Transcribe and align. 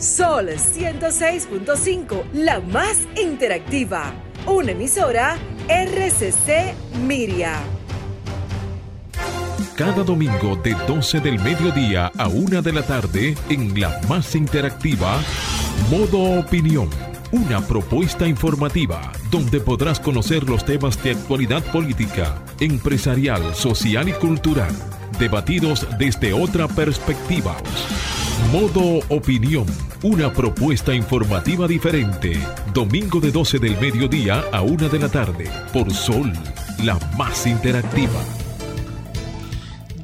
Sol 0.00 0.48
106.5, 0.48 2.22
la 2.32 2.58
más 2.60 3.06
interactiva. 3.22 4.14
Una 4.46 4.72
emisora 4.72 5.36
RCC 5.68 6.74
Miria. 7.06 7.60
Cada 9.76 10.02
domingo 10.02 10.56
de 10.56 10.74
12 10.86 11.20
del 11.20 11.38
mediodía 11.40 12.10
a 12.16 12.28
1 12.28 12.62
de 12.62 12.72
la 12.72 12.82
tarde 12.82 13.34
en 13.50 13.78
la 13.78 14.00
más 14.08 14.34
interactiva, 14.34 15.20
Modo 15.90 16.40
Opinión. 16.40 16.88
Una 17.30 17.60
propuesta 17.60 18.26
informativa 18.26 19.12
donde 19.30 19.60
podrás 19.60 20.00
conocer 20.00 20.48
los 20.48 20.64
temas 20.64 21.02
de 21.04 21.10
actualidad 21.10 21.62
política, 21.64 22.42
empresarial, 22.58 23.54
social 23.54 24.08
y 24.08 24.12
cultural, 24.12 24.72
debatidos 25.18 25.86
desde 25.98 26.32
otra 26.32 26.68
perspectiva. 26.68 27.54
Modo 28.48 28.98
Opinión, 29.10 29.66
una 30.02 30.32
propuesta 30.32 30.92
informativa 30.92 31.68
diferente. 31.68 32.36
Domingo 32.74 33.20
de 33.20 33.30
12 33.30 33.60
del 33.60 33.78
mediodía 33.80 34.42
a 34.50 34.62
1 34.62 34.88
de 34.88 34.98
la 34.98 35.08
tarde, 35.08 35.48
por 35.72 35.92
Sol, 35.92 36.32
la 36.82 36.98
más 37.16 37.46
interactiva. 37.46 38.39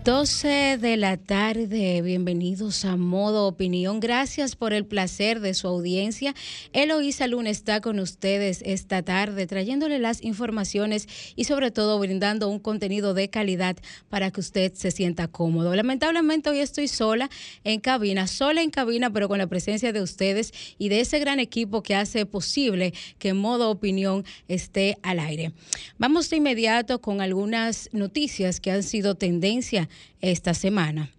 12 0.06 0.78
de 0.80 0.96
la 0.96 1.16
tarde, 1.16 2.00
bienvenidos 2.00 2.84
a 2.84 2.96
Modo 2.96 3.48
Opinión. 3.48 3.98
Gracias 3.98 4.54
por 4.54 4.72
el 4.72 4.86
placer 4.86 5.40
de 5.40 5.52
su 5.52 5.66
audiencia. 5.66 6.32
Eloísa 6.72 7.26
Luna 7.26 7.50
está 7.50 7.80
con 7.80 7.98
ustedes 7.98 8.62
esta 8.64 9.02
tarde 9.02 9.48
trayéndole 9.48 9.98
las 9.98 10.22
informaciones 10.22 11.08
y 11.34 11.42
sobre 11.42 11.72
todo 11.72 11.98
brindando 11.98 12.48
un 12.48 12.60
contenido 12.60 13.14
de 13.14 13.30
calidad 13.30 13.76
para 14.08 14.30
que 14.30 14.38
usted 14.38 14.74
se 14.74 14.92
sienta 14.92 15.26
cómodo. 15.26 15.74
Lamentablemente 15.74 16.50
hoy 16.50 16.60
estoy 16.60 16.86
sola 16.86 17.28
en 17.64 17.80
cabina, 17.80 18.28
sola 18.28 18.62
en 18.62 18.70
cabina, 18.70 19.10
pero 19.12 19.26
con 19.26 19.38
la 19.38 19.48
presencia 19.48 19.92
de 19.92 20.02
ustedes 20.02 20.52
y 20.78 20.88
de 20.88 21.00
ese 21.00 21.18
gran 21.18 21.40
equipo 21.40 21.82
que 21.82 21.96
hace 21.96 22.26
posible 22.26 22.94
que 23.18 23.34
Modo 23.34 23.70
Opinión 23.70 24.24
esté 24.46 24.98
al 25.02 25.18
aire. 25.18 25.50
Vamos 25.98 26.30
de 26.30 26.36
inmediato 26.36 27.00
con 27.00 27.20
algunas 27.20 27.88
noticias 27.90 28.60
que 28.60 28.70
han 28.70 28.84
sido 28.84 29.16
tendencia 29.16 29.88
esta 30.20 30.54
semana. 30.54 31.10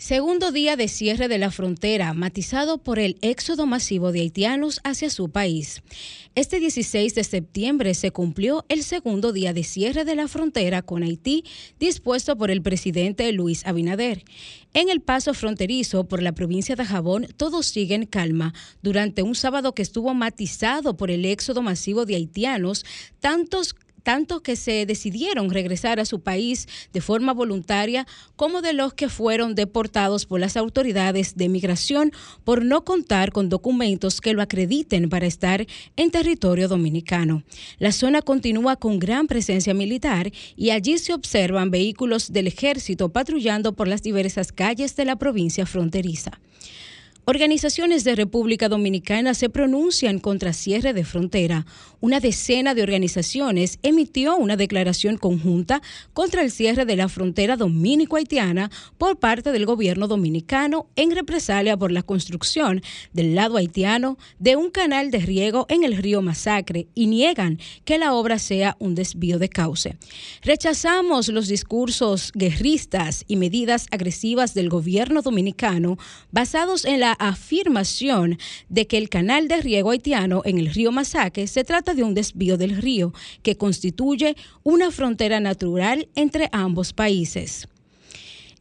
Segundo 0.00 0.50
día 0.50 0.76
de 0.76 0.88
cierre 0.88 1.28
de 1.28 1.36
la 1.36 1.50
frontera, 1.50 2.14
matizado 2.14 2.78
por 2.78 2.98
el 2.98 3.18
éxodo 3.20 3.66
masivo 3.66 4.12
de 4.12 4.20
haitianos 4.20 4.80
hacia 4.82 5.10
su 5.10 5.28
país. 5.28 5.82
Este 6.34 6.58
16 6.58 7.14
de 7.14 7.22
septiembre 7.22 7.92
se 7.92 8.10
cumplió 8.10 8.64
el 8.70 8.82
segundo 8.82 9.30
día 9.34 9.52
de 9.52 9.62
cierre 9.62 10.06
de 10.06 10.14
la 10.14 10.26
frontera 10.26 10.80
con 10.80 11.02
Haití, 11.02 11.44
dispuesto 11.78 12.34
por 12.38 12.50
el 12.50 12.62
presidente 12.62 13.30
Luis 13.32 13.66
Abinader. 13.66 14.24
En 14.72 14.88
el 14.88 15.02
paso 15.02 15.34
fronterizo 15.34 16.04
por 16.04 16.22
la 16.22 16.32
provincia 16.32 16.76
de 16.76 16.86
Jabón, 16.86 17.26
todo 17.36 17.62
sigue 17.62 17.94
en 17.94 18.06
calma. 18.06 18.54
Durante 18.80 19.22
un 19.22 19.34
sábado 19.34 19.74
que 19.74 19.82
estuvo 19.82 20.14
matizado 20.14 20.96
por 20.96 21.10
el 21.10 21.26
éxodo 21.26 21.60
masivo 21.60 22.06
de 22.06 22.14
haitianos, 22.14 22.86
tantos 23.20 23.74
tanto 24.02 24.42
que 24.42 24.56
se 24.56 24.86
decidieron 24.86 25.50
regresar 25.50 26.00
a 26.00 26.04
su 26.04 26.20
país 26.20 26.68
de 26.92 27.00
forma 27.00 27.32
voluntaria 27.32 28.06
como 28.36 28.62
de 28.62 28.72
los 28.72 28.94
que 28.94 29.08
fueron 29.08 29.54
deportados 29.54 30.26
por 30.26 30.40
las 30.40 30.56
autoridades 30.56 31.36
de 31.36 31.48
migración 31.48 32.12
por 32.44 32.64
no 32.64 32.84
contar 32.84 33.32
con 33.32 33.48
documentos 33.48 34.20
que 34.20 34.32
lo 34.32 34.42
acrediten 34.42 35.08
para 35.08 35.26
estar 35.26 35.66
en 35.96 36.10
territorio 36.10 36.68
dominicano. 36.68 37.42
La 37.78 37.92
zona 37.92 38.22
continúa 38.22 38.76
con 38.76 38.98
gran 38.98 39.26
presencia 39.26 39.74
militar 39.74 40.30
y 40.56 40.70
allí 40.70 40.98
se 40.98 41.12
observan 41.12 41.70
vehículos 41.70 42.32
del 42.32 42.46
ejército 42.46 43.10
patrullando 43.10 43.74
por 43.74 43.88
las 43.88 44.02
diversas 44.02 44.52
calles 44.52 44.96
de 44.96 45.04
la 45.04 45.16
provincia 45.16 45.66
fronteriza. 45.66 46.40
Organizaciones 47.26 48.02
de 48.02 48.16
República 48.16 48.68
Dominicana 48.68 49.34
se 49.34 49.50
pronuncian 49.50 50.18
contra 50.18 50.52
cierre 50.52 50.94
de 50.94 51.04
frontera. 51.04 51.66
Una 52.00 52.18
decena 52.18 52.74
de 52.74 52.82
organizaciones 52.82 53.78
emitió 53.82 54.36
una 54.36 54.56
declaración 54.56 55.18
conjunta 55.18 55.82
contra 56.14 56.42
el 56.42 56.50
cierre 56.50 56.86
de 56.86 56.96
la 56.96 57.08
frontera 57.08 57.56
dominico-haitiana 57.56 58.70
por 58.96 59.18
parte 59.18 59.52
del 59.52 59.66
gobierno 59.66 60.08
dominicano 60.08 60.88
en 60.96 61.10
represalia 61.10 61.76
por 61.76 61.92
la 61.92 62.02
construcción 62.02 62.82
del 63.12 63.34
lado 63.34 63.58
haitiano 63.58 64.16
de 64.38 64.56
un 64.56 64.70
canal 64.70 65.10
de 65.10 65.18
riego 65.18 65.66
en 65.68 65.84
el 65.84 65.98
río 65.98 66.22
Masacre 66.22 66.88
y 66.94 67.06
niegan 67.06 67.58
que 67.84 67.98
la 67.98 68.14
obra 68.14 68.38
sea 68.38 68.76
un 68.78 68.94
desvío 68.94 69.38
de 69.38 69.50
cauce. 69.50 69.98
Rechazamos 70.42 71.28
los 71.28 71.48
discursos 71.48 72.32
guerristas 72.34 73.24
y 73.28 73.36
medidas 73.36 73.86
agresivas 73.90 74.54
del 74.54 74.70
gobierno 74.70 75.20
dominicano 75.20 75.98
basados 76.32 76.86
en 76.86 77.00
la 77.00 77.16
afirmación 77.20 78.38
de 78.68 78.86
que 78.86 78.98
el 78.98 79.08
canal 79.08 79.46
de 79.46 79.60
riego 79.60 79.90
haitiano 79.90 80.42
en 80.44 80.58
el 80.58 80.74
río 80.74 80.90
Masacre 80.90 81.46
se 81.46 81.62
trata 81.62 81.94
de 81.94 82.02
un 82.02 82.14
desvío 82.14 82.56
del 82.56 82.76
río 82.82 83.12
que 83.42 83.56
constituye 83.56 84.36
una 84.64 84.90
frontera 84.90 85.38
natural 85.38 86.08
entre 86.16 86.48
ambos 86.50 86.92
países. 86.92 87.68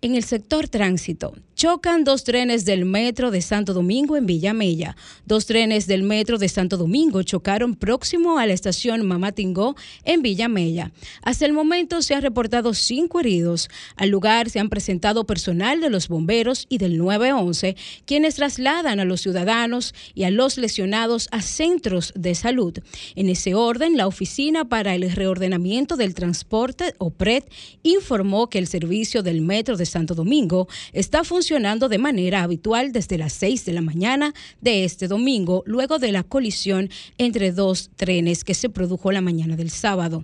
En 0.02 0.16
el 0.16 0.24
sector 0.24 0.70
tránsito, 0.70 1.34
chocan 1.56 2.06
dos 2.06 2.24
trenes 2.24 2.64
del 2.64 2.86
metro 2.86 3.32
de 3.32 3.42
Santo 3.42 3.74
Domingo 3.74 4.16
en 4.16 4.26
Villamella. 4.26 4.96
Dos 5.26 5.46
trenes 5.46 5.88
del 5.88 6.04
metro 6.04 6.38
de 6.38 6.48
Santo 6.48 6.78
Domingo 6.78 7.22
chocaron 7.22 7.76
próximo 7.76 8.40
a 8.40 8.46
la 8.46 8.54
estación 8.54 9.06
Mamatingó 9.06 9.76
en 10.06 10.22
Villamella. 10.22 10.94
Hasta 11.22 11.46
el 11.46 11.52
momento 11.52 12.02
se 12.02 12.16
han 12.16 12.22
reportado 12.22 12.74
cinco 12.74 13.20
heridos. 13.20 13.68
Al 13.98 14.08
lugar 14.08 14.50
se 14.50 14.62
han 14.62 14.70
presentado 14.70 15.26
personal 15.26 15.82
de 15.82 15.90
los 15.90 16.08
bomberos 16.08 16.66
y 16.70 16.78
del 16.78 16.98
911, 16.98 17.76
quienes 18.06 18.36
trasladan 18.36 19.02
a 19.02 19.06
los 19.06 19.20
ciudadanos 19.20 19.94
y 20.16 20.24
a 20.24 20.32
los 20.32 20.58
lesionados 20.58 21.28
a 21.32 21.42
centros 21.42 22.14
de 22.16 22.36
salud. 22.36 22.80
En 23.16 23.28
ese 23.28 23.54
orden, 23.54 23.98
la 23.98 24.08
Oficina 24.08 24.70
para 24.70 24.96
el 24.96 25.12
Reordenamiento 25.12 25.98
del 25.98 26.14
Transporte, 26.14 26.96
OPRED, 27.00 27.44
informó 27.84 28.50
que 28.50 28.60
el 28.60 28.68
servicio 28.68 29.24
del 29.24 29.42
metro 29.42 29.76
de 29.76 29.89
Santo 29.90 30.16
Domingo 30.16 30.68
está 30.94 31.24
funcionando 31.24 31.90
de 31.90 31.98
manera 31.98 32.44
habitual 32.44 32.94
desde 32.94 33.18
las 33.18 33.34
6 33.34 33.66
de 33.66 33.74
la 33.74 33.82
mañana 33.82 34.34
de 34.62 34.86
este 34.86 35.08
domingo, 35.08 35.64
luego 35.66 36.00
de 36.00 36.12
la 36.12 36.24
colisión 36.24 36.90
entre 37.18 37.52
dos 37.52 37.92
trenes 37.96 38.44
que 38.44 38.54
se 38.54 38.70
produjo 38.70 39.12
la 39.12 39.22
mañana 39.22 39.56
del 39.56 39.70
sábado. 39.70 40.24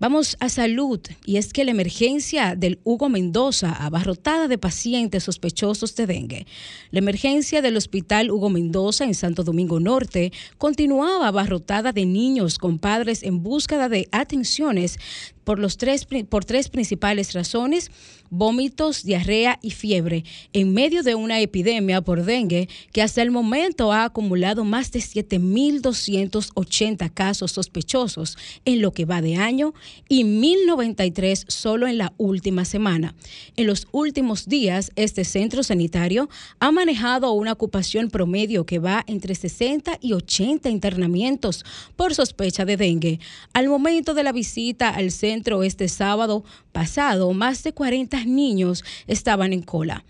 Vamos 0.00 0.36
a 0.40 0.48
salud 0.48 1.00
y 1.24 1.36
es 1.36 1.52
que 1.52 1.64
la 1.64 1.70
emergencia 1.70 2.56
del 2.56 2.80
Hugo 2.82 3.08
Mendoza 3.08 3.72
abarrotada 3.72 4.48
de 4.48 4.58
pacientes 4.58 5.22
sospechosos 5.22 5.94
de 5.94 6.06
dengue. 6.06 6.46
La 6.90 6.98
emergencia 6.98 7.62
del 7.62 7.76
Hospital 7.76 8.32
Hugo 8.32 8.50
Mendoza 8.50 9.04
en 9.04 9.14
Santo 9.14 9.44
Domingo 9.44 9.78
Norte 9.78 10.32
continuaba 10.58 11.28
abarrotada 11.28 11.92
de 11.92 12.06
niños 12.06 12.58
con 12.58 12.80
padres 12.80 13.22
en 13.22 13.44
búsqueda 13.44 13.88
de 13.88 14.08
atenciones 14.10 14.98
por, 15.44 15.58
los 15.58 15.76
tres, 15.76 16.06
por 16.28 16.44
tres 16.44 16.68
principales 16.68 17.32
razones, 17.32 17.90
vómitos, 18.30 19.04
diarrea 19.04 19.58
y 19.62 19.70
fiebre, 19.70 20.24
en 20.52 20.74
medio 20.74 21.02
de 21.02 21.14
una 21.14 21.40
epidemia 21.40 22.00
por 22.00 22.24
dengue 22.24 22.68
que 22.92 23.02
hasta 23.02 23.22
el 23.22 23.30
momento 23.30 23.92
ha 23.92 24.04
acumulado 24.04 24.64
más 24.64 24.90
de 24.90 25.00
7.280 25.00 27.12
casos 27.12 27.52
sospechosos 27.52 28.36
en 28.64 28.80
lo 28.80 28.92
que 28.92 29.04
va 29.04 29.22
de 29.22 29.36
año 29.36 29.74
y 30.08 30.24
1.093 30.24 31.44
solo 31.48 31.86
en 31.86 31.98
la 31.98 32.12
última 32.16 32.64
semana. 32.64 33.14
En 33.56 33.66
los 33.66 33.86
últimos 33.92 34.48
días, 34.48 34.90
este 34.96 35.24
centro 35.24 35.62
sanitario 35.62 36.28
ha 36.58 36.72
manejado 36.72 37.32
una 37.32 37.52
ocupación 37.52 38.10
promedio 38.10 38.66
que 38.66 38.78
va 38.78 39.04
entre 39.06 39.34
60 39.34 39.98
y 40.00 40.12
80 40.12 40.70
internamientos 40.70 41.64
por 41.96 42.14
sospecha 42.14 42.64
de 42.64 42.76
dengue. 42.76 43.20
Al 43.52 43.68
momento 43.68 44.14
de 44.14 44.24
la 44.24 44.32
visita 44.32 44.90
al 44.90 45.10
centro, 45.10 45.33
este 45.62 45.88
sábado 45.88 46.44
pasado, 46.72 47.32
más 47.32 47.62
de 47.62 47.72
40 47.72 48.24
niños 48.24 48.84
estaban 49.06 49.52
en 49.52 49.62
cola. 49.62 50.04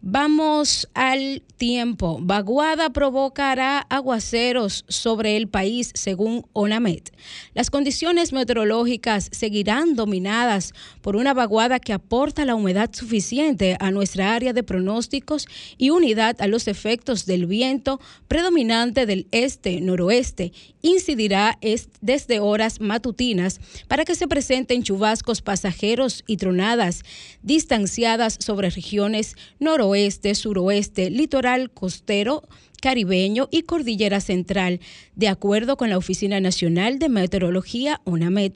Vamos 0.00 0.88
al 0.94 1.42
tiempo. 1.56 2.20
Vaguada 2.22 2.90
provocará 2.90 3.80
aguaceros 3.80 4.84
sobre 4.86 5.36
el 5.36 5.48
país 5.48 5.90
según 5.94 6.46
ONAMET. 6.52 7.12
Las 7.52 7.68
condiciones 7.68 8.32
meteorológicas 8.32 9.28
seguirán 9.32 9.96
dominadas 9.96 10.72
por 11.02 11.16
una 11.16 11.34
vaguada 11.34 11.80
que 11.80 11.92
aporta 11.92 12.44
la 12.44 12.54
humedad 12.54 12.90
suficiente 12.92 13.76
a 13.80 13.90
nuestra 13.90 14.36
área 14.36 14.52
de 14.52 14.62
pronósticos 14.62 15.48
y 15.78 15.90
unidad 15.90 16.40
a 16.40 16.46
los 16.46 16.68
efectos 16.68 17.26
del 17.26 17.46
viento 17.46 18.00
predominante 18.28 19.04
del 19.04 19.26
este-noroeste. 19.32 20.52
Incidirá 20.80 21.58
desde 22.00 22.38
horas 22.38 22.80
matutinas 22.80 23.60
para 23.88 24.04
que 24.04 24.14
se 24.14 24.28
presenten 24.28 24.84
chubascos 24.84 25.42
pasajeros 25.42 26.22
y 26.28 26.36
tronadas 26.36 27.02
distanciadas 27.42 28.38
sobre 28.38 28.70
regiones 28.70 29.34
noroeste 29.58 29.87
oeste, 29.88 30.34
suroeste, 30.34 31.10
litoral 31.10 31.70
costero 31.70 32.42
caribeño 32.80 33.48
y 33.50 33.62
cordillera 33.62 34.20
central, 34.20 34.80
de 35.14 35.28
acuerdo 35.28 35.76
con 35.76 35.90
la 35.90 35.98
Oficina 35.98 36.40
Nacional 36.40 36.98
de 36.98 37.08
Meteorología, 37.08 38.00
UNAMED. 38.04 38.52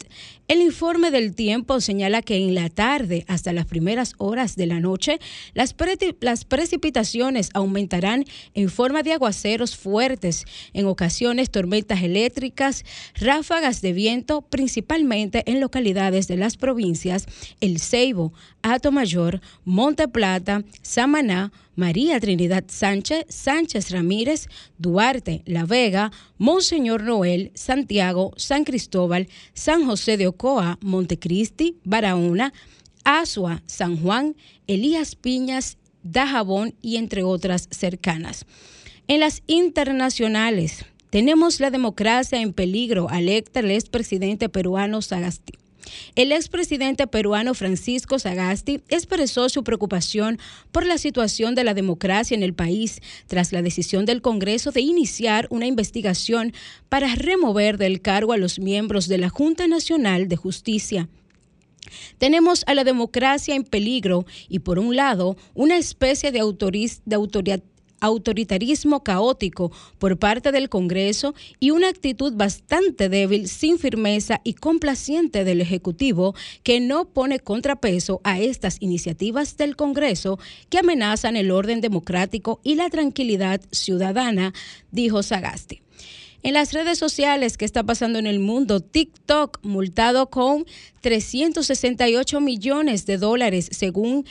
El 0.47 0.61
informe 0.61 1.09
del 1.09 1.35
tiempo 1.35 1.79
señala 1.81 2.21
que 2.21 2.35
en 2.35 2.53
la 2.53 2.69
tarde 2.69 3.25
hasta 3.27 3.53
las 3.53 3.65
primeras 3.65 4.13
horas 4.17 4.55
de 4.55 4.65
la 4.65 4.79
noche, 4.79 5.19
las, 5.53 5.75
las 6.19 6.45
precipitaciones 6.45 7.49
aumentarán 7.53 8.25
en 8.53 8.69
forma 8.69 9.03
de 9.03 9.13
aguaceros 9.13 9.75
fuertes, 9.77 10.45
en 10.73 10.85
ocasiones 10.85 11.49
tormentas 11.49 12.03
eléctricas, 12.03 12.85
ráfagas 13.15 13.81
de 13.81 13.93
viento, 13.93 14.41
principalmente 14.41 15.43
en 15.45 15.59
localidades 15.59 16.27
de 16.27 16.37
las 16.37 16.57
provincias 16.57 17.25
El 17.61 17.79
Ceibo, 17.79 18.33
Mayor, 18.91 19.41
Monte 19.65 20.07
Plata, 20.07 20.63
Samaná, 20.81 21.51
María 21.75 22.19
Trinidad 22.19 22.65
Sánchez, 22.67 23.25
Sánchez 23.29 23.91
Ramírez, 23.91 24.47
Duarte, 24.77 25.41
La 25.45 25.65
Vega, 25.65 26.11
Monseñor 26.37 27.03
Noel, 27.03 27.51
Santiago, 27.55 28.33
San 28.37 28.63
Cristóbal, 28.63 29.27
San 29.53 29.85
José 29.85 30.17
de 30.17 30.27
Ocoa, 30.27 30.77
Montecristi, 30.81 31.77
Barahona, 31.83 32.53
Asua, 33.03 33.63
San 33.65 33.97
Juan, 33.97 34.35
Elías 34.67 35.15
Piñas, 35.15 35.77
Dajabón 36.03 36.75
y 36.81 36.97
entre 36.97 37.23
otras 37.23 37.67
cercanas. 37.71 38.45
En 39.07 39.19
las 39.19 39.43
internacionales, 39.47 40.85
tenemos 41.09 41.59
la 41.59 41.69
democracia 41.69 42.41
en 42.41 42.53
peligro, 42.53 43.09
alerta 43.09 43.59
el 43.59 43.71
expresidente 43.71 44.49
peruano 44.49 45.01
Sagasti. 45.01 45.53
El 46.15 46.31
expresidente 46.31 47.07
peruano 47.07 47.53
Francisco 47.53 48.19
Sagasti 48.19 48.81
expresó 48.89 49.49
su 49.49 49.63
preocupación 49.63 50.39
por 50.71 50.85
la 50.85 50.97
situación 50.97 51.55
de 51.55 51.63
la 51.63 51.73
democracia 51.73 52.35
en 52.35 52.43
el 52.43 52.53
país 52.53 53.01
tras 53.27 53.51
la 53.51 53.61
decisión 53.61 54.05
del 54.05 54.21
Congreso 54.21 54.71
de 54.71 54.81
iniciar 54.81 55.47
una 55.49 55.65
investigación 55.65 56.53
para 56.89 57.15
remover 57.15 57.77
del 57.77 58.01
cargo 58.01 58.33
a 58.33 58.37
los 58.37 58.59
miembros 58.59 59.07
de 59.07 59.17
la 59.17 59.29
Junta 59.29 59.67
Nacional 59.67 60.27
de 60.27 60.35
Justicia. 60.35 61.09
Tenemos 62.17 62.63
a 62.67 62.73
la 62.73 62.83
democracia 62.83 63.55
en 63.55 63.63
peligro 63.63 64.25
y 64.47 64.59
por 64.59 64.79
un 64.79 64.95
lado 64.95 65.35
una 65.53 65.77
especie 65.77 66.31
de, 66.31 66.39
de 67.05 67.15
autoridad 67.15 67.61
autoritarismo 68.03 69.03
caótico 69.03 69.71
por 69.97 70.19
parte 70.19 70.51
del 70.51 70.69
Congreso 70.69 71.33
y 71.59 71.71
una 71.71 71.87
actitud 71.87 72.33
bastante 72.33 73.09
débil, 73.09 73.47
sin 73.47 73.79
firmeza 73.79 74.41
y 74.43 74.53
complaciente 74.55 75.43
del 75.45 75.61
Ejecutivo 75.61 76.35
que 76.63 76.79
no 76.79 77.05
pone 77.05 77.39
contrapeso 77.39 78.19
a 78.23 78.39
estas 78.39 78.77
iniciativas 78.81 79.57
del 79.57 79.75
Congreso 79.75 80.37
que 80.69 80.79
amenazan 80.79 81.37
el 81.37 81.49
orden 81.49 81.81
democrático 81.81 82.59
y 82.63 82.75
la 82.75 82.89
tranquilidad 82.89 83.61
ciudadana, 83.71 84.53
dijo 84.91 85.23
Sagasti. 85.23 85.81
En 86.45 86.55
las 86.55 86.73
redes 86.73 86.99
sociales, 86.99 87.55
¿qué 87.55 87.63
está 87.63 87.83
pasando 87.83 88.19
en 88.19 88.27
el 88.27 88.41
mundo? 88.41 88.81
TikTok 88.81 89.59
multado 89.63 90.29
con 90.29 90.65
368 90.99 92.41
millones 92.41 93.05
de 93.05 93.17
dólares, 93.17 93.69
según 93.71 94.25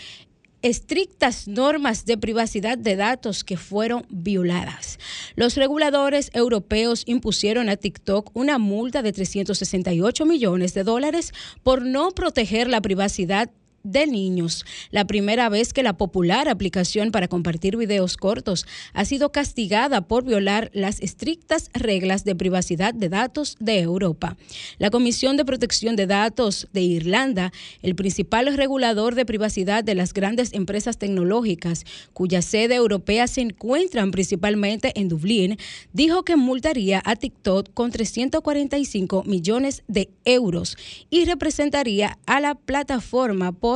estrictas 0.63 1.49
normas 1.49 2.05
de 2.07 2.17
privacidad 2.17 2.79
de 2.79 2.97
datos 2.97 3.45
que 3.45 3.57
fueron 3.57 4.07
violadas. 4.09 4.99
Los 5.35 5.57
reguladores 5.57 6.31
europeos 6.33 7.03
impusieron 7.07 7.69
a 7.69 7.77
TikTok 7.77 8.31
una 8.35 8.59
multa 8.59 9.03
de 9.03 9.13
368 9.13 10.25
millones 10.25 10.75
de 10.75 10.85
dólares 10.85 11.33
por 11.63 11.85
no 11.85 12.13
proteger 12.13 12.69
la 12.69 12.81
privacidad 12.81 13.51
de 13.85 14.07
niños. 14.07 14.65
La 14.91 15.07
primera 15.07 15.49
vez 15.49 15.73
que 15.73 15.83
la 15.83 15.97
popular 15.97 16.49
aplicación 16.49 17.11
para 17.11 17.29
compartir 17.29 17.77
videos 17.77 18.17
cortos 18.17 18.67
ha 18.93 19.05
sido 19.05 19.33
castigada 19.33 20.03
por 20.03 20.25
violar 20.25 20.71
las 20.73 21.01
estrictas 21.01 21.71
reglas 21.75 22.25
de 22.25 22.35
privacidad 22.37 22.95
de 22.95 23.09
datos 23.09 23.57
de 23.61 23.81
Europa. 23.81 24.37
La 24.79 24.91
Comisión 24.91 25.37
de 25.37 25.45
Protección 25.45 25.97
de 25.97 26.07
Datos 26.07 26.69
de 26.73 26.83
Irlanda, 26.83 27.53
el 27.83 27.95
principal 27.95 28.55
regulador 28.57 29.15
de 29.15 29.27
privacidad 29.27 29.85
de 29.85 29.95
las 29.95 30.13
grandes 30.13 30.53
empresas 30.53 30.99
tecnológicas, 30.99 31.85
cuya 32.13 32.43
sede 32.43 32.75
europea 32.75 33.27
se 33.27 33.41
encuentran 33.41 34.11
principalmente 34.11 34.93
en 35.01 35.09
Dublín, 35.09 35.57
dijo 35.93 36.23
que 36.25 36.37
multaría 36.37 37.03
a 37.05 37.17
TikTok 37.17 37.73
con 37.75 37.91
345 37.91 39.25
millones 39.25 39.83
de 39.89 40.11
euros 40.25 40.77
y 41.11 41.25
representaría 41.25 42.19
a 42.27 42.41
la 42.41 42.55
plataforma 42.55 43.53
por 43.53 43.72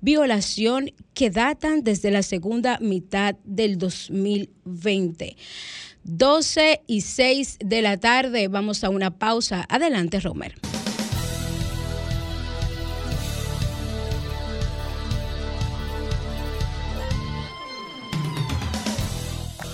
violación 0.00 0.92
que 1.14 1.30
datan 1.30 1.82
desde 1.82 2.10
la 2.10 2.22
segunda 2.22 2.78
mitad 2.80 3.36
del 3.44 3.78
2020. 3.78 5.36
12 6.04 6.82
y 6.86 7.00
6 7.02 7.58
de 7.64 7.82
la 7.82 7.98
tarde, 7.98 8.48
vamos 8.48 8.84
a 8.84 8.90
una 8.90 9.10
pausa. 9.10 9.66
Adelante, 9.68 10.20
Romer. 10.20 10.54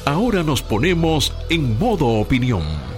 Ahora 0.04 0.44
nos 0.44 0.62
ponemos 0.62 1.32
en 1.50 1.78
modo 1.78 2.06
opinión 2.06 2.95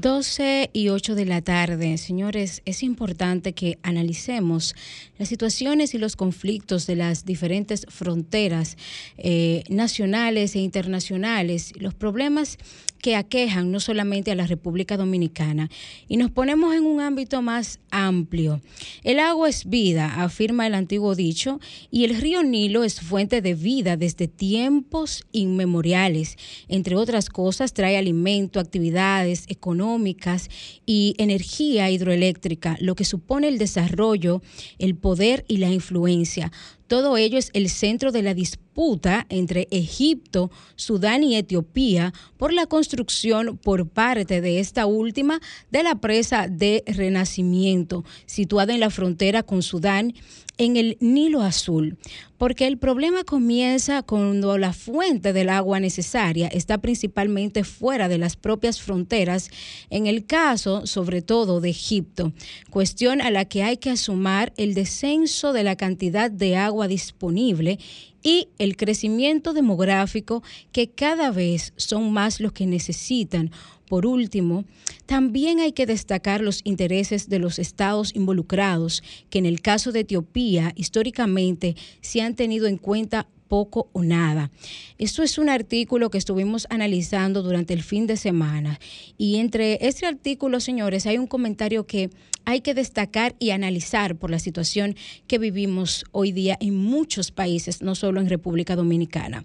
12 0.00 0.70
y 0.72 0.88
8 0.88 1.14
de 1.14 1.26
la 1.26 1.42
tarde. 1.42 1.98
Señores, 1.98 2.62
es 2.64 2.82
importante 2.82 3.52
que 3.52 3.78
analicemos 3.82 4.74
las 5.18 5.28
situaciones 5.28 5.94
y 5.94 5.98
los 5.98 6.16
conflictos 6.16 6.86
de 6.86 6.96
las 6.96 7.26
diferentes 7.26 7.86
fronteras 7.88 8.78
eh, 9.18 9.62
nacionales 9.68 10.56
e 10.56 10.60
internacionales, 10.60 11.72
los 11.76 11.94
problemas 11.94 12.56
que 13.00 13.16
aquejan 13.16 13.70
no 13.72 13.80
solamente 13.80 14.30
a 14.30 14.34
la 14.34 14.46
República 14.46 14.96
Dominicana. 14.96 15.70
Y 16.08 16.16
nos 16.16 16.30
ponemos 16.30 16.74
en 16.74 16.84
un 16.84 17.00
ámbito 17.00 17.42
más 17.42 17.80
amplio. 17.90 18.60
El 19.02 19.18
agua 19.18 19.48
es 19.48 19.68
vida, 19.68 20.22
afirma 20.22 20.66
el 20.66 20.74
antiguo 20.74 21.14
dicho, 21.14 21.60
y 21.90 22.04
el 22.04 22.20
río 22.20 22.42
Nilo 22.42 22.84
es 22.84 23.00
fuente 23.00 23.40
de 23.42 23.54
vida 23.54 23.96
desde 23.96 24.28
tiempos 24.28 25.24
inmemoriales. 25.32 26.36
Entre 26.68 26.96
otras 26.96 27.28
cosas, 27.28 27.72
trae 27.72 27.96
alimento, 27.96 28.60
actividades 28.60 29.44
económicas 29.48 30.48
y 30.86 31.14
energía 31.18 31.90
hidroeléctrica, 31.90 32.76
lo 32.80 32.94
que 32.94 33.04
supone 33.04 33.48
el 33.48 33.58
desarrollo, 33.58 34.42
el 34.78 34.94
poder 34.94 35.44
y 35.48 35.56
la 35.58 35.70
influencia. 35.70 36.52
Todo 36.90 37.16
ello 37.16 37.38
es 37.38 37.50
el 37.52 37.70
centro 37.70 38.10
de 38.10 38.20
la 38.20 38.34
disputa 38.34 39.24
entre 39.28 39.68
Egipto, 39.70 40.50
Sudán 40.74 41.22
y 41.22 41.36
Etiopía 41.36 42.12
por 42.36 42.52
la 42.52 42.66
construcción 42.66 43.56
por 43.58 43.88
parte 43.88 44.40
de 44.40 44.58
esta 44.58 44.86
última 44.86 45.40
de 45.70 45.84
la 45.84 46.00
presa 46.00 46.48
de 46.48 46.82
Renacimiento, 46.88 48.04
situada 48.26 48.74
en 48.74 48.80
la 48.80 48.90
frontera 48.90 49.44
con 49.44 49.62
Sudán 49.62 50.14
en 50.60 50.76
el 50.76 50.98
Nilo 51.00 51.40
Azul, 51.40 51.96
porque 52.36 52.66
el 52.66 52.76
problema 52.76 53.24
comienza 53.24 54.02
cuando 54.02 54.58
la 54.58 54.74
fuente 54.74 55.32
del 55.32 55.48
agua 55.48 55.80
necesaria 55.80 56.48
está 56.48 56.76
principalmente 56.76 57.64
fuera 57.64 58.10
de 58.10 58.18
las 58.18 58.36
propias 58.36 58.78
fronteras, 58.78 59.48
en 59.88 60.06
el 60.06 60.26
caso 60.26 60.86
sobre 60.86 61.22
todo 61.22 61.62
de 61.62 61.70
Egipto, 61.70 62.34
cuestión 62.68 63.22
a 63.22 63.30
la 63.30 63.46
que 63.46 63.62
hay 63.62 63.78
que 63.78 63.88
asumar 63.88 64.52
el 64.58 64.74
descenso 64.74 65.54
de 65.54 65.64
la 65.64 65.76
cantidad 65.76 66.30
de 66.30 66.58
agua 66.58 66.88
disponible 66.88 67.78
y 68.22 68.48
el 68.58 68.76
crecimiento 68.76 69.54
demográfico 69.54 70.42
que 70.72 70.90
cada 70.90 71.30
vez 71.30 71.72
son 71.76 72.12
más 72.12 72.38
los 72.38 72.52
que 72.52 72.66
necesitan 72.66 73.50
por 73.90 74.06
último, 74.06 74.64
también 75.06 75.58
hay 75.58 75.72
que 75.72 75.84
destacar 75.84 76.42
los 76.42 76.60
intereses 76.62 77.28
de 77.28 77.40
los 77.40 77.58
estados 77.58 78.14
involucrados, 78.14 79.02
que 79.30 79.40
en 79.40 79.46
el 79.46 79.60
caso 79.60 79.90
de 79.90 80.00
Etiopía 80.00 80.72
históricamente 80.76 81.74
se 82.00 82.22
han 82.22 82.36
tenido 82.36 82.68
en 82.68 82.76
cuenta 82.76 83.26
poco 83.48 83.88
o 83.92 84.04
nada. 84.04 84.52
Esto 84.98 85.24
es 85.24 85.38
un 85.38 85.48
artículo 85.48 86.08
que 86.08 86.18
estuvimos 86.18 86.68
analizando 86.70 87.42
durante 87.42 87.74
el 87.74 87.82
fin 87.82 88.06
de 88.06 88.16
semana 88.16 88.78
y 89.18 89.38
entre 89.38 89.84
este 89.84 90.06
artículo, 90.06 90.60
señores, 90.60 91.06
hay 91.06 91.18
un 91.18 91.26
comentario 91.26 91.84
que 91.84 92.10
hay 92.44 92.60
que 92.60 92.74
destacar 92.74 93.34
y 93.40 93.50
analizar 93.50 94.14
por 94.14 94.30
la 94.30 94.38
situación 94.38 94.94
que 95.26 95.38
vivimos 95.38 96.04
hoy 96.12 96.30
día 96.30 96.56
en 96.60 96.76
muchos 96.76 97.32
países, 97.32 97.82
no 97.82 97.96
solo 97.96 98.20
en 98.20 98.28
República 98.28 98.76
Dominicana. 98.76 99.44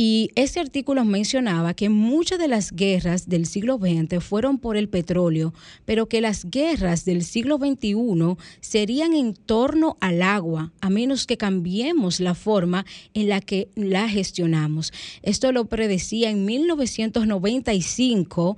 Y 0.00 0.30
ese 0.36 0.60
artículo 0.60 1.04
mencionaba 1.04 1.74
que 1.74 1.88
muchas 1.88 2.38
de 2.38 2.46
las 2.46 2.70
guerras 2.70 3.28
del 3.28 3.46
siglo 3.46 3.78
XX 3.78 4.22
fueron 4.22 4.58
por 4.58 4.76
el 4.76 4.88
petróleo, 4.88 5.52
pero 5.86 6.08
que 6.08 6.20
las 6.20 6.48
guerras 6.48 7.04
del 7.04 7.24
siglo 7.24 7.58
XXI 7.58 8.36
serían 8.60 9.12
en 9.12 9.34
torno 9.34 9.96
al 10.00 10.22
agua, 10.22 10.70
a 10.80 10.88
menos 10.88 11.26
que 11.26 11.36
cambiemos 11.36 12.20
la 12.20 12.36
forma 12.36 12.86
en 13.12 13.28
la 13.28 13.40
que 13.40 13.70
la 13.74 14.08
gestionamos. 14.08 14.92
Esto 15.22 15.50
lo 15.50 15.64
predecía 15.64 16.30
en 16.30 16.44
1995 16.44 18.56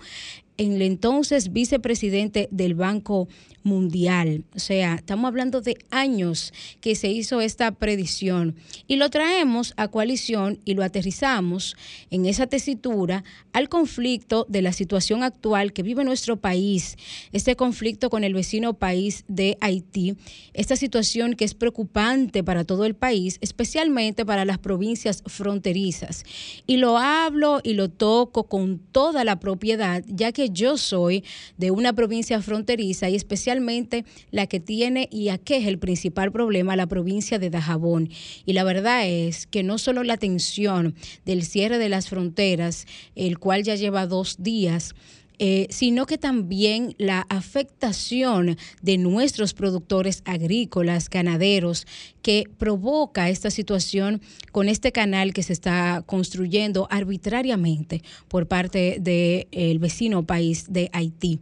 el 0.69 0.83
entonces 0.83 1.53
vicepresidente 1.53 2.49
del 2.51 2.75
Banco 2.75 3.29
Mundial. 3.63 4.45
O 4.55 4.59
sea, 4.59 4.95
estamos 4.95 5.29
hablando 5.29 5.61
de 5.61 5.77
años 5.91 6.53
que 6.81 6.95
se 6.95 7.09
hizo 7.09 7.41
esta 7.41 7.73
predicción 7.73 8.57
y 8.87 8.97
lo 8.97 9.11
traemos 9.11 9.75
a 9.77 9.89
coalición 9.89 10.61
y 10.65 10.75
lo 10.75 10.83
aterrizamos 10.83 11.77
en 12.11 12.27
esa 12.27 12.47
tesitura 12.47 13.25
al 13.53 13.69
conflicto 13.69 14.47
de 14.49 14.63
la 14.63 14.73
situación 14.73 15.23
actual 15.23 15.73
que 15.73 15.83
vive 15.83 16.05
nuestro 16.05 16.37
país, 16.39 16.97
este 17.33 17.57
conflicto 17.57 18.09
con 18.09 18.25
el 18.25 18.35
vecino 18.35 18.75
país 18.75 19.25
de 19.29 19.59
Haití, 19.61 20.17
esta 20.55 20.77
situación 20.77 21.35
que 21.35 21.45
es 21.45 21.55
preocupante 21.55 22.43
para 22.45 22.65
todo 22.65 22.85
el 22.85 22.95
país, 22.95 23.39
especialmente 23.41 24.25
para 24.25 24.45
las 24.45 24.59
provincias 24.59 25.23
fronterizas. 25.27 26.25
Y 26.67 26.77
lo 26.77 26.99
hablo 26.99 27.61
y 27.63 27.75
lo 27.75 27.91
toco 27.91 28.45
con 28.45 28.79
toda 28.79 29.25
la 29.25 29.41
propiedad, 29.41 30.03
ya 30.07 30.33
que 30.33 30.50
yo 30.53 30.77
soy 30.77 31.25
de 31.57 31.71
una 31.71 31.93
provincia 31.93 32.41
fronteriza 32.43 33.09
y 33.09 33.17
especialmente 33.17 34.05
la 34.31 34.47
que 34.47 34.61
tiene 34.61 35.09
y 35.11 35.29
aquí 35.29 35.55
es 35.55 35.67
el 35.67 35.79
principal 35.79 36.33
problema, 36.33 36.77
la 36.77 36.87
provincia 36.87 37.39
de 37.39 37.51
Dajabón. 37.51 38.11
Y 38.47 38.53
la 38.53 38.65
verdad 38.65 39.07
es 39.07 39.47
que 39.47 39.63
no 39.63 39.79
solo 39.79 40.03
la 40.05 40.17
tensión 40.17 40.95
del 41.25 41.45
cierre 41.45 41.79
de 41.79 41.89
las 41.89 42.09
fronteras, 42.09 42.87
el 43.15 43.39
cual 43.39 43.63
ya 43.63 43.75
lleva 43.75 44.07
dos 44.07 44.37
días, 44.39 44.95
eh, 45.43 45.69
sino 45.71 46.05
que 46.05 46.19
también 46.19 46.95
la 46.99 47.23
afectación 47.31 48.59
de 48.83 48.99
nuestros 48.99 49.55
productores 49.55 50.21
agrícolas, 50.27 51.09
ganaderos, 51.09 51.87
que 52.21 52.45
provoca 52.59 53.31
esta 53.31 53.51
situación 53.51 54.21
con 54.53 54.69
este 54.69 54.93
canal 54.93 55.33
que 55.33 55.43
se 55.43 55.55
está 55.55 56.05
construyendo 56.05 56.89
arbitrariamente 56.91 58.03
por 58.29 58.49
parte 58.49 58.99
del 59.01 59.79
vecino 59.79 60.27
país 60.27 60.67
de 60.69 60.91
Haití. 60.93 61.41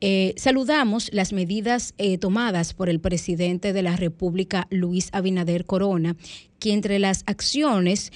Eh, 0.00 0.34
saludamos 0.36 1.12
las 1.12 1.32
medidas 1.32 1.94
eh, 1.98 2.18
tomadas 2.18 2.74
por 2.74 2.88
el 2.88 3.00
presidente 3.00 3.72
de 3.72 3.82
la 3.82 3.96
República, 3.96 4.68
Luis 4.70 5.08
Abinader 5.10 5.64
Corona, 5.64 6.16
que 6.60 6.72
entre 6.72 7.00
las 7.00 7.24
acciones 7.26 8.12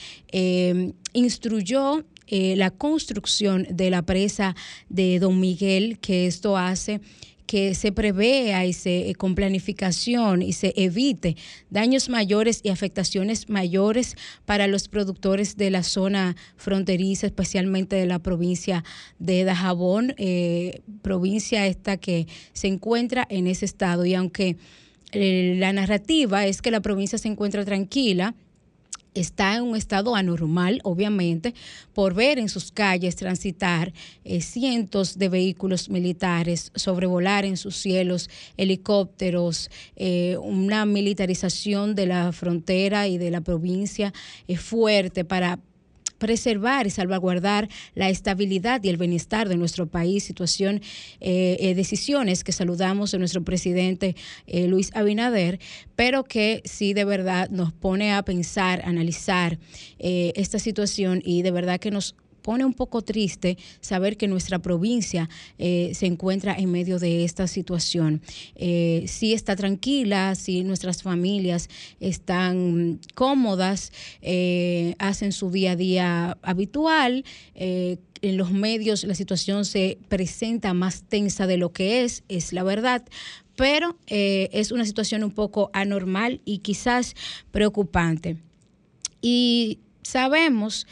instruyó 1.12 2.04
eh, 2.26 2.56
la 2.56 2.70
construcción 2.70 3.66
de 3.70 3.90
la 3.90 4.02
presa 4.02 4.56
de 4.88 5.18
Don 5.18 5.38
Miguel, 5.40 5.98
que 6.00 6.26
esto 6.26 6.56
hace 6.56 7.00
que 7.46 7.74
se 7.74 7.92
prevea 7.92 8.66
y 8.66 8.72
se 8.72 9.10
eh, 9.10 9.14
con 9.14 9.34
planificación 9.34 10.42
y 10.42 10.52
se 10.52 10.74
evite 10.76 11.36
daños 11.70 12.08
mayores 12.08 12.60
y 12.62 12.70
afectaciones 12.70 13.48
mayores 13.48 14.16
para 14.44 14.66
los 14.66 14.88
productores 14.88 15.56
de 15.56 15.70
la 15.70 15.82
zona 15.82 16.36
fronteriza, 16.56 17.26
especialmente 17.26 17.96
de 17.96 18.06
la 18.06 18.18
provincia 18.18 18.84
de 19.18 19.44
Dajabón, 19.44 20.14
eh, 20.18 20.82
provincia 21.02 21.66
esta 21.66 21.96
que 21.96 22.26
se 22.52 22.66
encuentra 22.66 23.26
en 23.30 23.46
ese 23.46 23.64
estado. 23.64 24.04
Y 24.04 24.14
aunque 24.14 24.56
la 25.12 25.72
narrativa 25.72 26.46
es 26.46 26.60
que 26.60 26.72
la 26.72 26.80
provincia 26.80 27.16
se 27.16 27.28
encuentra 27.28 27.64
tranquila, 27.64 28.34
está 29.20 29.56
en 29.56 29.62
un 29.62 29.76
estado 29.76 30.14
anormal, 30.14 30.80
obviamente, 30.84 31.54
por 31.94 32.14
ver 32.14 32.38
en 32.38 32.48
sus 32.48 32.72
calles 32.72 33.16
transitar 33.16 33.92
eh, 34.24 34.40
cientos 34.40 35.18
de 35.18 35.28
vehículos 35.28 35.88
militares, 35.88 36.72
sobrevolar 36.74 37.44
en 37.44 37.56
sus 37.56 37.76
cielos 37.76 38.28
helicópteros, 38.56 39.70
eh, 39.96 40.36
una 40.42 40.86
militarización 40.86 41.94
de 41.94 42.06
la 42.06 42.32
frontera 42.32 43.08
y 43.08 43.18
de 43.18 43.30
la 43.30 43.40
provincia 43.40 44.12
es 44.46 44.60
fuerte 44.60 45.24
para 45.24 45.58
preservar 46.18 46.86
y 46.86 46.90
salvaguardar 46.90 47.68
la 47.94 48.08
estabilidad 48.08 48.82
y 48.82 48.88
el 48.88 48.96
bienestar 48.96 49.48
de 49.48 49.56
nuestro 49.56 49.86
país, 49.86 50.24
situación, 50.24 50.80
eh, 51.20 51.56
eh, 51.60 51.74
decisiones 51.74 52.44
que 52.44 52.52
saludamos 52.52 53.12
de 53.12 53.18
nuestro 53.18 53.44
presidente 53.44 54.16
eh, 54.46 54.66
Luis 54.66 54.90
Abinader, 54.94 55.60
pero 55.94 56.24
que 56.24 56.62
sí 56.64 56.94
de 56.94 57.04
verdad 57.04 57.50
nos 57.50 57.72
pone 57.72 58.12
a 58.12 58.22
pensar, 58.22 58.82
analizar 58.84 59.58
esta 59.98 60.58
situación 60.58 61.22
y 61.24 61.42
de 61.42 61.50
verdad 61.50 61.80
que 61.80 61.90
nos 61.90 62.14
pone 62.46 62.64
un 62.64 62.74
poco 62.74 63.02
triste 63.02 63.58
saber 63.80 64.16
que 64.16 64.28
nuestra 64.28 64.60
provincia 64.60 65.28
eh, 65.58 65.90
se 65.94 66.06
encuentra 66.06 66.54
en 66.56 66.70
medio 66.70 67.00
de 67.00 67.24
esta 67.24 67.48
situación. 67.48 68.22
Eh, 68.54 69.04
sí 69.08 69.32
está 69.32 69.56
tranquila, 69.56 70.32
sí 70.36 70.62
nuestras 70.62 71.02
familias 71.02 71.68
están 71.98 73.00
cómodas, 73.16 73.90
eh, 74.22 74.94
hacen 75.00 75.32
su 75.32 75.50
día 75.50 75.72
a 75.72 75.76
día 75.76 76.38
habitual. 76.42 77.24
en 77.56 78.36
los 78.36 78.52
medios 78.52 79.02
la 79.02 79.16
situación 79.16 79.64
se 79.64 79.98
presenta 80.08 80.72
más 80.72 81.02
tensa 81.02 81.48
de 81.48 81.56
lo 81.56 81.72
que 81.72 82.04
es, 82.04 82.22
es 82.28 82.52
la 82.52 82.62
verdad, 82.62 83.02
pero 83.56 83.96
es 84.06 84.70
una 84.70 84.84
situación 84.84 85.24
un 85.24 85.32
poco 85.32 85.70
anormal 85.72 86.40
y 86.44 86.58
quizás 86.58 87.14
preocupante. 87.50 88.36
Y 89.20 89.80
sabemos 90.02 90.86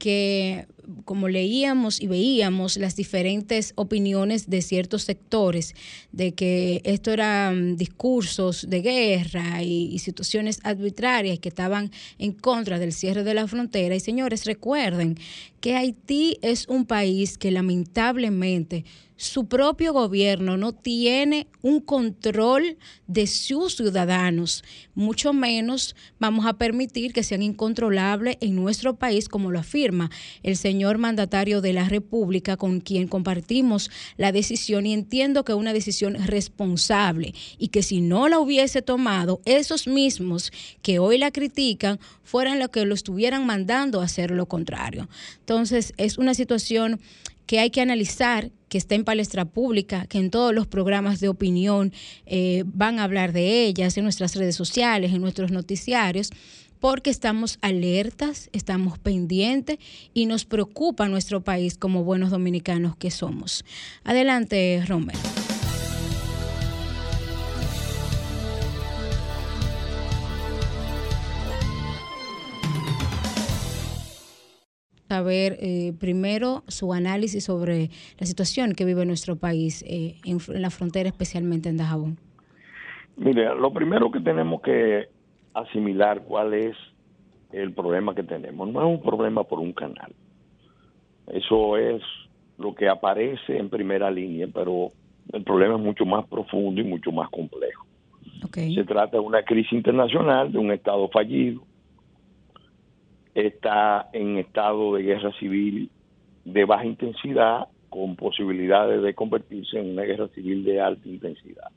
que 0.00 0.66
como 1.04 1.28
leíamos 1.28 2.00
y 2.00 2.06
veíamos 2.06 2.76
las 2.76 2.96
diferentes 2.96 3.72
opiniones 3.76 4.50
de 4.50 4.62
ciertos 4.62 5.02
sectores, 5.02 5.74
de 6.12 6.32
que 6.32 6.80
esto 6.84 7.12
eran 7.12 7.76
discursos 7.76 8.68
de 8.68 8.82
guerra 8.82 9.62
y, 9.62 9.98
situaciones 10.00 10.60
arbitrarias 10.62 11.38
que 11.38 11.50
estaban 11.50 11.90
en 12.18 12.32
contra 12.32 12.78
del 12.78 12.92
cierre 12.92 13.22
de 13.22 13.34
la 13.34 13.46
frontera. 13.46 13.94
Y 13.94 14.00
señores, 14.00 14.46
recuerden 14.46 15.18
que 15.60 15.76
Haití 15.76 16.38
es 16.42 16.66
un 16.68 16.86
país 16.86 17.36
que 17.36 17.50
lamentablemente 17.50 18.84
su 19.20 19.48
propio 19.48 19.92
gobierno 19.92 20.56
no 20.56 20.72
tiene 20.72 21.46
un 21.60 21.80
control 21.80 22.78
de 23.06 23.26
sus 23.26 23.76
ciudadanos, 23.76 24.64
mucho 24.94 25.34
menos 25.34 25.94
vamos 26.18 26.46
a 26.46 26.54
permitir 26.54 27.12
que 27.12 27.22
sean 27.22 27.42
incontrolables 27.42 28.38
en 28.40 28.56
nuestro 28.56 28.96
país, 28.96 29.28
como 29.28 29.50
lo 29.50 29.58
afirma 29.58 30.10
el 30.42 30.56
señor 30.56 30.96
mandatario 30.96 31.60
de 31.60 31.74
la 31.74 31.86
República, 31.86 32.56
con 32.56 32.80
quien 32.80 33.08
compartimos 33.08 33.90
la 34.16 34.32
decisión 34.32 34.86
y 34.86 34.94
entiendo 34.94 35.44
que 35.44 35.52
es 35.52 35.58
una 35.58 35.74
decisión 35.74 36.14
responsable 36.14 37.34
y 37.58 37.68
que 37.68 37.82
si 37.82 38.00
no 38.00 38.26
la 38.26 38.38
hubiese 38.38 38.80
tomado, 38.80 39.42
esos 39.44 39.86
mismos 39.86 40.50
que 40.80 40.98
hoy 40.98 41.18
la 41.18 41.30
critican 41.30 42.00
fueran 42.22 42.58
los 42.58 42.70
que 42.70 42.86
lo 42.86 42.94
estuvieran 42.94 43.44
mandando 43.44 44.00
a 44.00 44.04
hacer 44.04 44.30
lo 44.30 44.46
contrario. 44.46 45.10
Entonces, 45.40 45.92
es 45.98 46.16
una 46.16 46.32
situación 46.32 47.00
que 47.50 47.58
hay 47.58 47.70
que 47.70 47.80
analizar, 47.80 48.52
que 48.68 48.78
está 48.78 48.94
en 48.94 49.02
palestra 49.02 49.44
pública, 49.44 50.06
que 50.06 50.18
en 50.18 50.30
todos 50.30 50.54
los 50.54 50.68
programas 50.68 51.18
de 51.18 51.28
opinión 51.28 51.92
eh, 52.24 52.62
van 52.64 53.00
a 53.00 53.02
hablar 53.02 53.32
de 53.32 53.64
ellas, 53.64 53.96
en 53.96 54.04
nuestras 54.04 54.36
redes 54.36 54.54
sociales, 54.54 55.12
en 55.12 55.20
nuestros 55.20 55.50
noticiarios, 55.50 56.30
porque 56.78 57.10
estamos 57.10 57.58
alertas, 57.60 58.50
estamos 58.52 59.00
pendientes 59.00 59.80
y 60.14 60.26
nos 60.26 60.44
preocupa 60.44 61.08
nuestro 61.08 61.42
país 61.42 61.76
como 61.76 62.04
buenos 62.04 62.30
dominicanos 62.30 62.94
que 62.94 63.10
somos. 63.10 63.64
Adelante, 64.04 64.84
Romero. 64.86 65.18
Saber 75.10 75.56
eh, 75.58 75.92
primero 75.98 76.62
su 76.68 76.92
análisis 76.92 77.42
sobre 77.42 77.90
la 78.20 78.26
situación 78.26 78.74
que 78.74 78.84
vive 78.84 79.04
nuestro 79.04 79.34
país 79.34 79.82
eh, 79.88 80.14
en, 80.24 80.38
la 80.62 80.70
frontera, 80.70 81.08
especialmente 81.08 81.68
en 81.68 81.78
Dajabón. 81.78 82.16
Mire, 83.16 83.52
lo 83.56 83.72
primero 83.72 84.12
que 84.12 84.20
tenemos 84.20 84.62
que 84.62 85.08
asimilar 85.52 86.22
cuál 86.22 86.54
es 86.54 86.76
el 87.50 87.72
problema 87.72 88.14
que 88.14 88.22
tenemos. 88.22 88.68
No 88.68 88.80
es 88.82 88.86
un 88.86 89.02
problema 89.02 89.42
por 89.42 89.58
un 89.58 89.72
canal. 89.72 90.12
Eso 91.26 91.76
es 91.76 92.00
lo 92.56 92.72
que 92.76 92.88
aparece 92.88 93.58
en 93.58 93.68
primera 93.68 94.12
línea, 94.12 94.46
pero 94.54 94.90
el 95.32 95.42
problema 95.42 95.74
es 95.74 95.80
mucho 95.80 96.04
más 96.06 96.24
profundo 96.28 96.80
y 96.80 96.84
mucho 96.84 97.10
más 97.10 97.28
complejo. 97.30 97.84
Se 98.52 98.84
trata 98.84 99.16
de 99.16 99.24
una 99.24 99.42
crisis 99.42 99.72
internacional, 99.72 100.52
de 100.52 100.58
un 100.58 100.70
Estado 100.70 101.08
fallido, 101.08 101.62
está 103.34 104.08
en 104.12 104.38
estado 104.38 104.94
de 104.94 105.02
guerra 105.02 105.32
civil 105.38 105.90
de 106.44 106.64
baja 106.64 106.86
intensidad 106.86 107.68
con 107.88 108.16
posibilidades 108.16 109.02
de 109.02 109.14
convertirse 109.14 109.78
en 109.78 109.90
una 109.90 110.02
guerra 110.02 110.28
civil 110.28 110.64
de 110.64 110.80
alta 110.80 111.08
intensidad. 111.08 111.70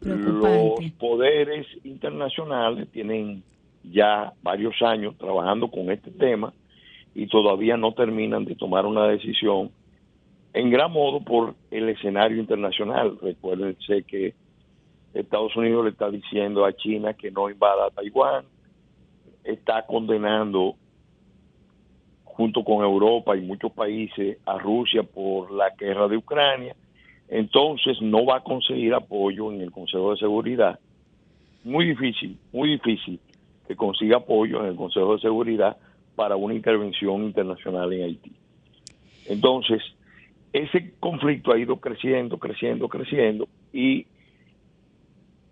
Los 0.00 0.80
poderes 0.98 1.66
internacionales 1.84 2.88
tienen 2.90 3.42
ya 3.84 4.32
varios 4.42 4.80
años 4.82 5.16
trabajando 5.18 5.68
con 5.68 5.90
este 5.90 6.10
tema 6.10 6.52
y 7.14 7.26
todavía 7.26 7.76
no 7.76 7.92
terminan 7.92 8.44
de 8.44 8.54
tomar 8.54 8.86
una 8.86 9.06
decisión 9.06 9.70
en 10.54 10.70
gran 10.70 10.92
modo 10.92 11.20
por 11.20 11.54
el 11.70 11.88
escenario 11.88 12.38
internacional. 12.38 13.18
Recuérdense 13.20 14.04
que 14.04 14.34
Estados 15.14 15.54
Unidos 15.56 15.84
le 15.84 15.90
está 15.90 16.10
diciendo 16.10 16.64
a 16.64 16.72
China 16.72 17.14
que 17.14 17.30
no 17.30 17.50
invada 17.50 17.86
a 17.86 17.90
Taiwán, 17.90 18.44
está 19.44 19.86
condenando 19.86 20.76
junto 22.24 22.64
con 22.64 22.82
Europa 22.82 23.36
y 23.36 23.42
muchos 23.42 23.72
países, 23.72 24.38
a 24.46 24.58
Rusia 24.58 25.02
por 25.02 25.50
la 25.50 25.70
guerra 25.70 26.08
de 26.08 26.16
Ucrania, 26.16 26.74
entonces 27.28 28.00
no 28.00 28.24
va 28.24 28.38
a 28.38 28.42
conseguir 28.42 28.94
apoyo 28.94 29.52
en 29.52 29.60
el 29.60 29.70
Consejo 29.70 30.12
de 30.12 30.18
Seguridad. 30.18 30.78
Muy 31.64 31.86
difícil, 31.86 32.38
muy 32.52 32.70
difícil 32.70 33.20
que 33.66 33.76
consiga 33.76 34.18
apoyo 34.18 34.60
en 34.60 34.70
el 34.70 34.76
Consejo 34.76 35.14
de 35.14 35.20
Seguridad 35.20 35.76
para 36.16 36.36
una 36.36 36.54
intervención 36.54 37.22
internacional 37.22 37.92
en 37.92 38.04
Haití. 38.04 38.32
Entonces, 39.28 39.82
ese 40.52 40.92
conflicto 41.00 41.52
ha 41.52 41.58
ido 41.58 41.76
creciendo, 41.76 42.38
creciendo, 42.38 42.88
creciendo 42.88 43.48
y 43.72 44.06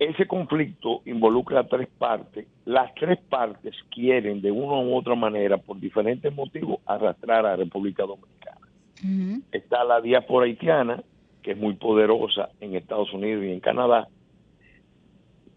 ese 0.01 0.27
conflicto 0.27 1.03
involucra 1.05 1.61
a 1.61 1.65
tres 1.65 1.87
partes. 1.99 2.47
Las 2.65 2.93
tres 2.95 3.19
partes 3.29 3.75
quieren 3.91 4.41
de 4.41 4.51
una 4.51 4.79
u 4.79 4.97
otra 4.97 5.15
manera, 5.15 5.59
por 5.59 5.79
diferentes 5.79 6.35
motivos, 6.35 6.79
arrastrar 6.87 7.41
a 7.41 7.51
la 7.51 7.57
República 7.57 8.05
Dominicana. 8.05 9.43
Está 9.53 9.85
la 9.85 10.01
diáspora 10.01 10.47
haitiana, 10.47 11.03
que 11.43 11.53
es 11.53 11.59
muy 11.59 11.75
poderosa 11.75 12.49
en 12.61 12.77
Estados 12.77 13.13
Unidos 13.13 13.45
y 13.45 13.53
en 13.53 13.61
Canadá, 13.61 14.09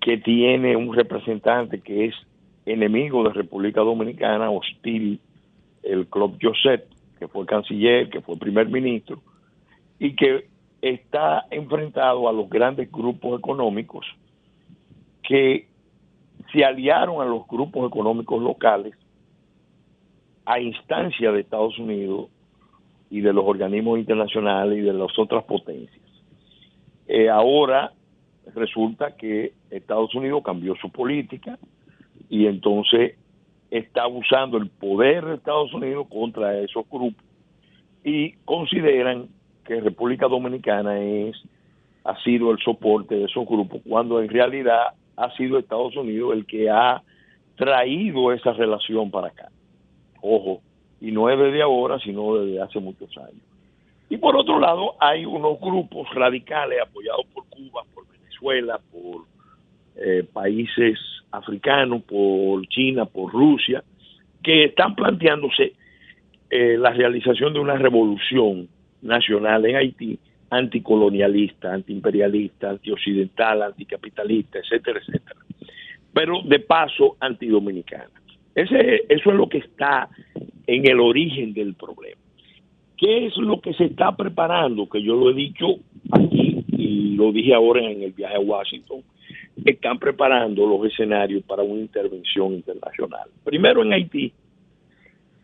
que 0.01 0.17
tiene 0.17 0.75
un 0.75 0.93
representante 0.93 1.79
que 1.79 2.05
es 2.05 2.15
enemigo 2.65 3.23
de 3.23 3.31
República 3.31 3.79
Dominicana, 3.79 4.51
hostil, 4.51 5.21
el 5.83 6.07
Club 6.07 6.38
Joseph, 6.41 6.83
que 7.17 7.29
fue 7.29 7.45
canciller, 7.45 8.09
que 8.09 8.19
fue 8.19 8.35
primer 8.38 8.67
ministro, 8.67 9.21
y 10.00 10.17
que 10.17 10.47
está 10.81 11.45
enfrentado 11.50 12.27
a 12.27 12.33
los 12.33 12.50
grandes 12.50 12.91
grupos 12.91 13.39
económicos 13.39 14.05
que 15.24 15.68
se 16.51 16.63
aliaron 16.63 17.22
a 17.22 17.25
los 17.25 17.48
grupos 17.48 17.88
económicos 17.88 18.42
locales 18.42 18.94
a 20.46 20.60
instancia 20.60 21.32
de 21.32 21.42
Estados 21.42 21.77
Unidos 21.80 22.30
y 23.10 23.22
de 23.22 23.34
los 23.34 23.46
organismos 23.46 24.00
internacionales 24.00 24.77
y 24.77 24.82
de 24.82 24.94
las 24.94 25.18
otras 25.18 25.44
potencias. 25.46 26.01
Eh, 27.08 27.30
ahora 27.30 27.94
resulta 28.56 29.15
que 29.15 29.53
Estados 29.70 30.13
Unidos 30.15 30.44
cambió 30.44 30.75
su 30.75 30.89
política 30.92 31.58
y 32.30 32.48
entonces 32.48 33.18
está 33.72 34.08
usando 34.08 34.58
el 34.58 34.70
poder 34.70 35.25
de 35.25 35.36
Estados 35.36 35.74
Unidos 35.74 36.08
contra 36.10 36.60
esos 36.60 36.89
grupos 36.89 37.24
y 38.03 38.34
consideran 38.46 39.30
que 39.65 39.80
República 39.80 40.27
Dominicana 40.27 41.00
es 41.00 41.36
ha 42.03 42.22
sido 42.22 42.51
el 42.51 42.58
soporte 42.60 43.15
de 43.15 43.25
esos 43.25 43.48
grupos 43.48 43.82
cuando 43.88 44.22
en 44.22 44.27
realidad 44.27 44.94
ha 45.15 45.32
sido 45.36 45.58
Estados 45.58 45.96
Unidos 45.96 46.34
el 46.34 46.46
que 46.46 46.70
ha 46.70 47.01
traído 47.55 48.32
esa 48.32 48.53
relación 48.53 49.12
para 49.12 49.27
acá. 49.27 49.50
Ojo, 50.22 50.62
y 51.01 51.12
no 51.12 51.29
es 51.29 51.38
desde 51.38 51.62
ahora, 51.62 52.00
sino 52.00 52.36
desde 52.36 52.62
hace 52.62 52.79
muchos 52.79 53.15
años. 53.17 53.43
Y 54.10 54.17
por 54.17 54.36
otro 54.36 54.60
lado, 54.60 54.96
hay 55.00 55.25
unos 55.25 55.60
grupos 55.60 56.08
radicales 56.13 56.79
apoyados 56.82 57.25
por 57.34 57.46
Cuba, 57.50 57.84
por 57.93 58.05
Venezuela, 58.08 58.79
por 58.91 59.25
eh, 59.96 60.24
países 60.32 61.00
africanos, 61.32 62.03
por 62.03 62.67
China, 62.67 63.05
por 63.05 63.32
Rusia, 63.32 63.84
que 64.41 64.65
están 64.65 64.96
planteándose 64.96 65.74
eh, 66.50 66.77
la 66.77 66.91
realización 66.91 67.53
de 67.53 67.60
una 67.60 67.75
revolución 67.75 68.67
nacional 69.01 69.65
en 69.65 69.75
Haití 69.75 70.20
anticolonialista, 70.55 71.74
antiimperialista, 71.74 72.69
antioccidental, 72.69 73.63
anticapitalista, 73.63 74.60
etcétera, 74.60 75.00
etcétera. 75.00 75.39
Pero 76.13 76.41
de 76.43 76.60
paso 76.60 77.17
antidominicana. 77.19 78.10
Ese, 78.53 79.03
eso 79.10 79.31
es 79.31 79.36
lo 79.36 79.50
que 79.50 79.57
está 79.57 80.10
en 80.67 80.88
el 80.88 81.00
origen 81.00 81.53
del 81.53 81.74
problema. 81.74 82.22
¿Qué 82.98 83.25
es 83.25 83.38
lo 83.38 83.60
que 83.60 83.74
se 83.74 83.86
está 83.86 84.15
preparando? 84.15 84.88
Que 84.88 85.01
yo 85.01 85.15
lo 85.15 85.31
he 85.31 85.33
dicho 85.33 85.79
aquí 86.12 86.63
y 86.69 87.15
lo 87.15 87.31
dije 87.31 87.53
ahora 87.53 87.81
en 87.81 88.03
el 88.03 88.12
viaje 88.12 88.36
a 88.36 88.39
Washington. 88.39 89.01
Están 89.65 89.98
preparando 89.98 90.65
los 90.67 90.86
escenarios 90.86 91.43
para 91.43 91.63
una 91.63 91.81
intervención 91.81 92.53
internacional. 92.53 93.29
Primero 93.43 93.81
en 93.81 93.93
Haití 93.93 94.31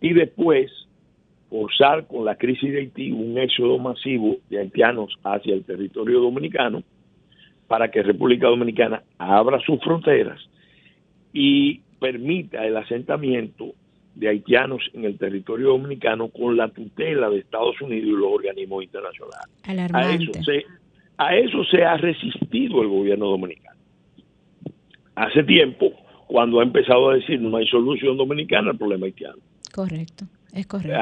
y 0.02 0.14
después 0.14 0.72
forzar 1.50 2.08
con 2.08 2.26
la 2.26 2.36
crisis 2.36 2.72
de 2.72 2.80
Haití 2.80 3.12
un 3.12 3.38
éxodo 3.38 3.78
masivo 3.80 4.38
de 4.50 4.60
haitianos 4.60 5.16
hacia 5.24 5.54
el 5.54 5.64
territorio 5.64 6.20
dominicano 6.20 6.84
para 7.68 7.90
que 7.92 8.04
República 8.04 8.48
Dominicana 8.48 9.04
abra 9.18 9.60
sus 9.62 9.80
fronteras 9.82 10.40
y 11.34 11.82
permita 12.00 12.66
el 12.66 12.78
asentamiento 12.78 13.74
de 14.16 14.28
haitianos 14.28 14.82
en 14.94 15.06
el 15.06 15.18
territorio 15.18 15.70
dominicano 15.70 16.30
con 16.30 16.58
la 16.58 16.68
tutela 16.70 17.30
de 17.30 17.40
Estados 17.40 17.80
Unidos 17.82 18.08
y 18.08 18.12
los 18.12 18.32
organismos 18.32 18.84
internacionales. 18.84 19.50
A 19.94 20.14
eso, 20.14 20.32
se, 20.44 20.66
a 21.18 21.36
eso 21.36 21.64
se 21.66 21.84
ha 21.84 21.96
resistido 21.98 22.82
el 22.82 22.88
gobierno 22.90 23.28
dominicano. 23.28 23.80
Hace 25.16 25.44
tiempo, 25.44 25.92
cuando 26.28 26.60
ha 26.60 26.64
empezado 26.64 27.10
a 27.10 27.16
decir 27.16 27.40
no 27.40 27.56
hay 27.58 27.68
solución 27.68 28.18
dominicana 28.18 28.72
al 28.72 28.78
problema 28.78 29.06
haitiano. 29.06 29.38
Correcto. 29.74 30.26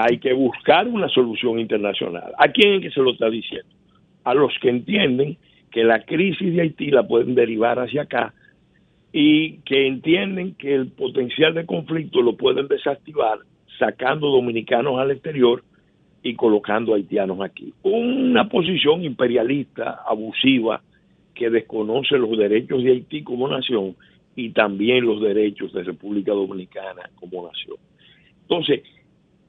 Hay 0.01 0.17
que 0.19 0.33
buscar 0.33 0.87
una 0.87 1.07
solución 1.09 1.59
internacional. 1.59 2.33
¿A 2.37 2.49
quién 2.49 2.73
es 2.75 2.81
que 2.81 2.91
se 2.91 3.01
lo 3.01 3.11
está 3.11 3.29
diciendo? 3.29 3.69
A 4.23 4.33
los 4.33 4.53
que 4.61 4.69
entienden 4.69 5.37
que 5.71 5.83
la 5.83 6.03
crisis 6.03 6.53
de 6.53 6.61
Haití 6.61 6.91
la 6.91 7.07
pueden 7.07 7.35
derivar 7.35 7.79
hacia 7.79 8.03
acá 8.03 8.33
y 9.11 9.59
que 9.59 9.87
entienden 9.87 10.55
que 10.55 10.73
el 10.73 10.87
potencial 10.91 11.53
de 11.53 11.65
conflicto 11.65 12.21
lo 12.21 12.35
pueden 12.35 12.67
desactivar 12.67 13.39
sacando 13.79 14.27
dominicanos 14.27 14.99
al 14.99 15.11
exterior 15.11 15.63
y 16.23 16.35
colocando 16.35 16.93
haitianos 16.93 17.39
aquí. 17.41 17.73
Una 17.83 18.49
posición 18.49 19.03
imperialista, 19.03 20.01
abusiva, 20.07 20.81
que 21.33 21.49
desconoce 21.49 22.17
los 22.17 22.37
derechos 22.37 22.83
de 22.83 22.91
Haití 22.91 23.23
como 23.23 23.47
nación 23.47 23.95
y 24.35 24.49
también 24.49 25.05
los 25.05 25.21
derechos 25.21 25.71
de 25.71 25.83
República 25.83 26.31
Dominicana 26.31 27.09
como 27.15 27.47
nación. 27.47 27.77
Entonces, 28.41 28.81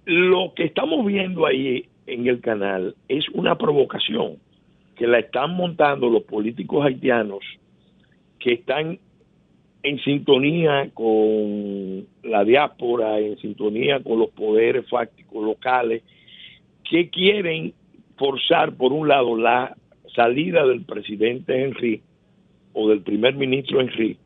lo 0.09 0.55
que 0.55 0.65
estamos 0.65 1.05
viendo 1.05 1.45
ahí 1.45 1.85
en 2.07 2.27
el 2.27 2.41
canal 2.41 2.97
es 3.09 3.29
una 3.35 3.59
provocación 3.59 4.39
que 4.97 5.07
la 5.07 5.19
están 5.19 5.55
montando 5.55 6.09
los 6.09 6.23
políticos 6.23 6.87
haitianos 6.87 7.41
que 8.39 8.55
están 8.55 8.99
en 9.83 9.99
sintonía 10.01 10.89
con 10.95 12.07
la 12.23 12.43
diáspora, 12.43 13.19
en 13.19 13.37
sintonía 13.37 14.03
con 14.03 14.21
los 14.21 14.31
poderes 14.31 14.89
fácticos 14.89 15.45
locales, 15.45 16.03
que 16.89 17.11
quieren 17.11 17.75
forzar, 18.17 18.77
por 18.77 18.95
un 18.95 19.09
lado, 19.09 19.37
la 19.37 19.77
salida 20.17 20.67
del 20.67 20.87
presidente 20.87 21.63
Henry 21.63 22.01
o 22.73 22.89
del 22.89 23.03
primer 23.03 23.35
ministro 23.35 23.83
Henry 23.83 24.17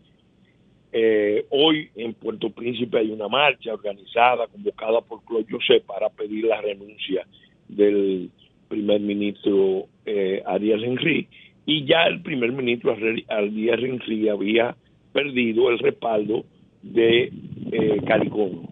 eh, 0.92 1.46
hoy 1.48 1.88
en 1.96 2.12
Puerto 2.12 2.50
Príncipe 2.50 2.98
hay 2.98 3.10
una 3.10 3.26
marcha 3.26 3.72
organizada, 3.72 4.46
convocada 4.46 5.00
por 5.00 5.24
Claude 5.24 5.50
José 5.50 5.80
para 5.80 6.10
pedir 6.10 6.44
la 6.44 6.60
renuncia 6.60 7.26
del 7.66 8.30
primer 8.68 9.00
ministro 9.00 9.86
eh, 10.04 10.42
Ariel 10.44 10.84
Henry 10.84 11.28
y 11.64 11.86
ya 11.86 12.04
el 12.04 12.20
primer 12.20 12.52
ministro 12.52 12.92
Ariel 12.92 13.84
Henry 13.84 14.28
había 14.28 14.76
perdido 15.12 15.70
el 15.70 15.78
respaldo 15.78 16.44
de 16.82 17.32
eh, 17.72 18.00
Calicón. 18.06 18.68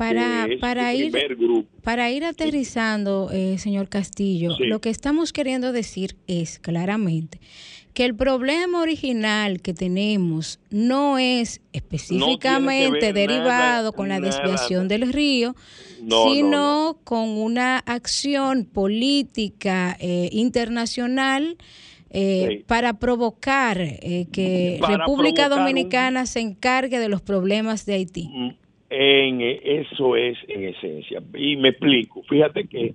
Para, 0.00 0.48
para, 0.62 0.94
ir, 0.94 1.12
para 1.82 2.10
ir 2.10 2.24
aterrizando, 2.24 3.28
eh, 3.30 3.58
señor 3.58 3.90
Castillo, 3.90 4.56
lo 4.58 4.80
que 4.80 4.88
estamos 4.88 5.30
queriendo 5.30 5.72
decir 5.72 6.16
es 6.26 6.58
claramente 6.58 7.38
que 7.92 8.06
el 8.06 8.14
problema 8.14 8.80
original 8.80 9.60
que 9.60 9.74
tenemos 9.74 10.58
no 10.70 11.18
es 11.18 11.60
específicamente 11.74 13.12
derivado 13.12 13.92
con 13.92 14.08
la 14.08 14.20
desviación 14.20 14.88
del 14.88 15.12
río, 15.12 15.54
sino 15.98 16.96
con 17.04 17.28
una 17.28 17.76
acción 17.80 18.64
política 18.64 19.98
eh, 20.00 20.30
internacional 20.32 21.58
eh, 22.12 22.64
para 22.66 22.94
provocar 22.94 23.80
eh, 23.80 24.26
que 24.32 24.80
República 24.80 25.48
Dominicana 25.48 26.26
se 26.26 26.40
encargue 26.40 26.98
de 26.98 27.08
los 27.08 27.20
problemas 27.20 27.86
de 27.86 27.94
Haití. 27.94 28.56
En, 28.90 29.40
eso 29.40 30.16
es 30.16 30.36
en 30.48 30.64
esencia. 30.64 31.22
Y 31.34 31.56
me 31.56 31.68
explico. 31.68 32.22
Fíjate 32.24 32.66
que 32.66 32.92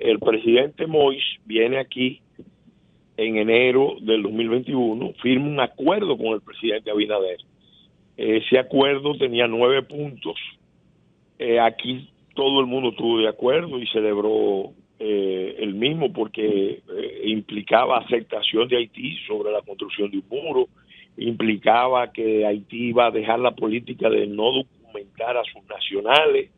el 0.00 0.18
presidente 0.18 0.86
Mois 0.86 1.22
viene 1.44 1.78
aquí 1.78 2.20
en 3.16 3.36
enero 3.36 3.96
del 4.00 4.22
2021, 4.22 5.12
firma 5.20 5.46
un 5.46 5.60
acuerdo 5.60 6.16
con 6.16 6.26
el 6.28 6.40
presidente 6.40 6.90
Abinader. 6.90 7.38
Ese 8.16 8.58
acuerdo 8.58 9.16
tenía 9.16 9.46
nueve 9.46 9.82
puntos. 9.82 10.36
Eh, 11.38 11.58
aquí 11.60 12.10
todo 12.34 12.60
el 12.60 12.66
mundo 12.66 12.90
estuvo 12.90 13.18
de 13.18 13.28
acuerdo 13.28 13.78
y 13.78 13.86
celebró 13.88 14.72
eh, 15.00 15.56
el 15.58 15.74
mismo 15.74 16.12
porque 16.12 16.82
eh, 16.96 17.22
implicaba 17.24 17.98
aceptación 17.98 18.68
de 18.68 18.76
Haití 18.76 19.16
sobre 19.26 19.52
la 19.52 19.62
construcción 19.62 20.10
de 20.10 20.18
un 20.18 20.24
muro, 20.28 20.68
implicaba 21.16 22.12
que 22.12 22.46
Haití 22.46 22.88
iba 22.88 23.06
a 23.06 23.10
dejar 23.10 23.40
la 23.40 23.52
política 23.52 24.10
de 24.10 24.26
no 24.26 24.62
documentar 24.88 25.36
a 25.36 25.44
sus 25.44 25.64
nacionales, 25.68 26.50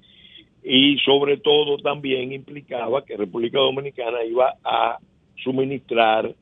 y 0.62 0.98
sobre 0.98 1.38
todo 1.38 1.78
también 1.78 2.32
implicaba 2.32 3.04
que 3.04 3.16
República 3.16 3.58
Dominicana 3.58 4.22
iba 4.24 4.54
a 4.62 4.98
suministrar 5.42 6.34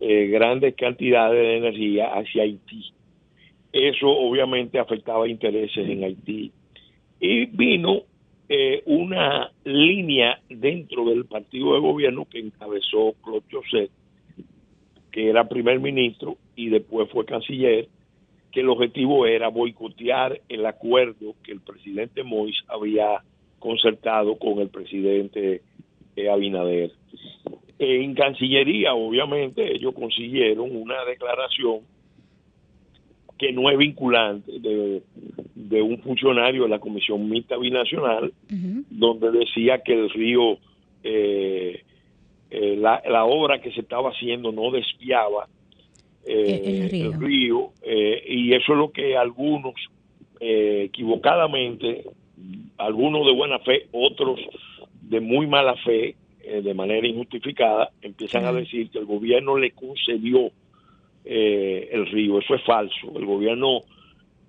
eh, 0.00 0.26
grandes 0.26 0.74
cantidades 0.74 1.40
de 1.40 1.56
energía 1.58 2.08
hacia 2.14 2.42
Haití. 2.42 2.92
Eso 3.72 4.08
obviamente 4.08 4.78
afectaba 4.78 5.28
intereses 5.28 5.88
en 5.88 6.02
Haití. 6.02 6.50
Y 7.20 7.46
vino 7.46 8.02
eh, 8.48 8.82
una 8.86 9.50
línea 9.64 10.40
dentro 10.48 11.04
del 11.04 11.24
partido 11.26 11.74
de 11.74 11.80
gobierno 11.80 12.26
que 12.28 12.40
encabezó 12.40 13.14
Claude 13.22 13.46
Joseph, 13.50 13.90
que 15.12 15.28
era 15.30 15.48
primer 15.48 15.78
ministro 15.78 16.36
y 16.56 16.68
después 16.68 17.08
fue 17.10 17.24
canciller, 17.24 17.88
que 18.56 18.62
el 18.62 18.70
objetivo 18.70 19.26
era 19.26 19.48
boicotear 19.48 20.40
el 20.48 20.64
acuerdo 20.64 21.34
que 21.44 21.52
el 21.52 21.60
presidente 21.60 22.22
Mois 22.22 22.56
había 22.68 23.22
concertado 23.58 24.38
con 24.38 24.60
el 24.60 24.70
presidente 24.70 25.60
eh, 26.16 26.30
Abinader. 26.30 26.90
En 27.78 28.14
Cancillería, 28.14 28.94
obviamente, 28.94 29.74
ellos 29.74 29.92
consiguieron 29.92 30.74
una 30.74 31.04
declaración 31.04 31.80
que 33.38 33.52
no 33.52 33.68
es 33.68 33.76
vinculante 33.76 34.50
de, 34.58 35.82
un 35.82 35.98
funcionario 35.98 36.62
de 36.62 36.70
la 36.70 36.78
Comisión 36.78 37.28
Mixta 37.28 37.58
Binacional, 37.58 38.32
donde 38.88 39.32
decía 39.32 39.82
que 39.82 39.92
el 39.92 40.08
río, 40.08 40.56
eh, 41.04 41.82
eh, 42.50 42.76
la, 42.78 43.24
obra 43.26 43.60
que 43.60 43.70
se 43.72 43.82
estaba 43.82 44.12
haciendo 44.12 44.50
no 44.50 44.70
desviaba 44.70 45.46
el 46.26 47.20
río, 47.20 47.70
y 47.84 48.52
eso 48.52 48.72
es 48.72 48.78
lo 48.78 48.90
que 48.90 49.16
algunos 49.16 49.74
equivocadamente 50.40 52.04
algunos 52.78 53.26
de 53.26 53.32
buena 53.32 53.58
fe, 53.60 53.86
otros 53.92 54.40
de 55.02 55.20
muy 55.20 55.46
mala 55.46 55.74
fe, 55.76 56.16
eh, 56.42 56.62
de 56.62 56.74
manera 56.74 57.06
injustificada, 57.06 57.90
empiezan 58.02 58.44
a 58.44 58.52
decir 58.52 58.90
que 58.90 58.98
el 58.98 59.06
gobierno 59.06 59.56
le 59.56 59.72
concedió 59.72 60.50
eh, 61.24 61.88
el 61.92 62.06
río. 62.06 62.38
Eso 62.38 62.54
es 62.54 62.62
falso. 62.64 63.12
El 63.16 63.26
gobierno, 63.26 63.80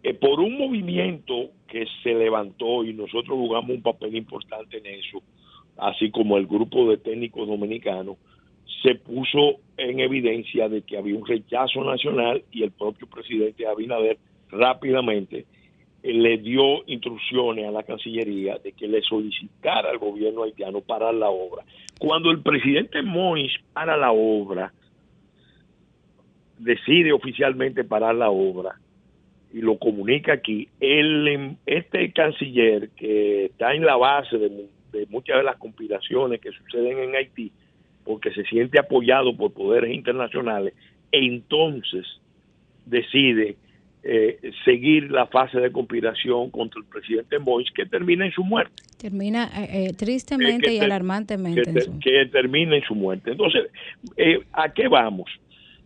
eh, 0.03 0.13
por 0.13 0.39
un 0.39 0.57
movimiento 0.57 1.51
que 1.67 1.85
se 2.03 2.13
levantó 2.13 2.83
y 2.83 2.93
nosotros 2.93 3.37
jugamos 3.37 3.71
un 3.71 3.81
papel 3.81 4.15
importante 4.15 4.77
en 4.77 4.85
eso, 4.85 5.21
así 5.77 6.11
como 6.11 6.37
el 6.37 6.47
grupo 6.47 6.89
de 6.89 6.97
técnicos 6.97 7.47
dominicanos, 7.47 8.17
se 8.83 8.95
puso 8.95 9.59
en 9.77 9.99
evidencia 9.99 10.69
de 10.69 10.81
que 10.81 10.97
había 10.97 11.15
un 11.15 11.25
rechazo 11.25 11.83
nacional 11.83 12.43
y 12.51 12.63
el 12.63 12.71
propio 12.71 13.07
presidente 13.07 13.67
Abinader 13.67 14.17
rápidamente 14.49 15.45
le 16.03 16.37
dio 16.37 16.83
instrucciones 16.85 17.67
a 17.67 17.71
la 17.71 17.83
Cancillería 17.83 18.57
de 18.59 18.71
que 18.71 18.87
le 18.87 19.01
solicitara 19.01 19.89
al 19.89 19.97
gobierno 19.97 20.43
haitiano 20.43 20.81
parar 20.81 21.13
la 21.13 21.29
obra. 21.29 21.63
Cuando 21.99 22.31
el 22.31 22.41
presidente 22.41 23.01
Mois 23.01 23.51
para 23.73 23.97
la 23.97 24.11
obra, 24.11 24.71
decide 26.57 27.11
oficialmente 27.11 27.83
parar 27.83 28.15
la 28.15 28.29
obra 28.29 28.79
y 29.53 29.61
lo 29.61 29.77
comunica 29.77 30.33
aquí, 30.33 30.67
el, 30.79 31.57
este 31.65 32.11
canciller 32.11 32.89
que 32.89 33.45
está 33.45 33.73
en 33.73 33.85
la 33.85 33.95
base 33.95 34.37
de, 34.37 34.67
de 34.91 35.05
muchas 35.09 35.37
de 35.37 35.43
las 35.43 35.57
conspiraciones 35.57 36.39
que 36.41 36.51
suceden 36.51 36.99
en 36.99 37.15
Haití, 37.15 37.51
porque 38.07 38.31
se 38.31 38.43
siente 38.45 38.79
apoyado 38.79 39.35
por 39.35 39.51
poderes 39.51 39.93
internacionales, 39.93 40.73
entonces 41.11 42.05
decide 42.85 43.57
eh, 44.03 44.39
seguir 44.63 45.11
la 45.11 45.27
fase 45.27 45.59
de 45.59 45.69
conspiración 45.69 46.49
contra 46.49 46.79
el 46.79 46.85
presidente 46.85 47.39
Mois 47.39 47.69
que 47.75 47.85
termina 47.85 48.25
en 48.25 48.31
su 48.31 48.43
muerte. 48.43 48.81
Termina 48.97 49.49
eh, 49.53 49.89
eh, 49.89 49.93
tristemente 49.93 50.73
y 50.73 50.79
alarmantemente. 50.79 51.73
Que, 52.01 52.25
termina 52.27 52.77
en 52.77 52.83
su 52.83 52.95
muerte. 52.95 53.31
Entonces, 53.31 53.63
¿a 54.53 54.73
qué 54.73 54.87
vamos? 54.87 55.29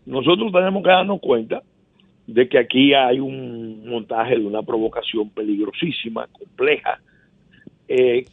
Nosotros 0.05 0.51
tenemos 0.51 0.83
que 0.83 0.89
darnos 0.89 1.19
cuenta 1.19 1.63
de 2.27 2.47
que 2.47 2.59
aquí 2.59 2.93
hay 2.93 3.19
un 3.19 3.87
montaje 3.87 4.37
de 4.37 4.45
una 4.45 4.61
provocación 4.61 5.31
peligrosísima, 5.31 6.27
compleja, 6.27 7.01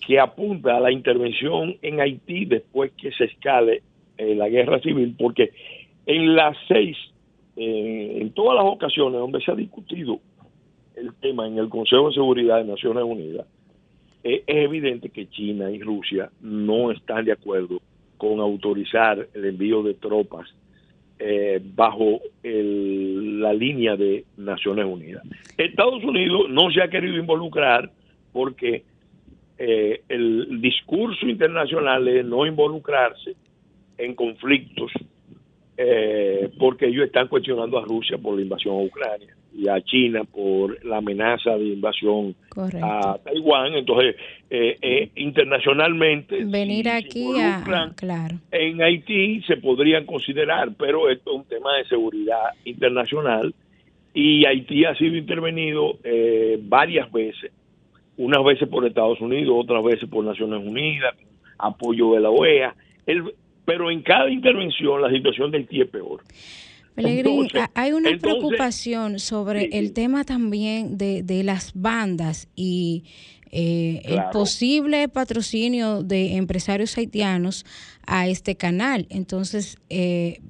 que 0.06 0.20
apunta 0.20 0.76
a 0.76 0.80
la 0.80 0.92
intervención 0.92 1.76
en 1.82 2.00
Haití 2.00 2.44
después 2.44 2.92
que 2.92 3.10
se 3.12 3.24
escale 3.24 3.82
la 4.16 4.48
guerra 4.48 4.80
civil, 4.80 5.14
porque 5.18 5.50
en 6.06 6.36
las 6.36 6.56
seis 6.68 6.96
eh, 7.60 8.18
en 8.20 8.30
todas 8.30 8.54
las 8.54 8.72
ocasiones 8.72 9.18
donde 9.18 9.40
se 9.40 9.50
ha 9.50 9.56
discutido 9.56 10.20
el 10.94 11.12
tema 11.14 11.44
en 11.48 11.58
el 11.58 11.68
Consejo 11.68 12.06
de 12.06 12.14
Seguridad 12.14 12.58
de 12.58 12.70
Naciones 12.70 13.02
Unidas, 13.02 13.48
eh, 14.22 14.44
es 14.46 14.56
evidente 14.64 15.08
que 15.08 15.28
China 15.28 15.68
y 15.68 15.80
Rusia 15.80 16.30
no 16.40 16.92
están 16.92 17.24
de 17.24 17.32
acuerdo 17.32 17.80
con 18.16 18.38
autorizar 18.38 19.26
el 19.34 19.44
envío 19.44 19.82
de 19.82 19.94
tropas 19.94 20.48
eh, 21.18 21.60
bajo 21.74 22.20
la 22.44 23.52
línea 23.54 23.96
de 23.96 24.24
Naciones 24.36 24.86
Unidas. 24.86 25.24
Estados 25.56 26.04
Unidos 26.04 26.48
no 26.50 26.70
se 26.70 26.80
ha 26.80 26.88
querido 26.88 27.16
involucrar 27.16 27.90
porque 28.32 28.84
el 29.58 30.60
discurso 30.60 31.26
internacional 31.26 32.06
es 32.08 32.24
no 32.24 32.46
involucrarse 32.46 33.34
en 33.98 34.14
conflictos 34.14 34.92
eh, 35.80 36.50
porque 36.58 36.86
ellos 36.86 37.06
están 37.06 37.28
cuestionando 37.28 37.78
a 37.78 37.84
Rusia 37.84 38.18
por 38.18 38.34
la 38.34 38.42
invasión 38.42 38.74
a 38.74 38.82
Ucrania 38.82 39.36
y 39.56 39.68
a 39.68 39.80
China 39.80 40.24
por 40.24 40.84
la 40.84 40.96
amenaza 40.96 41.56
de 41.56 41.66
invasión 41.66 42.34
a 42.82 43.16
Taiwán. 43.22 43.74
Entonces, 43.74 44.16
eh, 44.50 44.76
eh, 44.82 45.10
internacionalmente, 45.14 46.44
venir 46.44 46.88
aquí 46.88 47.28
a, 47.40 47.92
claro. 47.94 48.38
en 48.50 48.82
Haití 48.82 49.40
se 49.42 49.56
podrían 49.58 50.04
considerar, 50.04 50.70
pero 50.76 51.08
esto 51.10 51.30
es 51.30 51.36
un 51.36 51.44
tema 51.44 51.76
de 51.76 51.84
seguridad 51.84 52.50
internacional 52.64 53.54
y 54.12 54.46
Haití 54.46 54.84
ha 54.84 54.96
sido 54.96 55.14
intervenido 55.16 55.96
varias 56.62 57.10
veces, 57.12 57.52
unas 58.18 58.44
veces 58.44 58.68
por 58.68 58.86
Estados 58.86 59.20
Unidos, 59.20 59.54
otras 59.56 59.82
veces 59.82 60.08
por 60.08 60.24
Naciones 60.24 60.66
Unidas, 60.66 61.14
apoyo 61.58 62.12
de 62.12 62.20
la 62.20 62.30
OEA. 62.30 62.74
El, 63.06 63.32
pero 63.64 63.90
en 63.90 64.02
cada 64.02 64.30
intervención 64.30 65.00
la 65.00 65.10
situación 65.10 65.50
del 65.50 65.62
Haití 65.62 65.80
es 65.80 65.88
peor. 65.88 66.22
hay 67.74 67.92
una 67.92 68.10
preocupación 68.18 69.18
sobre 69.18 69.78
el 69.78 69.92
tema 69.92 70.24
también 70.24 70.98
de, 70.98 71.22
de 71.22 71.44
las 71.44 71.72
bandas 71.74 72.48
y 72.56 73.04
eh, 73.50 74.02
el 74.04 74.20
posible 74.32 75.08
patrocinio 75.08 76.02
de 76.02 76.36
empresarios 76.36 76.96
haitianos 76.98 77.64
a 78.06 78.26
este 78.26 78.56
canal. 78.56 79.06
Entonces, 79.10 79.78
eh, 79.88 80.40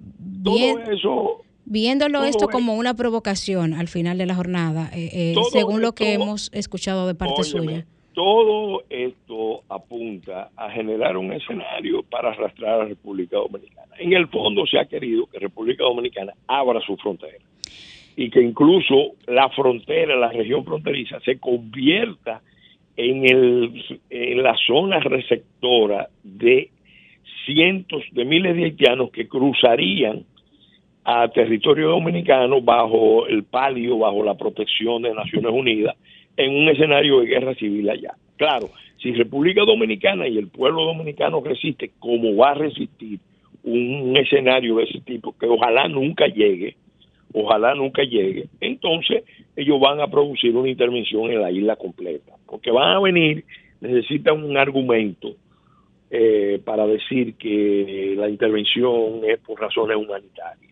viéndolo 1.68 2.24
esto 2.24 2.48
como 2.48 2.74
una 2.74 2.94
provocación 2.94 3.74
al 3.74 3.88
final 3.88 4.18
de 4.18 4.26
la 4.26 4.34
jornada, 4.34 4.90
eh, 4.94 5.34
según 5.52 5.80
lo 5.80 5.92
que 5.92 6.14
hemos 6.14 6.50
escuchado 6.52 7.06
de 7.06 7.14
parte 7.14 7.44
suya 7.44 7.84
todo 8.18 8.82
esto 8.90 9.62
apunta 9.68 10.50
a 10.56 10.72
generar 10.72 11.16
un 11.16 11.32
escenario 11.32 12.02
para 12.02 12.30
arrastrar 12.30 12.72
a 12.72 12.78
la 12.78 12.84
República 12.86 13.36
Dominicana. 13.36 13.94
En 13.96 14.12
el 14.12 14.26
fondo 14.26 14.66
se 14.66 14.76
ha 14.76 14.86
querido 14.86 15.26
que 15.26 15.38
República 15.38 15.84
Dominicana 15.84 16.32
abra 16.48 16.80
su 16.80 16.96
frontera 16.96 17.38
y 18.16 18.28
que 18.28 18.42
incluso 18.42 19.12
la 19.28 19.48
frontera, 19.50 20.16
la 20.16 20.32
región 20.32 20.64
fronteriza, 20.64 21.20
se 21.20 21.38
convierta 21.38 22.42
en, 22.96 23.24
el, 23.24 24.00
en 24.10 24.42
la 24.42 24.56
zona 24.66 24.98
receptora 24.98 26.08
de 26.24 26.70
cientos 27.46 28.02
de 28.10 28.24
miles 28.24 28.56
de 28.56 28.64
haitianos 28.64 29.12
que 29.12 29.28
cruzarían 29.28 30.24
a 31.10 31.26
territorio 31.28 31.88
dominicano 31.88 32.60
bajo 32.60 33.26
el 33.28 33.42
palio, 33.42 33.96
bajo 33.96 34.22
la 34.22 34.34
protección 34.34 35.00
de 35.00 35.14
Naciones 35.14 35.50
Unidas 35.50 35.96
en 36.36 36.54
un 36.54 36.68
escenario 36.68 37.20
de 37.20 37.26
guerra 37.28 37.54
civil 37.54 37.88
allá. 37.88 38.12
Claro, 38.36 38.68
si 38.98 39.14
República 39.14 39.62
Dominicana 39.64 40.28
y 40.28 40.36
el 40.36 40.48
pueblo 40.48 40.84
dominicano 40.84 41.40
resiste, 41.40 41.92
como 41.98 42.36
va 42.36 42.50
a 42.50 42.54
resistir 42.56 43.20
un 43.64 44.14
escenario 44.18 44.76
de 44.76 44.84
ese 44.84 45.00
tipo, 45.00 45.34
que 45.38 45.46
ojalá 45.46 45.88
nunca 45.88 46.26
llegue, 46.26 46.76
ojalá 47.32 47.74
nunca 47.74 48.02
llegue, 48.02 48.44
entonces 48.60 49.24
ellos 49.56 49.80
van 49.80 50.02
a 50.02 50.08
producir 50.08 50.54
una 50.54 50.68
intervención 50.68 51.30
en 51.30 51.40
la 51.40 51.50
isla 51.50 51.76
completa, 51.76 52.34
porque 52.44 52.70
van 52.70 52.96
a 52.96 53.00
venir, 53.00 53.46
necesitan 53.80 54.44
un 54.44 54.58
argumento 54.58 55.36
eh, 56.10 56.60
para 56.62 56.86
decir 56.86 57.34
que 57.36 58.14
la 58.14 58.28
intervención 58.28 59.22
es 59.26 59.38
por 59.38 59.58
razones 59.58 59.96
humanitarias. 59.96 60.67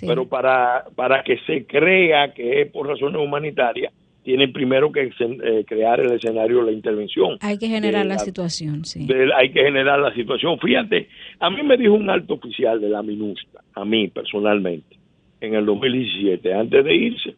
Pero 0.00 0.28
para, 0.28 0.84
para 0.94 1.22
que 1.22 1.38
se 1.46 1.66
crea 1.66 2.32
que 2.32 2.62
es 2.62 2.70
por 2.70 2.86
razones 2.86 3.20
humanitarias, 3.20 3.92
tienen 4.22 4.52
primero 4.52 4.92
que 4.92 5.10
eh, 5.18 5.64
crear 5.66 6.00
el 6.00 6.12
escenario 6.12 6.58
de 6.58 6.66
la 6.66 6.72
intervención. 6.72 7.38
Hay 7.40 7.58
que 7.58 7.68
generar 7.68 8.06
la, 8.06 8.18
situación, 8.18 8.84
sí. 8.84 9.06
hay 9.36 9.50
que 9.50 9.62
generar 9.62 9.98
la 9.98 10.14
situación. 10.14 10.58
Fíjate, 10.58 11.08
a 11.38 11.50
mí 11.50 11.62
me 11.62 11.76
dijo 11.76 11.94
un 11.94 12.10
alto 12.10 12.34
oficial 12.34 12.80
de 12.80 12.90
la 12.90 13.02
MINUSTA, 13.02 13.62
a 13.74 13.84
mí 13.84 14.08
personalmente, 14.08 14.96
en 15.40 15.54
el 15.54 15.64
2017, 15.64 16.52
antes 16.52 16.84
de 16.84 16.94
irse, 16.94 17.34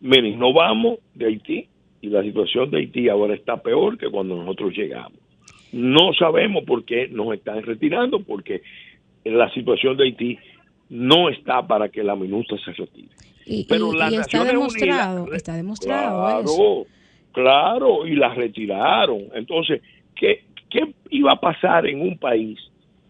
miren, 0.00 0.38
no 0.38 0.52
vamos 0.52 0.98
de 1.14 1.26
Haití, 1.26 1.66
y 2.02 2.08
la 2.08 2.22
situación 2.22 2.70
de 2.70 2.78
Haití 2.78 3.08
ahora 3.08 3.34
está 3.34 3.58
peor 3.58 3.98
que 3.98 4.08
cuando 4.08 4.36
nosotros 4.36 4.76
llegamos. 4.76 5.18
No 5.72 6.12
sabemos 6.18 6.64
por 6.64 6.84
qué 6.84 7.08
nos 7.08 7.32
están 7.34 7.62
retirando, 7.62 8.20
porque 8.20 8.62
la 9.24 9.52
situación 9.52 9.96
de 9.96 10.04
Haití 10.04 10.38
no 10.90 11.30
está 11.30 11.66
para 11.66 11.88
que 11.88 12.02
la 12.02 12.16
minuta 12.16 12.56
se 12.64 12.72
retire. 12.72 13.08
Y, 13.46 13.64
Pero 13.64 13.92
está 13.92 14.44
demostrado, 14.44 15.32
está 15.32 15.56
demostrado 15.56 16.44
claro, 16.44 16.86
Claro, 17.32 18.06
y 18.06 18.16
la 18.16 18.34
retiraron. 18.34 19.22
Entonces, 19.34 19.80
¿qué, 20.16 20.42
¿qué 20.68 20.92
iba 21.10 21.32
a 21.32 21.40
pasar 21.40 21.86
en 21.86 22.00
un 22.00 22.18
país 22.18 22.58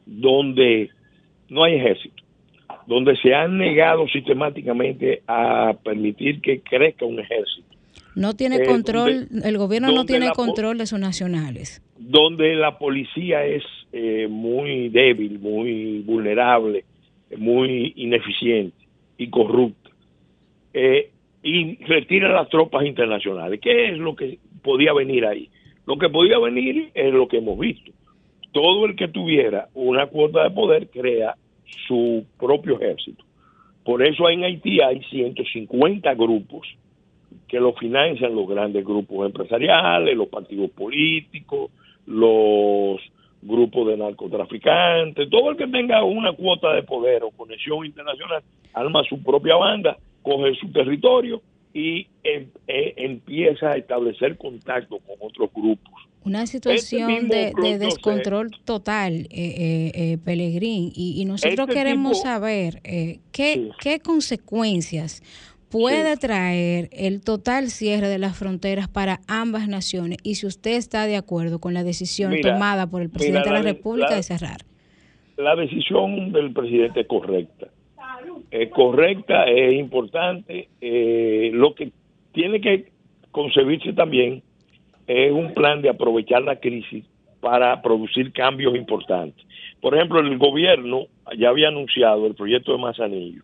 donde 0.04 0.90
no 1.48 1.64
hay 1.64 1.74
ejército? 1.76 2.22
Donde 2.86 3.16
se 3.16 3.34
han 3.34 3.56
negado 3.56 4.06
sistemáticamente 4.08 5.22
a 5.26 5.74
permitir 5.82 6.40
que 6.40 6.60
crezca 6.60 7.06
un 7.06 7.18
ejército. 7.18 7.66
No 8.14 8.34
tiene 8.34 8.56
eh, 8.56 8.66
control, 8.66 9.28
el 9.42 9.58
gobierno 9.58 9.92
no 9.92 10.04
tiene 10.04 10.30
control 10.32 10.78
de 10.78 10.86
sus 10.86 10.98
nacionales. 10.98 11.82
Donde 11.98 12.54
la 12.56 12.76
policía 12.78 13.44
es 13.44 13.62
eh, 13.92 14.26
muy 14.28 14.88
débil, 14.88 15.38
muy 15.38 16.00
vulnerable, 16.00 16.84
muy 17.36 17.92
ineficiente 17.96 18.76
y 19.18 19.28
corrupta. 19.28 19.90
Eh, 20.72 21.10
y 21.42 21.76
retira 21.84 22.28
las 22.32 22.48
tropas 22.48 22.84
internacionales. 22.84 23.60
¿Qué 23.62 23.90
es 23.90 23.98
lo 23.98 24.14
que 24.14 24.38
podía 24.62 24.92
venir 24.92 25.24
ahí? 25.24 25.48
Lo 25.86 25.96
que 25.96 26.08
podía 26.08 26.38
venir 26.38 26.90
es 26.94 27.12
lo 27.12 27.28
que 27.28 27.38
hemos 27.38 27.58
visto. 27.58 27.92
Todo 28.52 28.86
el 28.86 28.96
que 28.96 29.08
tuviera 29.08 29.68
una 29.74 30.06
cuota 30.06 30.44
de 30.44 30.50
poder 30.50 30.88
crea 30.88 31.34
su 31.86 32.24
propio 32.38 32.76
ejército. 32.80 33.24
Por 33.84 34.04
eso 34.04 34.28
en 34.28 34.44
Haití 34.44 34.80
hay 34.80 35.02
150 35.04 36.14
grupos 36.14 36.68
que 37.48 37.58
lo 37.58 37.72
financian 37.72 38.34
los 38.34 38.48
grandes 38.48 38.84
grupos 38.84 39.26
empresariales, 39.26 40.16
los 40.16 40.28
partidos 40.28 40.70
políticos, 40.70 41.70
los 42.06 43.00
grupos 43.42 43.88
de 43.88 43.96
narcotraficantes, 43.96 45.30
todo 45.30 45.50
el 45.50 45.56
que 45.56 45.66
tenga 45.66 46.04
una 46.04 46.32
cuota 46.32 46.72
de 46.74 46.82
poder 46.82 47.22
o 47.24 47.30
conexión 47.30 47.86
internacional, 47.86 48.42
arma 48.74 49.02
su 49.08 49.22
propia 49.22 49.56
banda, 49.56 49.96
coge 50.22 50.54
su 50.56 50.70
territorio 50.70 51.40
y 51.72 52.06
em, 52.24 52.48
e, 52.66 52.94
empieza 52.96 53.70
a 53.70 53.76
establecer 53.76 54.36
contacto 54.36 54.98
con 54.98 55.16
otros 55.20 55.50
grupos. 55.54 55.94
Una 56.22 56.46
situación 56.46 57.10
este 57.10 57.52
de, 57.58 57.78
descontrol 57.78 58.50
total, 58.66 59.12
eh, 59.14 59.26
eh, 59.30 59.92
eh, 59.94 60.18
Pelegrín, 60.22 60.92
y, 60.94 61.24
nosotros 61.24 61.68
este 61.68 61.80
queremos 61.80 62.20
saber 62.20 62.80
eh, 62.84 63.20
qué, 63.32 63.70
qué 63.80 64.00
consecuencias 64.00 65.22
puede 65.70 66.16
traer 66.16 66.88
el 66.92 67.22
total 67.22 67.68
cierre 67.68 68.08
de 68.08 68.18
las 68.18 68.36
fronteras 68.36 68.88
para 68.88 69.20
ambas 69.28 69.68
naciones 69.68 70.18
y 70.22 70.34
si 70.34 70.46
usted 70.46 70.72
está 70.72 71.06
de 71.06 71.16
acuerdo 71.16 71.60
con 71.60 71.74
la 71.74 71.84
decisión 71.84 72.34
tomada 72.40 72.90
por 72.90 73.02
el 73.02 73.10
presidente 73.10 73.48
de 73.48 73.54
la, 73.54 73.62
República 73.62 74.14
de 74.14 74.22
cerrar. 74.22 74.58
La 75.36 75.54
decisión 75.56 76.32
del 76.32 76.52
presidente 76.52 77.00
es 77.00 77.06
correcta. 77.06 77.68
Es 78.50 78.70
correcta, 78.70 79.44
es 79.44 79.74
importante. 79.74 80.68
Eh, 80.80 81.50
lo 81.52 81.74
que 81.74 81.92
tiene 82.32 82.60
que 82.60 82.90
concebirse 83.30 83.92
también 83.92 84.42
es 85.06 85.32
un 85.32 85.54
plan 85.54 85.82
de 85.82 85.88
aprovechar 85.88 86.42
la 86.42 86.56
crisis 86.56 87.04
para 87.40 87.80
producir 87.80 88.32
cambios 88.32 88.74
importantes. 88.74 89.46
Por 89.80 89.94
ejemplo, 89.94 90.20
el 90.20 90.36
gobierno 90.36 91.06
ya 91.38 91.48
había 91.48 91.68
anunciado 91.68 92.26
el 92.26 92.34
proyecto 92.34 92.72
de 92.72 92.78
Manzanillo 92.78 93.42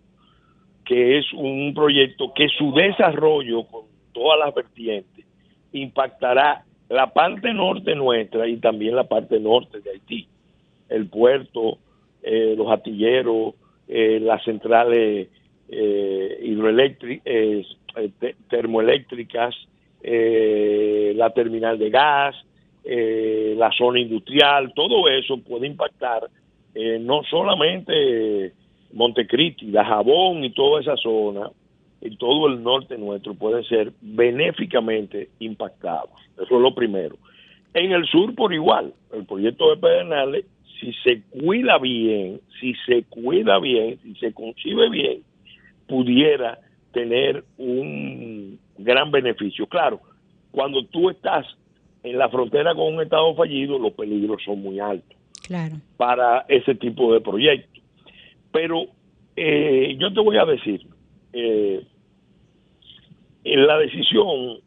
que 0.86 1.18
es 1.18 1.32
un 1.32 1.74
proyecto 1.74 2.32
que 2.32 2.48
su 2.48 2.72
desarrollo 2.72 3.64
con 3.64 3.82
todas 4.12 4.38
las 4.38 4.54
vertientes 4.54 5.26
impactará 5.72 6.64
la 6.88 7.12
parte 7.12 7.52
norte 7.52 7.94
nuestra 7.94 8.46
y 8.46 8.56
también 8.58 8.94
la 8.94 9.04
parte 9.04 9.40
norte 9.40 9.80
de 9.80 9.90
Haití, 9.90 10.28
el 10.88 11.08
puerto, 11.08 11.78
eh, 12.22 12.54
los 12.56 12.70
atilleros, 12.70 13.54
eh, 13.88 14.18
las 14.20 14.42
centrales 14.44 15.28
eh, 15.68 16.38
hidroeléctricas, 16.42 17.24
eh, 17.26 17.64
termoeléctricas, 18.48 19.54
la 20.02 21.30
terminal 21.30 21.78
de 21.78 21.90
gas, 21.90 22.36
la 22.84 23.70
zona 23.76 23.98
industrial, 23.98 24.72
todo 24.74 25.08
eso 25.08 25.38
puede 25.38 25.66
impactar 25.66 26.28
no 27.00 27.22
solamente 27.24 28.52
Montecristi, 28.92 29.66
La 29.66 29.84
Jabón 29.84 30.44
y 30.44 30.50
toda 30.50 30.80
esa 30.80 30.96
zona, 30.96 31.50
y 32.00 32.16
todo 32.16 32.48
el 32.48 32.62
norte 32.62 32.96
nuestro 32.98 33.34
puede 33.34 33.64
ser 33.64 33.92
benéficamente 34.00 35.30
impactados. 35.38 36.10
Eso 36.34 36.56
es 36.56 36.62
lo 36.62 36.74
primero. 36.74 37.16
En 37.74 37.92
el 37.92 38.06
sur 38.06 38.34
por 38.34 38.52
igual, 38.52 38.92
el 39.12 39.24
proyecto 39.24 39.70
de 39.70 39.76
Pedernales, 39.76 40.44
si 40.80 40.92
se 41.04 41.22
cuida 41.22 41.78
bien, 41.78 42.40
si 42.60 42.74
se 42.86 43.02
cuida 43.04 43.58
bien, 43.58 43.98
si 44.02 44.14
se 44.14 44.32
concibe 44.32 44.90
bien, 44.90 45.22
pudiera 45.86 46.58
tener 46.92 47.44
un 47.58 48.58
gran 48.78 49.10
beneficio. 49.10 49.66
Claro, 49.66 50.00
cuando 50.50 50.84
tú 50.86 51.10
estás 51.10 51.46
en 52.02 52.18
la 52.18 52.28
frontera 52.28 52.74
con 52.74 52.94
un 52.94 53.02
estado 53.02 53.34
fallido, 53.34 53.78
los 53.78 53.92
peligros 53.92 54.42
son 54.44 54.62
muy 54.62 54.80
altos 54.80 55.16
claro. 55.46 55.76
para 55.96 56.44
ese 56.48 56.74
tipo 56.74 57.12
de 57.12 57.20
proyectos. 57.20 57.75
Pero 58.56 58.86
eh, 59.36 59.96
yo 59.98 60.10
te 60.14 60.20
voy 60.20 60.38
a 60.38 60.46
decir, 60.46 60.80
eh, 61.34 61.84
la 63.44 63.76
decisión 63.76 64.60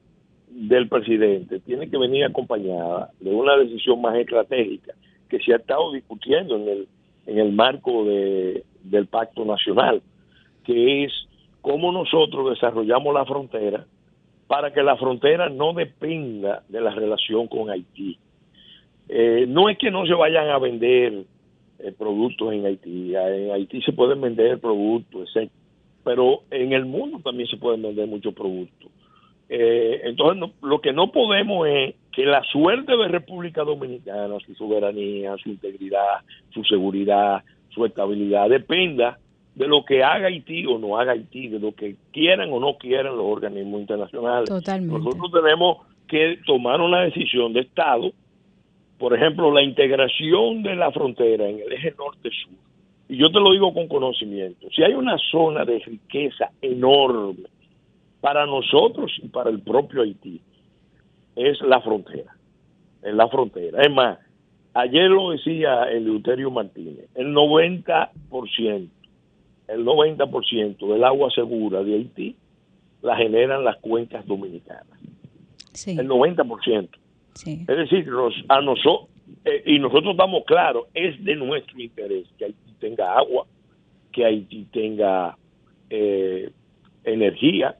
del 0.47 0.87
presidente 0.87 1.59
tiene 1.61 1.89
que 1.89 1.97
venir 1.97 2.23
acompañada 2.23 3.09
de 3.19 3.31
una 3.31 3.57
decisión 3.57 3.99
más 3.99 4.15
estratégica 4.15 4.93
que 5.27 5.39
se 5.39 5.53
ha 5.53 5.55
estado 5.55 5.91
discutiendo 5.91 6.55
en 6.57 6.67
el, 6.69 6.87
en 7.25 7.39
el 7.39 7.51
marco 7.51 8.05
de, 8.05 8.63
del 8.83 9.07
pacto 9.07 9.43
nacional, 9.43 10.03
que 10.65 11.05
es 11.05 11.11
cómo 11.61 11.91
nosotros 11.91 12.51
desarrollamos 12.51 13.11
la 13.11 13.25
frontera 13.25 13.87
para 14.45 14.71
que 14.71 14.83
la 14.83 14.97
frontera 14.97 15.49
no 15.49 15.73
dependa 15.73 16.61
de 16.69 16.79
la 16.79 16.91
relación 16.91 17.47
con 17.47 17.71
Haití. 17.71 18.19
Eh, 19.07 19.45
no 19.47 19.67
es 19.67 19.79
que 19.79 19.89
no 19.89 20.05
se 20.05 20.13
vayan 20.13 20.47
a 20.49 20.59
vender 20.59 21.23
eh, 21.79 21.93
productos 21.97 22.53
en 22.53 22.65
Haití. 22.65 23.15
En 23.15 23.51
Haití 23.51 23.81
se 23.81 23.93
pueden 23.93 24.21
vender 24.21 24.59
productos, 24.59 25.33
pero 26.03 26.41
en 26.51 26.73
el 26.73 26.85
mundo 26.85 27.19
también 27.23 27.47
se 27.49 27.57
pueden 27.57 27.81
vender 27.81 28.07
muchos 28.07 28.33
productos. 28.33 28.91
Eh, 29.49 30.01
entonces, 30.03 30.51
lo 30.61 30.79
que 30.79 30.93
no 30.93 31.11
podemos 31.11 31.67
es 31.67 31.95
que 32.11 32.25
la 32.25 32.43
suerte 32.43 32.95
de 32.95 33.07
República 33.07 33.63
Dominicana, 33.63 34.37
su 34.45 34.53
soberanía, 34.55 35.35
su 35.37 35.49
integridad, 35.49 36.19
su 36.51 36.63
seguridad, 36.63 37.43
su 37.69 37.85
estabilidad, 37.85 38.49
dependa 38.49 39.17
de 39.55 39.67
lo 39.67 39.83
que 39.83 40.03
haga 40.03 40.27
Haití 40.27 40.65
o 40.65 40.77
no 40.77 40.99
haga 40.99 41.13
Haití, 41.13 41.47
de 41.47 41.59
lo 41.59 41.73
que 41.73 41.95
quieran 42.11 42.51
o 42.53 42.59
no 42.59 42.77
quieran 42.77 43.17
los 43.17 43.25
organismos 43.25 43.81
internacionales. 43.81 44.49
Nosotros 44.49 45.31
tenemos 45.31 45.77
que 46.07 46.39
tomar 46.45 46.81
una 46.81 47.01
decisión 47.01 47.53
de 47.53 47.61
Estado 47.61 48.11
por 48.99 49.15
ejemplo, 49.15 49.51
la 49.51 49.63
integración 49.63 50.61
de 50.61 50.75
la 50.75 50.91
frontera 50.91 51.47
en 51.47 51.59
el 51.59 51.71
eje 51.71 51.95
norte-sur, 51.97 52.53
y 53.07 53.17
yo 53.17 53.31
te 53.31 53.39
lo 53.39 53.51
digo 53.53 53.73
con 53.73 53.87
conocimiento, 53.87 54.67
si 54.75 54.83
hay 54.83 54.93
una 54.93 55.17
zona 55.31 55.65
de 55.65 55.79
riqueza 55.79 56.51
enorme 56.61 57.47
para 58.21 58.45
nosotros 58.45 59.11
y 59.23 59.29
para 59.29 59.49
el 59.49 59.61
propio 59.61 60.03
Haití, 60.03 60.41
es 61.35 61.61
la 61.61 61.79
frontera, 61.79 62.35
es 63.01 63.13
la 63.13 63.29
frontera. 63.29 63.81
Es 63.81 63.91
más, 63.91 64.19
ayer 64.73 65.09
lo 65.09 65.31
decía 65.31 65.83
el 65.85 66.05
Euterio 66.05 66.51
Martínez, 66.51 67.07
el 67.15 67.33
90%, 67.33 68.89
el 69.69 69.85
90% 69.85 70.93
del 70.93 71.03
agua 71.05 71.31
segura 71.31 71.81
de 71.83 71.95
Haití 71.95 72.35
la 73.01 73.15
generan 73.15 73.63
las 73.63 73.77
cuencas 73.77 74.27
dominicanas. 74.27 74.99
El 75.85 76.09
90%. 76.09 76.89
Es 77.35 77.67
decir, 77.67 78.07
a 78.49 78.61
nosotros, 78.61 79.09
eh, 79.45 79.63
y 79.65 79.79
nosotros 79.79 80.11
estamos 80.11 80.43
claros, 80.45 80.87
es 80.93 81.23
de 81.23 81.35
nuestro 81.35 81.79
interés 81.79 82.27
que 82.37 82.45
Haití 82.45 82.73
tenga 82.79 83.17
agua, 83.17 83.45
que 84.11 84.25
Haití 84.25 84.65
tenga 84.71 85.37
eh, 85.89 86.51
energía, 87.03 87.75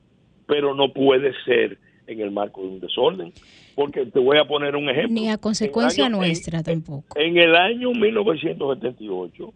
pero 0.45 0.73
no 0.73 0.93
puede 0.93 1.33
ser 1.45 1.77
en 2.07 2.21
el 2.21 2.31
marco 2.31 2.61
de 2.61 2.67
un 2.67 2.79
desorden. 2.79 3.33
Porque 3.75 4.05
te 4.05 4.19
voy 4.19 4.37
a 4.37 4.45
poner 4.45 4.75
un 4.75 4.89
ejemplo. 4.89 5.13
Ni 5.13 5.29
a 5.29 5.37
consecuencia 5.37 6.09
nuestra 6.09 6.63
tampoco. 6.63 7.17
En 7.17 7.37
el 7.37 7.55
año 7.55 7.91
1978, 7.91 9.53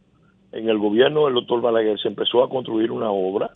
en 0.53 0.69
el 0.69 0.77
gobierno 0.77 1.25
del 1.25 1.33
doctor 1.33 1.61
Balaguer 1.61 1.99
se 1.99 2.07
empezó 2.07 2.43
a 2.43 2.49
construir 2.49 2.91
una 2.91 3.11
obra, 3.11 3.51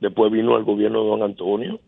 después 0.00 0.30
vino 0.30 0.56
el 0.56 0.64
gobierno 0.64 1.02
de 1.02 1.08
don 1.08 1.22
Antonio, 1.22 1.80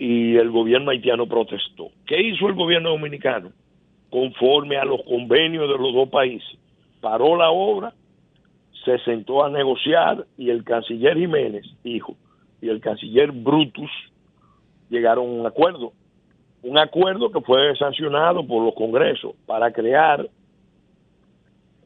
y 0.00 0.34
el 0.36 0.50
gobierno 0.50 0.90
haitiano 0.90 1.26
protestó. 1.26 1.90
¿Qué 2.06 2.18
hizo 2.18 2.48
el 2.48 2.54
gobierno 2.54 2.88
dominicano? 2.88 3.52
Conforme 4.08 4.78
a 4.78 4.84
los 4.86 5.02
convenios 5.02 5.68
de 5.68 5.76
los 5.76 5.92
dos 5.92 6.08
países, 6.08 6.58
paró 7.02 7.36
la 7.36 7.50
obra, 7.50 7.92
se 8.82 8.98
sentó 9.00 9.44
a 9.44 9.50
negociar 9.50 10.24
y 10.38 10.48
el 10.48 10.64
canciller 10.64 11.18
Jiménez, 11.18 11.66
hijo, 11.84 12.16
y 12.62 12.70
el 12.70 12.80
canciller 12.80 13.30
Brutus 13.30 13.90
llegaron 14.88 15.26
a 15.26 15.40
un 15.40 15.46
acuerdo 15.46 15.92
un 16.62 16.78
acuerdo 16.78 17.30
que 17.30 17.40
fue 17.40 17.76
sancionado 17.76 18.46
por 18.46 18.64
los 18.64 18.74
congresos 18.74 19.32
para 19.46 19.72
crear 19.72 20.28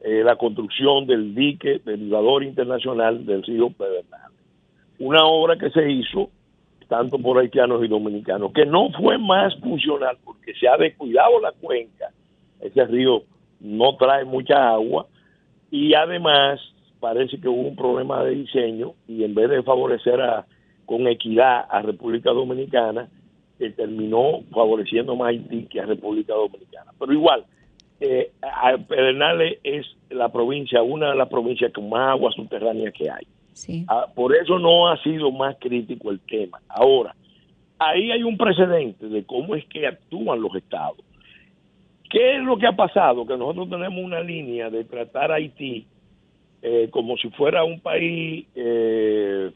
eh, 0.01 0.21
la 0.23 0.35
construcción 0.35 1.05
del 1.05 1.33
dique 1.33 1.81
derivador 1.83 2.43
internacional 2.43 3.25
del 3.25 3.43
río 3.43 3.69
Pedernales. 3.69 4.37
Una 4.99 5.25
obra 5.25 5.57
que 5.57 5.69
se 5.69 5.89
hizo 5.89 6.29
tanto 6.95 7.19
por 7.19 7.37
haitianos 7.37 7.83
y 7.83 7.89
dominicanos, 7.89 8.53
que 8.53 8.65
no 8.65 8.89
fue 8.91 9.17
más 9.17 9.53
funcional 9.59 10.17
porque 10.23 10.53
se 10.53 10.65
ha 10.65 10.77
descuidado 10.77 11.41
la 11.41 11.51
cuenca. 11.51 12.11
Ese 12.61 12.85
río 12.85 13.23
no 13.59 13.97
trae 13.97 14.23
mucha 14.23 14.69
agua 14.69 15.07
y 15.69 15.93
además 15.93 16.61
parece 17.01 17.37
que 17.41 17.49
hubo 17.49 17.67
un 17.67 17.75
problema 17.75 18.23
de 18.23 18.31
diseño 18.31 18.93
y 19.09 19.25
en 19.25 19.35
vez 19.35 19.49
de 19.49 19.61
favorecer 19.61 20.21
a, 20.21 20.45
con 20.85 21.05
equidad 21.07 21.65
a 21.69 21.81
República 21.81 22.31
Dominicana, 22.31 23.09
eh, 23.59 23.71
terminó 23.71 24.43
favoreciendo 24.53 25.17
más 25.17 25.25
a 25.25 25.29
Haití 25.31 25.65
que 25.65 25.81
a 25.81 25.85
República 25.85 26.33
Dominicana. 26.33 26.91
Pero 26.97 27.11
igual, 27.11 27.43
eh, 27.99 28.31
Pedernales 28.87 29.59
es 29.63 29.85
la 30.09 30.29
provincia, 30.29 30.81
una 30.81 31.09
de 31.09 31.17
las 31.17 31.27
provincias 31.27 31.73
con 31.73 31.89
más 31.89 32.11
agua 32.11 32.31
subterránea 32.31 32.91
que 32.91 33.09
hay. 33.09 33.27
Ah, 33.87 34.07
por 34.13 34.35
eso 34.35 34.59
no 34.59 34.89
ha 34.89 35.01
sido 35.01 35.31
más 35.31 35.55
crítico 35.59 36.11
el 36.11 36.19
tema. 36.19 36.59
Ahora, 36.67 37.15
ahí 37.79 38.11
hay 38.11 38.23
un 38.23 38.37
precedente 38.37 39.07
de 39.07 39.23
cómo 39.23 39.55
es 39.55 39.65
que 39.65 39.87
actúan 39.87 40.41
los 40.41 40.55
estados. 40.55 40.97
¿Qué 42.09 42.37
es 42.37 42.43
lo 42.43 42.57
que 42.57 42.67
ha 42.67 42.75
pasado? 42.75 43.25
Que 43.25 43.37
nosotros 43.37 43.69
tenemos 43.69 44.03
una 44.03 44.21
línea 44.21 44.69
de 44.69 44.83
tratar 44.83 45.31
a 45.31 45.35
Haití 45.35 45.85
eh, 46.61 46.89
como 46.89 47.15
si 47.17 47.29
fuera 47.29 47.63
un 47.63 47.79
país, 47.79 48.45
eh, 48.55 49.51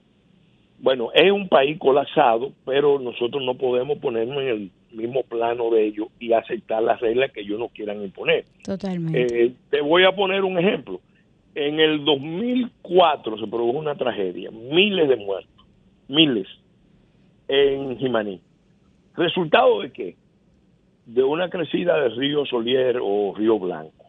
bueno, 0.79 1.09
es 1.13 1.31
un 1.31 1.47
país 1.47 1.77
colapsado, 1.79 2.51
pero 2.65 2.99
nosotros 2.99 3.43
no 3.43 3.55
podemos 3.55 3.97
ponernos 3.97 4.38
en 4.43 4.47
el 4.47 4.71
mismo 4.91 5.23
plano 5.23 5.71
de 5.71 5.88
ellos 5.88 6.07
y 6.19 6.33
aceptar 6.33 6.83
las 6.83 6.99
reglas 6.99 7.31
que 7.31 7.41
ellos 7.41 7.59
nos 7.59 7.71
quieran 7.71 8.03
imponer. 8.03 8.45
Totalmente. 8.63 9.45
Eh, 9.45 9.53
te 9.69 9.81
voy 9.81 10.03
a 10.03 10.12
poner 10.12 10.43
un 10.43 10.59
ejemplo. 10.59 11.01
En 11.62 11.78
el 11.78 12.06
2004 12.06 13.38
se 13.38 13.48
produjo 13.48 13.80
una 13.80 13.95
tragedia, 13.95 14.50
miles 14.50 15.10
de 15.10 15.17
muertos, 15.17 15.65
miles, 16.08 16.48
en 17.50 17.98
Jimaní. 17.98 18.39
¿Resultado 19.17 19.82
de 19.82 19.91
qué? 19.91 20.15
De 21.06 21.22
una 21.22 21.50
crecida 21.50 22.00
del 22.00 22.15
río 22.15 22.45
Solier 22.45 23.02
o 23.04 23.34
río 23.36 23.60
Blanco, 23.60 24.06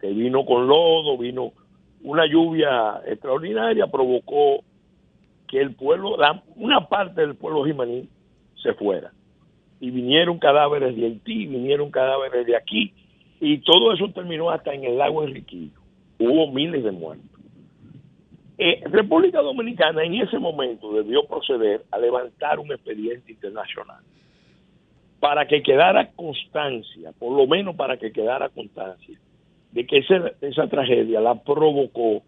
que 0.00 0.12
vino 0.12 0.44
con 0.44 0.68
lodo, 0.68 1.18
vino 1.18 1.50
una 2.04 2.24
lluvia 2.24 3.00
extraordinaria, 3.04 3.88
provocó 3.88 4.62
que 5.48 5.60
el 5.60 5.74
pueblo, 5.74 6.16
una 6.54 6.88
parte 6.88 7.22
del 7.22 7.34
pueblo 7.34 7.64
jimaní 7.64 8.08
se 8.62 8.74
fuera 8.74 9.10
y 9.80 9.90
vinieron 9.90 10.38
cadáveres 10.38 10.94
de 10.94 11.06
Haití, 11.06 11.46
vinieron 11.46 11.90
cadáveres 11.90 12.46
de 12.46 12.54
aquí, 12.54 12.94
y 13.40 13.58
todo 13.58 13.92
eso 13.92 14.08
terminó 14.12 14.50
hasta 14.50 14.72
en 14.72 14.84
el 14.84 14.98
lago 14.98 15.24
Enriquillo. 15.24 15.81
Hubo 16.28 16.52
miles 16.52 16.84
de 16.84 16.92
muertos. 16.92 17.26
Eh, 18.58 18.82
República 18.86 19.40
Dominicana 19.40 20.04
en 20.04 20.14
ese 20.14 20.38
momento 20.38 20.92
debió 20.92 21.26
proceder 21.26 21.84
a 21.90 21.98
levantar 21.98 22.58
un 22.58 22.70
expediente 22.70 23.32
internacional 23.32 24.02
para 25.18 25.46
que 25.46 25.62
quedara 25.62 26.10
constancia, 26.12 27.12
por 27.18 27.36
lo 27.36 27.46
menos 27.46 27.74
para 27.76 27.96
que 27.96 28.12
quedara 28.12 28.48
constancia, 28.50 29.18
de 29.72 29.86
que 29.86 30.04
esa 30.40 30.66
tragedia 30.68 31.20
la 31.20 31.34
provocó 31.42 32.22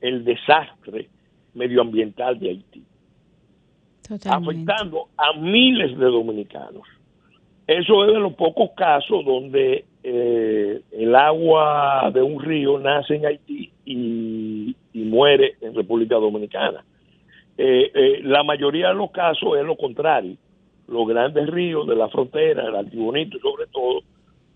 el 0.00 0.24
desastre 0.24 1.08
medioambiental 1.54 2.38
de 2.38 2.48
Haití 2.50 2.84
afectando 4.10 5.08
a 5.16 5.38
miles 5.38 5.96
de 5.96 6.04
dominicanos. 6.04 6.82
Eso 7.66 8.04
es 8.04 8.12
de 8.12 8.20
los 8.20 8.34
pocos 8.34 8.70
casos 8.76 9.24
donde 9.24 9.84
eh, 10.02 10.43
el 11.04 11.14
agua 11.14 12.10
de 12.12 12.22
un 12.22 12.42
río 12.42 12.78
nace 12.78 13.16
en 13.16 13.26
Haití 13.26 13.70
y, 13.84 14.76
muere 14.94 15.56
en 15.60 15.74
República 15.74 16.16
Dominicana. 16.16 16.84
Eh, 17.56 17.90
eh, 17.94 18.20
la 18.22 18.42
mayoría 18.42 18.88
de 18.88 18.94
los 18.94 19.10
casos 19.10 19.56
es 19.58 19.64
lo 19.64 19.76
contrario. 19.76 20.36
Los 20.88 21.06
grandes 21.06 21.46
ríos 21.48 21.86
de 21.86 21.94
la 21.94 22.08
frontera, 22.08 22.66
el 22.66 22.74
Antibonito 22.74 23.38
sobre 23.38 23.66
todo, 23.66 24.00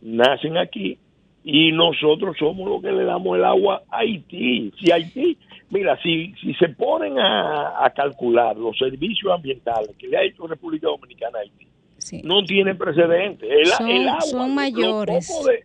nacen 0.03 0.57
aquí 0.57 0.99
y 1.45 1.71
nosotros 1.73 2.37
somos 2.39 2.69
los 2.69 2.83
que 2.83 2.91
le 2.91 3.05
damos 3.05 3.37
el 3.37 3.45
agua 3.45 3.83
a 3.91 3.99
Haití. 3.99 4.73
Si 4.81 4.91
Haití 4.91 5.37
Mira, 5.71 6.01
si, 6.03 6.33
si 6.41 6.55
se 6.55 6.69
ponen 6.71 7.19
a, 7.19 7.93
calcular 7.95 8.57
los 8.57 8.77
servicios 8.79 9.31
ambientales 9.33 9.91
que 9.99 10.09
le 10.09 10.17
ha 10.17 10.23
hecho 10.23 10.47
República 10.47 10.87
Dominicana 10.87 11.39
a 11.39 11.43
Haití, 11.43 12.23
no 12.25 12.43
tienen 12.45 12.79
precedentes. 12.79 13.49
El, 13.51 13.67
son, 13.67 13.91
agua, 13.91 14.21
son 14.23 14.55
mayores. 14.55 15.29
Lo 15.29 15.37
poco, 15.37 15.49
de, 15.49 15.65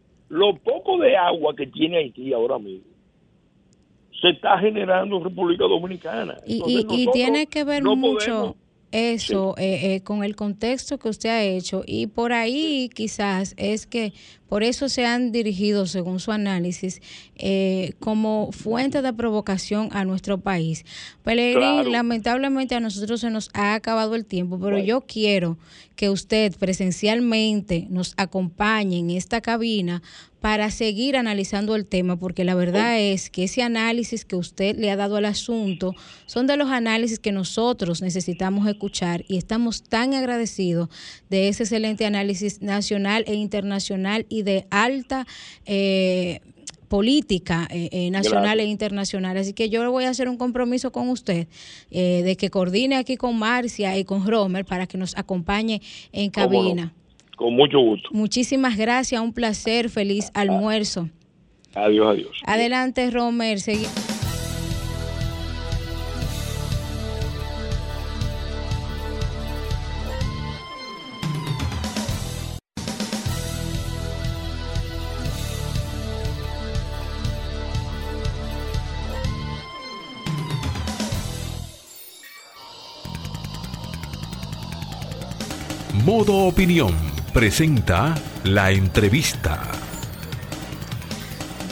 agua 1.17 1.55
que 1.55 1.67
tiene 1.67 1.97
Haití 1.97 2.33
ahora 2.33 2.59
mismo 2.59 2.93
se 4.23 4.29
está 4.29 4.57
generando 4.57 5.17
en 5.17 5.23
República 5.25 5.65
Dominicana. 5.65 6.37
Y, 6.47 6.63
y, 6.89 7.07
tiene 7.11 7.47
que 7.47 7.65
ver 7.65 7.83
mucho 7.83 8.55
eso 8.93 9.55
eh, 9.57 9.95
eh, 9.95 10.01
con 10.01 10.23
el 10.23 10.35
contexto 10.35 10.97
que 10.97 11.09
usted 11.09 11.29
ha 11.29 11.43
hecho 11.43 11.83
y 11.85 12.07
por 12.07 12.31
ahí 12.31 12.89
quizás 12.93 13.55
es 13.57 13.87
que 13.87 14.13
por 14.53 14.61
eso 14.61 14.87
se 14.87 15.03
han 15.03 15.31
dirigido, 15.31 15.87
según 15.87 16.19
su 16.19 16.31
análisis, 16.31 17.01
eh, 17.37 17.93
como 17.99 18.51
fuente 18.51 19.01
de 19.01 19.11
provocación 19.11 19.89
a 19.93 20.05
nuestro 20.05 20.41
país. 20.41 20.85
Pelegrín, 21.23 21.91
lamentablemente 21.91 22.75
a 22.75 22.79
nosotros 22.79 23.21
se 23.21 23.31
nos 23.31 23.49
ha 23.55 23.73
acabado 23.73 24.13
el 24.13 24.25
tiempo, 24.25 24.59
pero 24.59 24.77
yo 24.77 25.01
quiero 25.07 25.57
que 25.95 26.11
usted 26.11 26.55
presencialmente 26.55 27.87
nos 27.89 28.13
acompañe 28.15 28.99
en 28.99 29.09
esta 29.09 29.41
cabina 29.41 30.03
para 30.43 30.71
seguir 30.71 31.15
analizando 31.15 31.73
el 31.73 31.85
tema, 31.85 32.17
porque 32.17 32.43
la 32.43 32.53
verdad 32.53 32.99
es 32.99 33.29
que 33.29 33.45
ese 33.45 33.61
análisis 33.61 34.25
que 34.25 34.35
usted 34.35 34.77
le 34.77 34.91
ha 34.91 34.97
dado 34.97 35.15
al 35.15 35.23
asunto 35.23 35.95
son 36.25 36.47
de 36.47 36.57
los 36.57 36.67
análisis 36.69 37.17
que 37.17 37.31
nosotros 37.31 38.01
necesitamos 38.01 38.67
escuchar 38.67 39.23
y 39.29 39.37
estamos 39.37 39.83
tan 39.83 40.13
agradecidos 40.13 40.89
de 41.29 41.47
ese 41.47 41.63
excelente 41.63 42.05
análisis 42.05 42.61
nacional 42.61 43.23
e 43.25 43.35
internacional 43.35 44.25
y 44.27 44.42
de 44.43 44.65
alta... 44.69 45.25
Eh, 45.65 46.39
política 46.89 47.67
eh, 47.71 47.89
eh, 47.91 48.11
nacional 48.11 48.59
e 48.59 48.65
internacional. 48.65 49.35
Así 49.35 49.53
que 49.53 49.67
yo 49.67 49.91
voy 49.91 50.03
a 50.03 50.09
hacer 50.09 50.29
un 50.29 50.37
compromiso 50.37 50.91
con 50.91 51.09
usted 51.09 51.47
de 51.89 52.35
que 52.37 52.51
coordine 52.51 52.97
aquí 52.97 53.17
con 53.17 53.39
Marcia 53.39 53.97
y 53.97 54.03
con 54.03 54.27
Romer 54.27 54.63
para 54.63 54.85
que 54.85 54.99
nos 54.99 55.17
acompañe 55.17 55.81
en 56.11 56.29
cabina. 56.29 56.93
Con 57.35 57.55
mucho 57.55 57.79
gusto. 57.79 58.09
Muchísimas 58.11 58.77
gracias, 58.77 59.19
un 59.19 59.33
placer, 59.33 59.89
feliz 59.89 60.29
almuerzo. 60.35 61.09
Adiós, 61.73 62.13
adiós. 62.13 62.41
Adelante, 62.45 63.09
Romer. 63.09 63.57
Modo 86.23 86.45
Opinión 86.47 86.93
presenta 87.33 88.15
la 88.45 88.71
entrevista. 88.71 89.82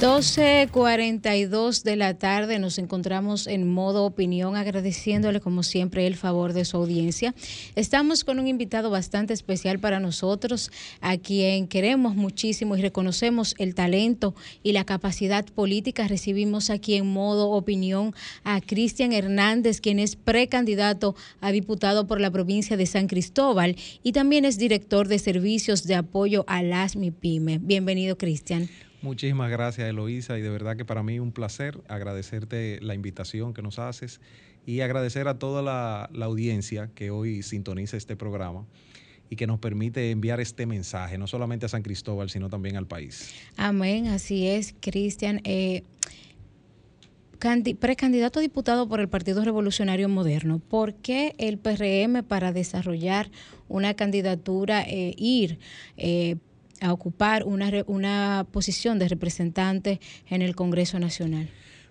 12.42 0.01 1.83
de 1.83 1.95
la 1.95 2.15
tarde 2.15 2.57
nos 2.57 2.79
encontramos 2.79 3.45
en 3.45 3.69
modo 3.69 4.03
opinión 4.03 4.55
agradeciéndole 4.55 5.39
como 5.41 5.61
siempre 5.61 6.07
el 6.07 6.15
favor 6.15 6.53
de 6.53 6.65
su 6.65 6.77
audiencia. 6.77 7.35
Estamos 7.75 8.23
con 8.23 8.39
un 8.39 8.47
invitado 8.47 8.89
bastante 8.89 9.35
especial 9.35 9.77
para 9.77 9.99
nosotros, 9.99 10.71
a 11.01 11.17
quien 11.17 11.67
queremos 11.67 12.15
muchísimo 12.15 12.75
y 12.75 12.81
reconocemos 12.81 13.53
el 13.59 13.75
talento 13.75 14.33
y 14.63 14.71
la 14.71 14.85
capacidad 14.85 15.45
política. 15.45 16.07
Recibimos 16.07 16.71
aquí 16.71 16.95
en 16.95 17.05
modo 17.05 17.51
opinión 17.51 18.15
a 18.43 18.59
Cristian 18.59 19.13
Hernández, 19.13 19.81
quien 19.81 19.99
es 19.99 20.15
precandidato 20.15 21.15
a 21.41 21.51
diputado 21.51 22.07
por 22.07 22.19
la 22.19 22.31
provincia 22.31 22.75
de 22.75 22.87
San 22.87 23.05
Cristóbal 23.05 23.75
y 24.01 24.13
también 24.13 24.45
es 24.45 24.57
director 24.57 25.07
de 25.07 25.19
servicios 25.19 25.83
de 25.83 25.93
apoyo 25.93 26.43
a 26.47 26.63
las 26.63 26.95
MIPYME. 26.95 27.59
Bienvenido, 27.59 28.17
Cristian. 28.17 28.67
Muchísimas 29.01 29.49
gracias, 29.49 29.89
Eloísa, 29.89 30.37
y 30.37 30.41
de 30.41 30.49
verdad 30.49 30.77
que 30.77 30.85
para 30.85 31.01
mí 31.01 31.19
un 31.19 31.31
placer 31.31 31.81
agradecerte 31.87 32.79
la 32.81 32.93
invitación 32.93 33.53
que 33.53 33.63
nos 33.63 33.79
haces 33.79 34.21
y 34.65 34.81
agradecer 34.81 35.27
a 35.27 35.39
toda 35.39 35.63
la, 35.63 36.09
audiencia 36.23 36.89
que 36.93 37.09
hoy 37.09 37.41
sintoniza 37.41 37.97
este 37.97 38.15
programa 38.15 38.65
y 39.29 39.37
que 39.37 39.47
nos 39.47 39.59
permite 39.59 40.11
enviar 40.11 40.39
este 40.39 40.67
mensaje, 40.67 41.17
no 41.17 41.25
solamente 41.25 41.65
a 41.65 41.69
San 41.69 41.81
Cristóbal, 41.81 42.29
sino 42.29 42.49
también 42.49 42.75
al 42.75 42.85
país. 42.85 43.33
Amén, 43.57 44.07
así 44.07 44.47
es, 44.47 44.75
Cristian. 44.79 45.41
Eh, 45.45 45.83
precandidato 47.79 48.37
a 48.37 48.41
diputado 48.41 48.87
por 48.87 48.99
el 48.99 49.09
Partido 49.09 49.43
Revolucionario 49.43 50.09
Moderno, 50.09 50.59
¿por 50.59 50.93
qué 50.93 51.33
el 51.39 51.57
PRM 51.57 52.23
para 52.23 52.51
desarrollar 52.51 53.31
una 53.67 53.95
candidatura, 53.95 54.83
eh, 54.83 55.15
ir 55.17 55.57
eh, 55.97 56.35
a 56.81 56.91
ocupar 56.91 57.43
una, 57.45 57.71
una 57.87 58.45
posición 58.51 58.99
de 58.99 59.07
representante 59.07 60.01
en 60.29 60.41
el 60.41 60.55
Congreso 60.55 60.99
Nacional? 60.99 61.47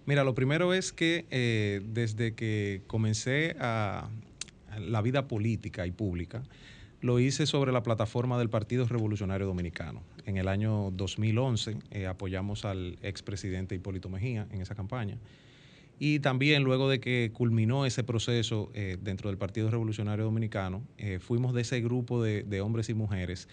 Mira, 0.07 0.25
lo 0.25 0.35
primero 0.35 0.75
es 0.75 0.93
que 0.93 1.27
eh, 1.31 1.83
desde 1.85 2.35
que 2.35 2.83
comencé 2.89 3.55
a, 3.61 4.09
la 4.79 5.03
vida 5.03 5.29
política 5.29 5.87
y 5.87 5.93
pública, 5.93 6.43
lo 7.01 7.21
hice 7.21 7.47
sobre 7.47 7.71
la 7.71 7.83
plataforma 7.83 8.39
del 8.39 8.51
Partido 8.51 8.87
Revolucionario 8.87 9.47
Dominicano. 9.47 10.03
En 10.27 10.37
el 10.37 10.49
año 10.49 10.91
2011 10.93 11.77
eh, 11.91 12.07
apoyamos 12.07 12.65
al 12.65 12.99
expresidente 13.03 13.75
Hipólito 13.75 14.09
Mejía 14.09 14.47
en 14.51 14.63
esa 14.63 14.75
campaña. 14.75 15.17
Y 15.99 16.21
también 16.21 16.65
luego 16.65 16.89
de 16.89 16.99
que 16.99 17.31
culminó 17.33 17.87
ese 17.87 18.03
proceso 18.03 18.71
eh, 18.75 18.97
dentro 19.01 19.29
del 19.29 19.39
Partido 19.39 19.71
Revolucionario 19.71 20.25
Dominicano, 20.25 20.83
fuimos 21.21 21.55
de 21.55 21.61
ese 21.61 21.81
grupo 21.81 22.23
de, 22.23 22.61
hombres 22.61 22.89
y 22.89 22.95
mujeres 22.95 23.49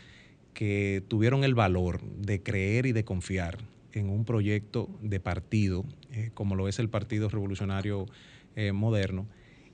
que 0.58 1.03
tuvieron 1.08 1.43
el 1.43 1.53
valor 1.53 2.01
de 2.01 2.41
creer 2.41 2.88
y 2.88 2.91
de 2.91 3.05
confiar 3.05 3.60
en 3.93 4.10
un 4.10 4.26
proyecto 4.26 4.89
de 5.03 5.20
partido, 5.20 5.86
eh, 6.12 6.32
como 6.34 6.55
lo 6.55 6.68
es 6.68 6.80
el 6.80 6.89
Partido 6.89 7.30
Revolucionario 7.30 8.08
eh, 8.55 8.72
Moderno, 8.72 9.28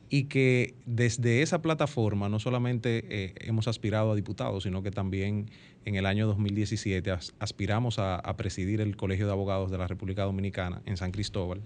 y 0.10 0.26
que 0.26 0.76
desde 0.86 1.42
esa 1.42 1.62
plataforma 1.62 2.28
no 2.28 2.38
solamente 2.38 3.06
eh, 3.08 3.34
hemos 3.38 3.70
aspirado 3.70 4.12
a 4.12 4.16
diputados, 4.16 4.64
sino 4.64 4.84
que 4.84 4.92
también 4.92 5.50
en 5.86 5.96
el 5.96 6.06
año 6.06 6.28
2017 6.28 7.14
aspiramos 7.40 7.98
a, 7.98 8.22
presidir 8.36 8.82
el 8.82 8.98
Colegio 8.98 9.26
de 9.26 9.32
Abogados 9.32 9.72
de 9.72 9.78
la 9.78 9.88
República 9.88 10.24
Dominicana 10.24 10.82
en 10.86 10.98
San 10.98 11.14
Cristóbal 11.14 11.62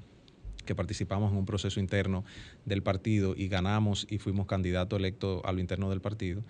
que 0.68 0.76
participamos 0.76 1.32
en 1.32 1.40
un 1.40 1.46
proceso 1.46 1.80
interno 1.80 2.24
del 2.66 2.84
partido 2.84 3.34
y 3.36 3.48
ganamos 3.48 4.06
y 4.12 4.20
fuimos 4.20 4.46
candidato 4.46 4.96
electo 4.96 5.42
a 5.44 5.54
lo 5.54 5.60
interno 5.60 5.90
del 5.90 6.02
partido, 6.02 6.44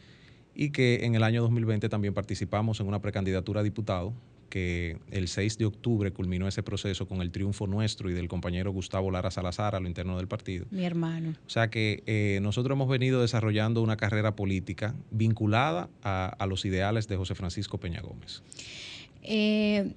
y 0.59 0.71
que 0.71 1.05
en 1.05 1.13
el 1.13 1.21
año 1.21 1.43
2020 1.43 1.87
también 1.87 2.15
participamos 2.15 2.79
en 2.79 2.87
una 2.87 2.99
precandidatura 2.99 3.61
a 3.61 3.63
diputado 3.63 4.11
que 4.49 4.97
el 5.11 5.27
6 5.27 5.59
de 5.59 5.65
octubre 5.65 6.11
culminó 6.11 6.47
ese 6.47 6.63
proceso 6.63 7.07
con 7.07 7.21
el 7.21 7.31
triunfo 7.31 7.67
nuestro 7.67 8.09
y 8.09 8.13
del 8.13 8.27
compañero 8.27 8.71
Gustavo 8.71 9.11
Lara 9.11 9.29
Salazar 9.29 9.75
a 9.75 9.79
lo 9.79 9.87
interno 9.87 10.17
del 10.17 10.27
partido. 10.27 10.65
Mi 10.71 10.83
hermano. 10.83 11.35
O 11.45 11.49
sea 11.49 11.69
que 11.69 12.01
eh, 12.07 12.39
nosotros 12.41 12.75
hemos 12.75 12.89
venido 12.89 13.21
desarrollando 13.21 13.83
una 13.83 13.97
carrera 13.97 14.35
política 14.35 14.95
vinculada 15.11 15.89
a, 16.01 16.45
los 16.47 16.65
ideales 16.65 17.07
de 17.07 17.17
José 17.17 17.35
Francisco 17.35 17.77
Peña 17.77 18.01
Gómez. 18.01 18.41
Eh, 19.21 19.93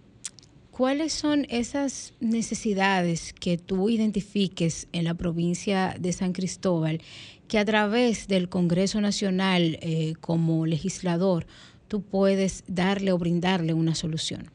¿Cuáles 0.80 1.12
son 1.12 1.46
esas 1.50 2.14
necesidades 2.20 3.34
que 3.34 3.58
tú 3.58 3.90
identifiques 3.90 4.88
en 4.92 5.04
la 5.04 5.12
provincia 5.12 5.94
de 6.00 6.10
San 6.10 6.32
Cristóbal 6.32 7.02
que 7.48 7.58
a 7.58 7.66
través 7.66 8.28
del 8.28 8.48
Congreso 8.48 8.98
Nacional 9.02 9.78
eh, 9.82 10.14
como 10.22 10.64
legislador 10.64 11.46
tú 11.86 12.00
puedes 12.00 12.64
darle 12.66 13.12
o 13.12 13.18
brindarle 13.18 13.74
una 13.74 13.94
solución? 13.94 14.50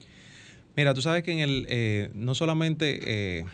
Mira, 0.75 0.95
tú 0.95 1.03
sabes 1.03 1.21
que 1.21 1.31
en 1.31 1.41
el, 1.41 1.67
eh, 1.69 2.09
no 2.15 2.33
solamente 2.33 3.01
eh, 3.03 3.45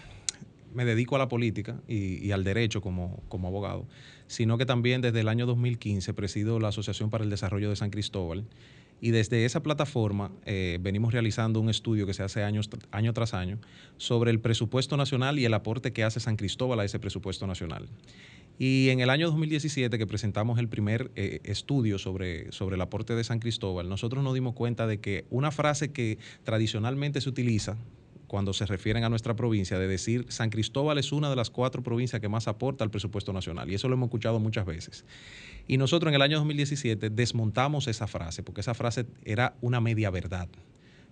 me 0.74 0.86
dedico 0.86 1.18
a 1.18 1.20
la 1.20 1.28
política 1.28 1.82
y, 1.90 2.32
al 2.32 2.46
derecho 2.46 2.80
como, 2.80 3.22
como, 3.28 3.50
abogado, 3.50 3.86
sino 4.28 4.58
que 4.58 4.66
también 4.66 5.02
desde 5.02 5.20
el 5.20 5.28
año 5.28 5.46
2015 5.46 6.14
presido 6.14 6.58
la 6.58 6.70
Asociación 6.70 7.10
para 7.10 7.26
el 7.26 7.30
Desarrollo 7.30 7.70
de 7.70 7.76
San 7.76 7.90
Cristóbal. 7.90 8.46
Y 9.02 9.10
desde 9.10 9.46
esa 9.46 9.64
plataforma 9.64 10.32
eh, 10.46 10.78
venimos 10.80 11.12
realizando 11.12 11.60
un 11.60 11.70
estudio 11.70 12.06
que 12.06 12.14
se 12.14 12.22
hace 12.22 12.44
años, 12.44 12.70
año 12.92 13.14
tras 13.14 13.34
año 13.34 13.58
sobre 13.98 14.30
el 14.30 14.40
presupuesto 14.40 14.96
nacional 14.96 15.40
y 15.40 15.46
el 15.46 15.54
aporte 15.56 15.92
que 15.92 16.04
hace 16.04 16.20
San 16.20 16.38
Cristóbal 16.38 16.80
a 16.80 16.86
ese 16.86 17.00
presupuesto 17.00 17.48
nacional. 17.48 17.90
Y 18.60 18.90
en 18.90 19.00
el 19.00 19.10
año 19.10 19.26
2017 19.28 19.98
que 19.98 20.06
presentamos 20.06 20.60
el 20.60 20.68
primer 20.68 21.10
eh, 21.16 21.40
estudio 21.44 21.98
sobre, 21.98 22.52
sobre 22.52 22.76
el 22.76 22.82
aporte 22.82 23.16
de 23.16 23.24
San 23.24 23.40
Cristóbal, 23.40 23.90
nosotros 23.90 24.24
nos 24.24 24.36
dimos 24.36 24.54
cuenta 24.54 24.86
de 24.86 25.00
que 25.00 25.26
una 25.32 25.50
frase 25.50 25.92
que 25.92 26.20
tradicionalmente 26.44 27.22
se 27.22 27.30
utiliza 27.30 27.78
cuando 28.32 28.54
se 28.54 28.66
refieren 28.66 29.04
a 29.04 29.10
nuestra 29.10 29.36
provincia, 29.36 29.78
de 29.78 29.90
decir 29.90 30.26
San 30.30 30.52
Cristóbal 30.52 30.98
es 30.98 31.12
una 31.12 31.30
de 31.30 31.36
las 31.36 31.50
cuatro 31.50 31.84
provincias 31.84 32.22
que 32.22 32.30
más 32.30 32.48
aporta 32.48 32.86
al 32.86 32.90
presupuesto 32.90 33.34
nacional. 33.34 33.70
Y 33.70 33.74
eso 33.74 33.90
lo 33.90 33.96
hemos 33.96 34.08
escuchado 34.08 34.40
muchas 34.40 34.66
veces. 34.66 35.04
Y 35.68 35.76
nosotros 35.76 36.12
en 36.12 36.16
el 36.16 36.22
año 36.22 36.38
2017 36.38 37.10
desmontamos 37.10 37.90
esa 37.90 38.08
frase, 38.08 38.42
porque 38.42 38.62
esa 38.62 38.74
frase 38.74 39.06
era 39.26 39.58
una 39.60 39.82
media 39.82 40.10
verdad. 40.12 40.48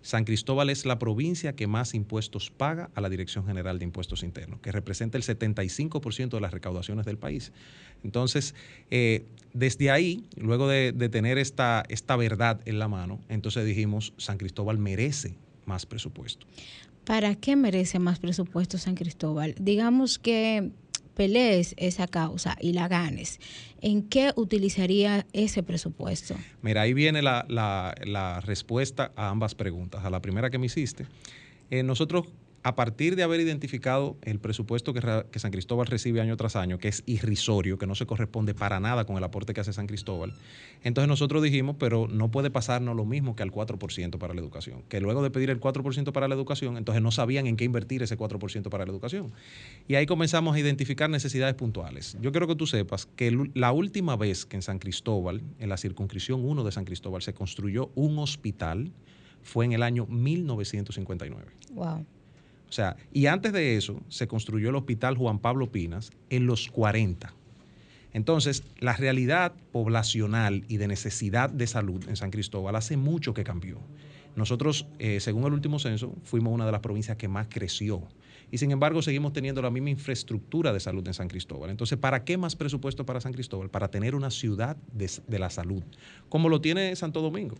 San 0.01 0.23
Cristóbal 0.23 0.69
es 0.69 0.85
la 0.85 0.97
provincia 0.97 1.57
que 1.57 1.67
más 1.67 1.93
impuestos 1.93 2.51
paga 2.51 2.89
a 2.95 3.01
la 3.01 3.09
Dirección 3.09 3.45
General 3.45 3.79
de 3.79 3.83
Impuestos 3.83 4.23
Internos, 4.23 4.61
que 4.61 4.71
representa 4.71 5.17
el 5.17 5.25
75% 5.25 6.29
de 6.29 6.39
las 6.39 6.53
recaudaciones 6.53 7.05
del 7.05 7.17
país. 7.17 7.51
Entonces, 8.01 8.55
eh, 8.91 9.25
desde 9.53 9.91
ahí, 9.91 10.23
luego 10.37 10.69
de, 10.69 10.93
tener 11.09 11.37
esta, 11.37 11.83
esta 11.89 12.15
verdad 12.15 12.61
en 12.63 12.79
la 12.79 12.87
mano, 12.87 13.19
entonces 13.27 13.65
dijimos, 13.65 14.13
San 14.15 14.37
Cristóbal 14.37 14.77
merece 14.77 15.35
más 15.69 15.85
presupuesto. 15.85 16.47
¿Para 17.05 17.35
qué 17.35 17.55
merece 17.55 17.99
más 17.99 18.19
presupuesto 18.19 18.77
San 18.77 18.95
Cristóbal? 18.95 19.55
Digamos 19.59 20.19
que 20.19 20.71
pelees 21.19 21.73
esa 21.75 22.07
causa 22.07 22.55
y 22.61 22.71
la 22.71 22.87
ganes, 22.87 23.41
¿en 23.81 24.03
qué 24.03 24.31
utilizaría 24.37 25.25
ese 25.33 25.63
presupuesto? 25.63 26.33
Mira, 26.61 26.83
ahí 26.83 26.93
viene 26.93 27.21
la, 27.21 28.41
respuesta 28.45 29.11
a 29.17 29.27
ambas 29.27 29.53
preguntas. 29.53 30.05
A 30.05 30.09
la 30.09 30.21
primera 30.21 30.49
que 30.49 30.57
me 30.57 30.67
hiciste, 30.67 31.07
eh, 31.71 31.83
nosotros 31.83 32.27
a 32.63 32.75
partir 32.75 33.15
de 33.15 33.23
haber 33.23 33.39
identificado 33.39 34.17
el 34.21 34.39
presupuesto 34.39 34.93
que, 34.93 35.39
San 35.39 35.51
Cristóbal 35.51 35.87
recibe 35.87 36.21
año 36.21 36.35
tras 36.35 36.55
año, 36.55 36.77
que 36.77 36.89
es 36.89 37.03
irrisorio, 37.05 37.77
que 37.77 37.87
no 37.87 37.95
se 37.95 38.05
corresponde 38.05 38.53
para 38.53 38.79
nada 38.79 39.05
con 39.05 39.17
el 39.17 39.23
aporte 39.23 39.53
que 39.53 39.61
hace 39.61 39.73
San 39.73 39.87
Cristóbal, 39.87 40.33
entonces 40.83 41.07
nosotros 41.07 41.41
dijimos, 41.41 41.75
pero 41.79 42.07
no 42.07 42.29
puede 42.31 42.49
pasarnos 42.49 42.95
lo 42.95 43.05
mismo 43.05 43.35
que 43.35 43.43
al 43.43 43.51
4% 43.51 44.17
para 44.17 44.33
la 44.33 44.41
educación, 44.41 44.83
que 44.89 44.99
luego 44.99 45.23
de 45.23 45.31
pedir 45.31 45.49
el 45.49 45.59
4% 45.59 46.11
para 46.11 46.27
la 46.27 46.35
educación, 46.35 46.77
entonces 46.77 47.01
no 47.01 47.11
sabían 47.11 47.47
en 47.47 47.55
qué 47.55 47.63
invertir 47.65 48.03
ese 48.03 48.17
4% 48.17 48.69
para 48.69 48.85
la 48.85 48.91
educación. 48.91 49.31
Y 49.87 49.95
ahí 49.95 50.05
comenzamos 50.05 50.55
a 50.55 50.59
identificar 50.59 51.09
necesidades 51.09 51.55
puntuales. 51.55 52.17
Yo 52.21 52.31
quiero 52.31 52.47
que 52.47 52.55
tú 52.55 52.67
sepas 52.67 53.05
que 53.05 53.49
la 53.53 53.71
última 53.71 54.15
vez 54.15 54.45
que 54.45 54.57
en 54.57 54.61
San 54.61 54.79
Cristóbal, 54.79 55.41
en 55.59 55.69
la 55.69 55.77
circunscripción 55.77 56.43
1 56.43 56.63
de 56.63 56.71
San 56.71 56.85
Cristóbal, 56.85 57.21
se 57.21 57.33
construyó 57.33 57.91
un 57.95 58.19
hospital, 58.19 58.91
fue 59.41 59.65
en 59.65 59.73
el 59.73 59.83
año 59.83 60.05
1959. 60.07 61.45
Wow. 61.71 62.05
O 62.69 62.71
sea, 62.71 62.95
y 63.11 63.25
antes 63.25 63.51
de 63.51 63.77
eso 63.77 63.99
se 64.09 64.27
construyó 64.27 64.69
el 64.69 64.75
Hospital 64.75 65.17
Juan 65.17 65.39
Pablo 65.39 65.71
Pinas 65.71 66.11
en 66.29 66.45
los 66.45 66.69
40. 66.69 67.33
Entonces, 68.13 68.63
la 68.79 68.93
realidad 68.93 69.53
poblacional 69.71 70.63
y 70.67 70.77
de 70.77 70.87
necesidad 70.87 71.49
de 71.49 71.67
salud 71.67 72.03
en 72.07 72.15
San 72.15 72.31
Cristóbal 72.31 72.75
hace 72.75 72.97
mucho 72.97 73.33
que 73.33 73.43
cambió. 73.43 73.79
Nosotros, 74.35 74.87
eh, 74.99 75.19
según 75.19 75.45
el 75.45 75.53
último 75.53 75.79
censo, 75.79 76.15
fuimos 76.23 76.53
una 76.53 76.65
de 76.65 76.71
las 76.71 76.81
provincias 76.81 77.17
que 77.17 77.27
más 77.27 77.47
creció. 77.49 78.07
Y 78.51 78.57
sin 78.57 78.71
embargo, 78.71 79.01
seguimos 79.01 79.33
teniendo 79.33 79.61
la 79.61 79.69
misma 79.69 79.91
infraestructura 79.91 80.73
de 80.73 80.79
salud 80.79 81.05
en 81.07 81.13
San 81.13 81.27
Cristóbal. 81.27 81.69
Entonces, 81.69 81.97
¿para 81.99 82.23
qué 82.23 82.37
más 82.37 82.55
presupuesto 82.55 83.05
para 83.05 83.21
San 83.21 83.33
Cristóbal? 83.33 83.69
Para 83.69 83.89
tener 83.89 84.15
una 84.15 84.31
ciudad 84.31 84.75
de, 84.91 85.09
de 85.27 85.39
la 85.39 85.49
salud, 85.49 85.83
como 86.29 86.49
lo 86.49 86.61
tiene 86.61 86.95
Santo 86.95 87.21
Domingo. 87.21 87.57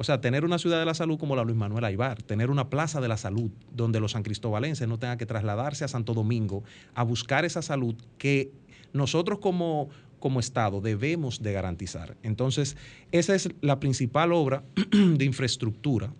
O 0.00 0.04
sea, 0.04 0.20
tener 0.20 0.44
una 0.44 0.58
ciudad 0.58 0.78
de 0.78 0.84
la 0.84 0.94
salud 0.94 1.18
como 1.18 1.34
la 1.34 1.42
Luis 1.42 1.56
Manuel 1.56 1.84
Aybar, 1.84 2.22
tener 2.22 2.50
una 2.52 2.70
plaza 2.70 3.00
de 3.00 3.08
la 3.08 3.16
salud 3.16 3.50
donde 3.74 3.98
los 3.98 4.12
san 4.12 4.22
cristobalenses 4.22 4.86
no 4.86 4.96
tengan 4.96 5.18
que 5.18 5.26
trasladarse 5.26 5.84
a 5.84 5.88
Santo 5.88 6.14
Domingo 6.14 6.62
a 6.94 7.02
buscar 7.02 7.44
esa 7.44 7.62
salud 7.62 7.96
que 8.16 8.52
nosotros 8.92 9.40
como, 9.40 9.88
como 10.20 10.38
Estado 10.38 10.80
debemos 10.80 11.42
de 11.42 11.52
garantizar. 11.52 12.16
Entonces, 12.22 12.76
esa 13.10 13.34
es 13.34 13.48
la 13.60 13.80
principal 13.80 14.32
obra 14.32 14.62
de 14.92 15.24
infraestructura 15.24 16.12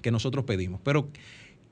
que 0.00 0.12
nosotros 0.12 0.44
pedimos. 0.44 0.80
Pero, 0.84 1.08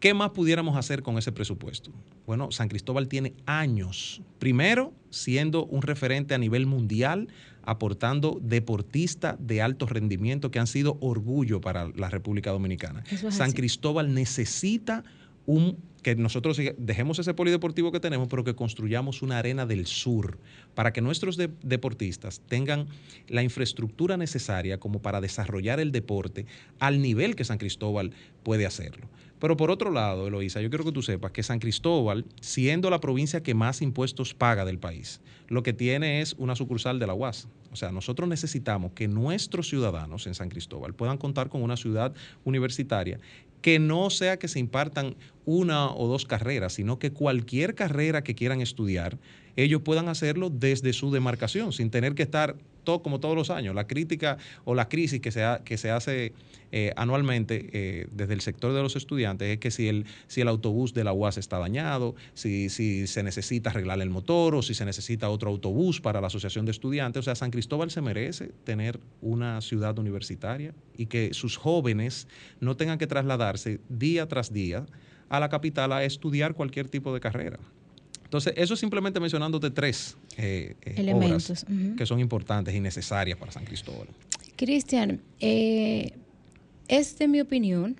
¿qué 0.00 0.14
más 0.14 0.30
pudiéramos 0.30 0.76
hacer 0.76 1.04
con 1.04 1.16
ese 1.16 1.30
presupuesto? 1.30 1.92
Bueno, 2.26 2.50
San 2.50 2.66
Cristóbal 2.66 3.06
tiene 3.06 3.34
años, 3.46 4.20
primero 4.40 4.92
siendo 5.10 5.64
un 5.64 5.82
referente 5.82 6.34
a 6.34 6.38
nivel 6.38 6.66
mundial 6.66 7.28
aportando 7.66 8.38
deportistas 8.42 9.36
de 9.38 9.60
alto 9.60 9.86
rendimiento 9.86 10.50
que 10.50 10.58
han 10.58 10.66
sido 10.66 10.96
orgullo 11.00 11.60
para 11.60 11.88
la 11.88 12.08
República 12.08 12.50
Dominicana. 12.50 13.04
San 13.30 13.52
Cristóbal 13.52 14.14
necesita 14.14 15.04
un 15.44 15.76
que 16.06 16.14
nosotros 16.14 16.60
dejemos 16.78 17.18
ese 17.18 17.34
polideportivo 17.34 17.90
que 17.90 17.98
tenemos, 17.98 18.28
pero 18.28 18.44
que 18.44 18.54
construyamos 18.54 19.22
una 19.22 19.38
arena 19.38 19.66
del 19.66 19.86
sur 19.86 20.38
para 20.76 20.92
que 20.92 21.00
nuestros 21.00 21.36
deportistas 21.36 22.40
tengan 22.46 22.86
la 23.26 23.42
infraestructura 23.42 24.16
necesaria 24.16 24.78
como 24.78 25.02
para 25.02 25.20
desarrollar 25.20 25.80
el 25.80 25.90
deporte 25.90 26.46
al 26.78 27.02
nivel 27.02 27.34
que 27.34 27.44
San 27.44 27.58
Cristóbal 27.58 28.12
puede 28.44 28.66
hacerlo. 28.66 29.08
Pero 29.40 29.56
por 29.56 29.72
otro 29.72 29.90
lado, 29.90 30.28
Eloísa, 30.28 30.60
yo 30.60 30.70
quiero 30.70 30.84
que 30.84 30.92
tú 30.92 31.02
sepas 31.02 31.32
que 31.32 31.42
San 31.42 31.58
Cristóbal, 31.58 32.24
siendo 32.40 32.88
la 32.88 33.00
provincia 33.00 33.42
que 33.42 33.54
más 33.54 33.82
impuestos 33.82 34.32
paga 34.32 34.64
del 34.64 34.78
país, 34.78 35.20
lo 35.48 35.64
que 35.64 35.72
tiene 35.72 36.20
es 36.20 36.34
una 36.38 36.54
sucursal 36.54 37.00
de 37.00 37.08
la 37.08 37.14
UAS. 37.14 37.48
O 37.72 37.76
sea, 37.76 37.92
nosotros 37.92 38.28
necesitamos 38.28 38.92
que 38.92 39.08
nuestros 39.08 39.68
ciudadanos 39.68 40.26
en 40.26 40.34
San 40.34 40.48
Cristóbal 40.48 40.94
puedan 40.94 41.18
contar 41.18 41.48
con 41.48 41.62
una 41.62 41.76
ciudad 41.76 42.14
universitaria 42.44 43.18
que 43.62 43.78
no 43.78 44.10
sea 44.10 44.38
que 44.38 44.48
se 44.48 44.58
impartan 44.58 45.16
una 45.44 45.90
o 45.90 46.06
dos 46.06 46.24
carreras, 46.24 46.74
sino 46.74 46.98
que 46.98 47.12
cualquier 47.12 47.74
carrera 47.74 48.22
que 48.22 48.34
quieran 48.34 48.60
estudiar, 48.60 49.18
ellos 49.56 49.82
puedan 49.82 50.08
hacerlo 50.08 50.50
desde 50.50 50.92
su 50.92 51.10
demarcación, 51.10 51.72
sin 51.72 51.90
tener 51.90 52.14
que 52.14 52.22
estar 52.22 52.56
todo, 52.86 53.02
como 53.02 53.20
todos 53.20 53.36
los 53.36 53.50
años. 53.50 53.74
La 53.74 53.86
crítica 53.86 54.38
o 54.64 54.74
la 54.74 54.88
crisis 54.88 55.20
que 55.20 55.30
se, 55.30 55.44
que 55.66 55.76
se 55.76 55.90
hace 55.90 56.32
eh, 56.72 56.92
anualmente 56.96 57.68
eh, 57.72 58.08
desde 58.12 58.32
el 58.32 58.40
sector 58.40 58.72
de 58.72 58.82
los 58.82 58.96
estudiantes 58.96 59.48
es 59.48 59.58
que 59.58 59.70
si 59.70 59.88
el, 59.88 60.06
si 60.26 60.40
el 60.40 60.48
autobús 60.48 60.94
de 60.94 61.04
la 61.04 61.12
UAS 61.12 61.36
está 61.36 61.58
dañado, 61.58 62.14
si, 62.32 62.70
si 62.70 63.06
se 63.06 63.22
necesita 63.22 63.70
arreglar 63.70 64.00
el 64.00 64.08
motor 64.08 64.54
o 64.54 64.62
si 64.62 64.74
se 64.74 64.86
necesita 64.86 65.28
otro 65.28 65.50
autobús 65.50 66.00
para 66.00 66.20
la 66.22 66.28
asociación 66.28 66.64
de 66.64 66.70
estudiantes. 66.70 67.20
O 67.20 67.22
sea, 67.24 67.34
San 67.34 67.50
Cristóbal 67.50 67.90
se 67.90 68.00
merece 68.00 68.52
tener 68.64 68.98
una 69.20 69.60
ciudad 69.60 69.98
universitaria 69.98 70.72
y 70.96 71.06
que 71.06 71.34
sus 71.34 71.56
jóvenes 71.56 72.26
no 72.60 72.76
tengan 72.76 72.98
que 72.98 73.06
trasladarse 73.06 73.80
día 73.88 74.26
tras 74.26 74.52
día 74.52 74.86
a 75.28 75.40
la 75.40 75.48
capital 75.48 75.92
a 75.92 76.04
estudiar 76.04 76.54
cualquier 76.54 76.88
tipo 76.88 77.12
de 77.12 77.20
carrera. 77.20 77.58
Entonces, 78.24 78.54
eso 78.56 78.74
es 78.74 78.80
simplemente 78.80 79.20
mencionándote 79.20 79.70
tres 79.70 80.16
eh, 80.38 80.76
eh, 80.82 80.94
elementos 80.98 81.64
que 81.96 82.04
son 82.04 82.20
importantes 82.20 82.74
y 82.74 82.80
necesarias 82.80 83.38
para 83.38 83.52
San 83.52 83.64
Cristóbal. 83.64 84.06
Cristian, 84.56 85.22
eh, 85.40 86.12
es 86.88 87.18
de 87.18 87.26
mi 87.26 87.40
opinión 87.40 87.98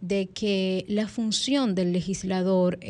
de 0.00 0.26
que 0.26 0.84
la 0.88 1.06
función 1.06 1.76
del 1.76 1.92
legislador 1.92 2.80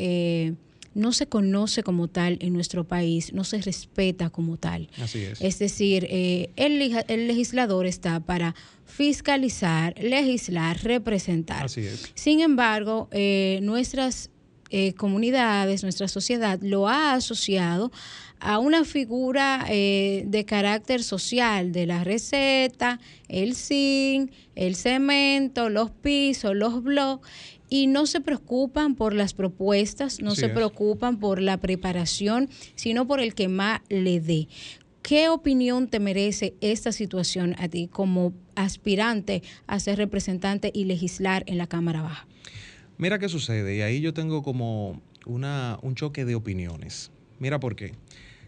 no 0.95 1.11
se 1.11 1.27
conoce 1.27 1.83
como 1.83 2.07
tal 2.07 2.37
en 2.41 2.53
nuestro 2.53 2.83
país, 2.83 3.31
no 3.33 3.43
se 3.43 3.61
respeta 3.61 4.31
como 4.31 4.57
tal. 4.57 4.89
Así 4.99 5.19
es. 5.19 5.39
Es 5.41 5.59
decir, 5.59 6.07
el, 6.09 7.03
el, 7.07 7.27
legislador 7.27 7.85
está 7.85 8.19
para 8.19 8.55
fiscalizar, 8.85 9.93
legislar, 10.01 10.83
representar. 10.83 11.65
Así 11.65 11.81
es. 11.81 12.11
Sin 12.15 12.41
embargo, 12.41 13.07
nuestras 13.61 14.31
eh, 14.69 14.93
comunidades, 14.93 15.83
nuestra 15.83 16.07
sociedad 16.07 16.59
lo 16.61 16.87
ha 16.87 17.13
asociado 17.13 17.91
a 18.39 18.59
una 18.59 18.83
figura 18.83 19.65
eh, 19.69 20.23
de 20.27 20.45
carácter 20.45 21.03
social, 21.03 21.71
de 21.71 21.85
la 21.85 22.03
receta, 22.03 22.99
el 23.29 23.55
zinc, 23.55 24.31
el 24.55 24.75
cemento, 24.75 25.69
los 25.69 25.91
pisos, 25.91 26.55
los 26.55 26.83
bloques, 26.83 27.29
y 27.69 27.87
no 27.87 28.05
se 28.05 28.21
preocupan 28.21 28.95
por 28.95 29.13
las 29.13 29.33
propuestas, 29.33 30.21
no 30.21 30.35
se 30.35 30.49
preocupan 30.49 31.19
por 31.19 31.41
la 31.41 31.57
preparación, 31.57 32.49
sino 32.75 33.07
por 33.07 33.19
el 33.19 33.33
que 33.33 33.47
más 33.47 33.81
le 33.89 34.19
dé. 34.19 34.47
¿Qué 35.01 35.27
opinión 35.29 35.87
te 35.87 35.99
merece 35.99 36.53
esta 36.61 36.91
situación 36.91 37.55
a 37.57 37.67
ti 37.67 37.87
como 37.91 38.33
aspirante 38.55 39.41
a 39.67 39.79
ser 39.79 39.97
representante 39.97 40.71
y 40.73 40.85
legislar 40.85 41.43
en 41.47 41.57
la 41.57 41.67
Cámara 41.67 42.01
Baja? 42.01 42.27
Mira 42.97 43.19
qué 43.19 43.27
sucede, 43.29 43.75
y 43.75 43.81
ahí 43.81 44.01
yo 44.01 44.13
tengo 44.13 44.43
como 44.43 45.01
una, 45.25 45.79
un 45.81 45.95
choque 45.95 46.25
de 46.25 46.35
opiniones. 46.35 47.11
Mira 47.39 47.59
por 47.59 47.75
qué. 47.75 47.93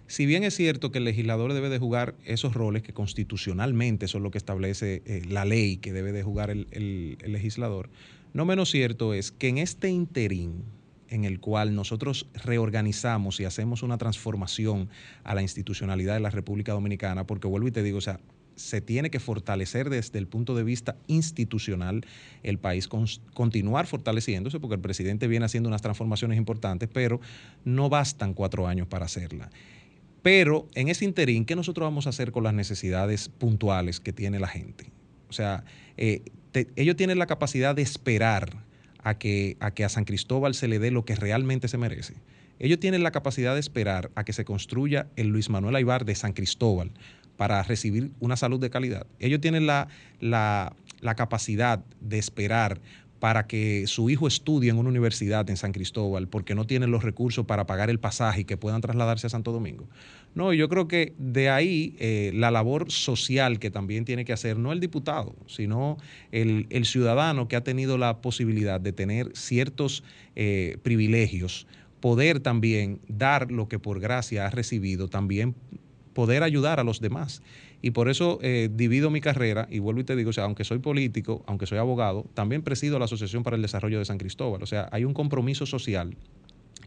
Si 0.07 0.27
bien 0.27 0.43
es 0.43 0.55
cierto 0.55 0.91
que 0.91 0.99
el 0.99 1.03
legislador 1.03 1.53
debe 1.53 1.69
de 1.69 1.79
jugar 1.79 2.15
esos 2.25 2.53
roles 2.53 2.83
que 2.83 2.93
constitucionalmente 2.93 4.07
son 4.07 4.21
lo 4.21 4.29
que 4.29 4.37
establece 4.37 5.01
eh, 5.05 5.23
la 5.27 5.45
ley 5.45 5.77
que 5.77 5.93
debe 5.93 6.11
de 6.11 6.21
jugar 6.21 6.51
el, 6.51 6.67
el, 6.71 7.31
legislador, 7.31 7.89
no 8.33 8.45
menos 8.45 8.69
cierto 8.69 9.15
es 9.15 9.31
que 9.31 9.47
en 9.47 9.57
este 9.57 9.89
interín 9.89 10.63
en 11.09 11.23
el 11.23 11.39
cual 11.39 11.73
nosotros 11.75 12.27
reorganizamos 12.33 13.39
y 13.39 13.45
hacemos 13.45 13.81
una 13.81 13.97
transformación 13.97 14.89
a 15.23 15.33
la 15.33 15.41
institucionalidad 15.41 16.13
de 16.15 16.19
la 16.19 16.29
República 16.29 16.73
Dominicana, 16.73 17.25
porque 17.25 17.47
vuelvo 17.47 17.67
y 17.67 17.71
te 17.71 17.83
digo, 17.83 17.99
o 17.99 18.01
sea, 18.01 18.19
se 18.55 18.81
tiene 18.81 19.09
que 19.09 19.19
fortalecer 19.19 19.89
desde 19.89 20.19
el 20.19 20.27
punto 20.27 20.55
de 20.55 20.63
vista 20.63 20.95
institucional 21.07 22.05
el 22.43 22.57
país, 22.57 22.87
continuar 23.33 23.87
fortaleciéndose, 23.87 24.59
porque 24.59 24.75
el 24.75 24.81
presidente 24.81 25.27
viene 25.27 25.45
haciendo 25.45 25.69
unas 25.69 25.81
transformaciones 25.81 26.37
importantes, 26.37 26.89
pero 26.91 27.19
no 27.63 27.89
bastan 27.89 28.33
cuatro 28.33 28.67
años 28.67 28.87
para 28.87 29.05
hacerla. 29.05 29.49
Pero 30.21 30.67
en 30.73 30.87
ese 30.87 31.05
interín, 31.05 31.45
¿qué 31.45 31.55
nosotros 31.55 31.85
vamos 31.85 32.07
a 32.07 32.09
hacer 32.09 32.31
con 32.31 32.43
las 32.43 32.53
necesidades 32.53 33.29
puntuales 33.29 33.99
que 33.99 34.11
tiene 34.11 34.39
la 34.39 34.47
gente? 34.47 34.91
O 35.29 35.33
sea, 35.33 35.63
eh, 35.97 36.23
ellos 36.75 36.95
tienen 36.95 37.19
la 37.19 37.27
capacidad 37.27 37.75
de 37.75 37.81
esperar 37.81 38.63
a 39.03 39.17
que, 39.17 39.57
a 39.59 39.71
que 39.71 39.83
a 39.83 39.89
San 39.89 40.05
Cristóbal 40.05 40.55
se 40.55 40.67
le 40.67 40.79
dé 40.79 40.89
lo 40.89 41.05
que 41.05 41.15
realmente 41.15 41.67
se 41.67 41.77
merece. 41.77 42.15
Ellos 42.57 42.79
tienen 42.79 43.03
la 43.03 43.11
capacidad 43.11 43.53
de 43.53 43.59
esperar 43.59 44.11
a 44.15 44.23
que 44.23 44.33
se 44.33 44.45
construya 44.45 45.07
el 45.15 45.27
Luis 45.27 45.49
Manuel 45.49 45.75
Aybar 45.75 46.05
de 46.05 46.15
San 46.15 46.33
Cristóbal, 46.33 46.91
para 47.37 47.61
recibir 47.63 48.11
una 48.19 48.35
salud 48.35 48.59
de 48.59 48.69
calidad. 48.69 49.05
Ellos 49.19 49.41
tienen 49.41 49.65
la, 49.65 49.87
la, 50.19 50.75
capacidad 51.15 51.83
de 52.01 52.17
esperar 52.17 52.81
para 53.19 53.47
que 53.47 53.87
su 53.87 54.09
hijo 54.09 54.27
estudie 54.27 54.69
en 54.69 54.77
una 54.77 54.89
universidad 54.89 55.49
en 55.49 55.57
San 55.57 55.71
Cristóbal 55.71 56.27
porque 56.27 56.53
no 56.53 56.67
tienen 56.67 56.91
los 56.91 57.03
recursos 57.03 57.45
para 57.45 57.65
pagar 57.65 57.89
el 57.89 57.99
pasaje 57.99 58.41
y 58.41 58.45
que 58.45 58.57
puedan 58.57 58.81
trasladarse 58.81 59.27
a 59.27 59.29
Santo 59.29 59.51
Domingo. 59.51 59.87
No, 60.35 60.51
yo 60.51 60.67
creo 60.67 60.87
que 60.87 61.13
de 61.17 61.49
ahí 61.49 61.95
eh, 61.97 62.31
la 62.35 62.51
labor 62.51 62.91
social 62.91 63.57
que 63.57 63.71
también 63.71 64.03
tiene 64.03 64.25
que 64.25 64.33
hacer 64.33 64.59
no 64.59 64.73
el 64.73 64.81
diputado, 64.81 65.33
sino 65.47 65.97
el, 66.31 66.67
ciudadano 66.85 67.47
que 67.47 67.55
ha 67.55 67.63
tenido 67.63 67.97
la 67.97 68.21
posibilidad 68.21 68.81
de 68.81 68.91
tener 68.91 69.31
ciertos 69.33 70.03
eh, 70.35 70.77
privilegios, 70.83 71.67
poder 72.01 72.41
también 72.41 72.99
dar 73.07 73.49
lo 73.49 73.69
que 73.69 73.79
por 73.79 73.99
gracia 73.99 74.45
ha 74.45 74.49
recibido, 74.49 75.07
también 75.07 75.55
poder 76.15 76.41
ayudar 76.41 76.79
a 76.79 76.83
los 76.83 77.01
demás. 77.01 77.43
Y 77.83 77.91
por 77.91 78.09
eso 78.09 78.39
eh, 78.41 78.69
divido 78.73 79.11
mi 79.11 79.21
carrera 79.21 79.67
y 79.69 79.77
vuelvo 79.77 79.99
y 79.99 80.05
te 80.05 80.15
digo, 80.15 80.31
o 80.31 80.33
sea, 80.33 80.45
aunque 80.45 80.63
soy 80.63 80.79
político, 80.79 81.43
aunque 81.45 81.67
soy 81.67 81.77
abogado, 81.77 82.25
también 82.33 82.63
presido 82.63 82.97
la 82.97 83.05
Asociación 83.05 83.43
para 83.43 83.57
el 83.57 83.61
Desarrollo 83.61 83.99
de 83.99 84.05
San 84.05 84.17
Cristóbal. 84.17 84.63
O 84.63 84.65
sea, 84.65 84.89
hay 84.91 85.03
un 85.03 85.13
compromiso 85.13 85.67
social 85.67 86.15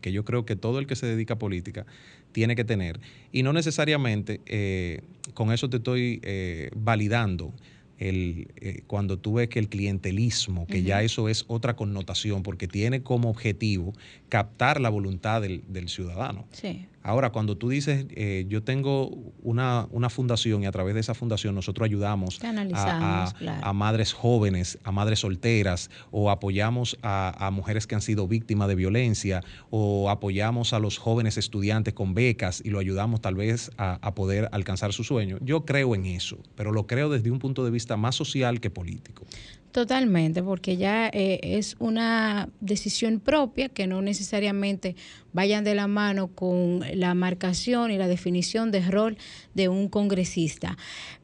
que 0.00 0.12
yo 0.12 0.24
creo 0.24 0.46
que 0.46 0.56
todo 0.56 0.78
el 0.78 0.86
que 0.86 0.96
se 0.96 1.06
dedica 1.06 1.34
a 1.34 1.38
política 1.38 1.84
tiene 2.32 2.56
que 2.56 2.64
tener. 2.64 3.00
Y 3.30 3.42
no 3.42 3.52
necesariamente 3.52 4.40
eh, 4.46 5.02
con 5.34 5.52
eso 5.52 5.68
te 5.68 5.76
estoy 5.76 6.20
eh, 6.22 6.70
validando 6.74 7.52
el, 7.98 8.48
cuando 8.86 9.18
tú 9.18 9.34
ves 9.34 9.48
que 9.48 9.58
el 9.58 9.68
clientelismo, 9.68 10.66
que 10.66 10.84
ya 10.84 11.02
eso 11.02 11.28
es 11.28 11.44
otra 11.48 11.74
connotación, 11.76 12.42
porque 12.44 12.68
tiene 12.68 13.02
como 13.02 13.28
objetivo 13.28 13.92
captar 14.28 14.80
la 14.80 14.88
voluntad 14.88 15.42
del, 15.42 15.64
del 15.68 15.88
ciudadano. 15.88 16.46
Sí. 16.52 16.86
Ahora, 17.02 17.30
cuando 17.30 17.56
tú 17.56 17.68
dices, 17.68 18.06
eh, 18.10 18.44
yo 18.48 18.62
tengo 18.62 19.10
una, 19.42 19.86
fundación 20.10 20.62
y 20.62 20.66
a 20.66 20.72
través 20.72 20.94
de 20.94 21.00
esa 21.00 21.14
fundación 21.14 21.54
nosotros 21.54 21.86
ayudamos 21.86 22.40
a, 22.42 23.72
madres 23.72 24.12
jóvenes, 24.12 24.78
a 24.84 24.92
madres 24.92 25.20
solteras, 25.20 25.90
o 26.10 26.30
apoyamos 26.30 26.98
a, 27.02 27.50
mujeres 27.52 27.86
que 27.86 27.94
han 27.94 28.02
sido 28.02 28.26
víctimas 28.28 28.68
de 28.68 28.74
violencia, 28.74 29.42
o 29.70 30.10
apoyamos 30.10 30.72
a 30.72 30.80
los 30.80 30.98
jóvenes 30.98 31.38
estudiantes 31.38 31.94
con 31.94 32.14
becas 32.14 32.60
y 32.64 32.70
lo 32.70 32.78
ayudamos 32.78 33.20
tal 33.20 33.36
vez 33.36 33.70
a, 33.78 34.14
poder 34.14 34.48
alcanzar 34.52 34.92
su 34.92 35.04
sueño. 35.04 35.38
Yo 35.40 35.64
creo 35.64 35.94
en 35.94 36.06
eso, 36.06 36.38
pero 36.56 36.72
lo 36.72 36.86
creo 36.86 37.08
desde 37.08 37.30
un 37.30 37.38
punto 37.38 37.64
de 37.64 37.70
vista 37.70 37.96
más 37.96 38.16
social 38.16 38.60
que 38.60 38.70
político. 38.70 39.24
Totalmente, 39.72 40.42
porque 40.42 40.78
ya 40.78 41.08
eh, 41.08 41.40
es 41.42 41.76
una 41.78 42.48
decisión 42.60 43.20
propia 43.20 43.68
que 43.68 43.86
no 43.86 44.00
necesariamente 44.00 44.96
vayan 45.32 45.62
de 45.62 45.74
la 45.74 45.86
mano 45.86 46.28
con 46.28 46.82
la 46.94 47.14
marcación 47.14 47.90
y 47.90 47.98
la 47.98 48.08
definición 48.08 48.70
de 48.70 48.80
rol 48.80 49.18
de 49.54 49.68
un 49.68 49.88
congresista. 49.88 50.78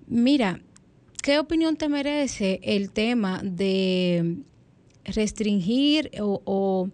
Mira, 0.07 0.61
¿qué 1.23 1.39
opinión 1.39 1.77
te 1.77 1.89
merece 1.89 2.61
el 2.63 2.91
tema 2.91 3.41
de 3.43 4.37
restringir 5.05 6.11
o 6.21 6.91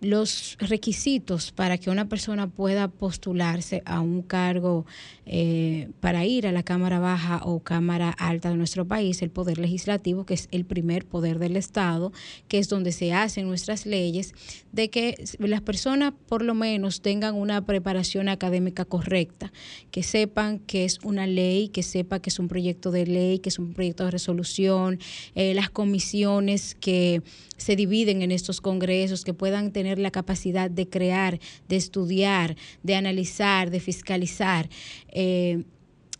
los 0.00 0.56
requisitos 0.60 1.50
para 1.52 1.78
que 1.78 1.90
una 1.90 2.08
persona 2.08 2.46
pueda 2.48 2.88
postularse 2.88 3.82
a 3.84 4.00
un 4.00 4.22
cargo 4.22 4.86
eh, 5.26 5.88
para 6.00 6.24
ir 6.24 6.46
a 6.46 6.52
la 6.52 6.62
Cámara 6.62 6.98
Baja 6.98 7.40
o 7.44 7.60
Cámara 7.60 8.10
Alta 8.10 8.50
de 8.50 8.56
nuestro 8.56 8.86
país, 8.86 9.20
el 9.22 9.30
Poder 9.30 9.58
Legislativo, 9.58 10.24
que 10.24 10.34
es 10.34 10.48
el 10.52 10.64
primer 10.64 11.04
poder 11.04 11.38
del 11.38 11.56
Estado, 11.56 12.12
que 12.46 12.58
es 12.58 12.68
donde 12.68 12.92
se 12.92 13.12
hacen 13.12 13.46
nuestras 13.46 13.86
leyes, 13.86 14.34
de 14.72 14.88
que 14.88 15.16
las 15.38 15.62
personas 15.62 16.14
por 16.28 16.42
lo 16.42 16.54
menos 16.54 17.00
tengan 17.02 17.34
una 17.34 17.64
preparación 17.66 18.28
académica 18.28 18.84
correcta, 18.84 19.52
que 19.90 20.02
sepan 20.02 20.60
que 20.60 20.84
es 20.84 21.00
una 21.02 21.26
ley, 21.26 21.68
que 21.68 21.82
sepa 21.82 22.20
que 22.20 22.30
es 22.30 22.38
un 22.38 22.48
proyecto 22.48 22.90
de 22.90 23.06
ley, 23.06 23.38
que 23.40 23.48
es 23.48 23.58
un 23.58 23.74
proyecto 23.74 24.04
de 24.04 24.12
resolución, 24.12 24.98
eh, 25.34 25.54
las 25.54 25.70
comisiones 25.70 26.76
que 26.80 27.22
se 27.58 27.76
dividen 27.76 28.22
en 28.22 28.30
estos 28.30 28.62
congresos, 28.62 29.24
que 29.24 29.34
puedan 29.34 29.72
tener 29.72 29.98
la 29.98 30.10
capacidad 30.10 30.70
de 30.70 30.88
crear, 30.88 31.38
de 31.68 31.76
estudiar, 31.76 32.56
de 32.82 32.94
analizar, 32.94 33.70
de 33.70 33.80
fiscalizar. 33.80 34.70
Eh, 35.08 35.64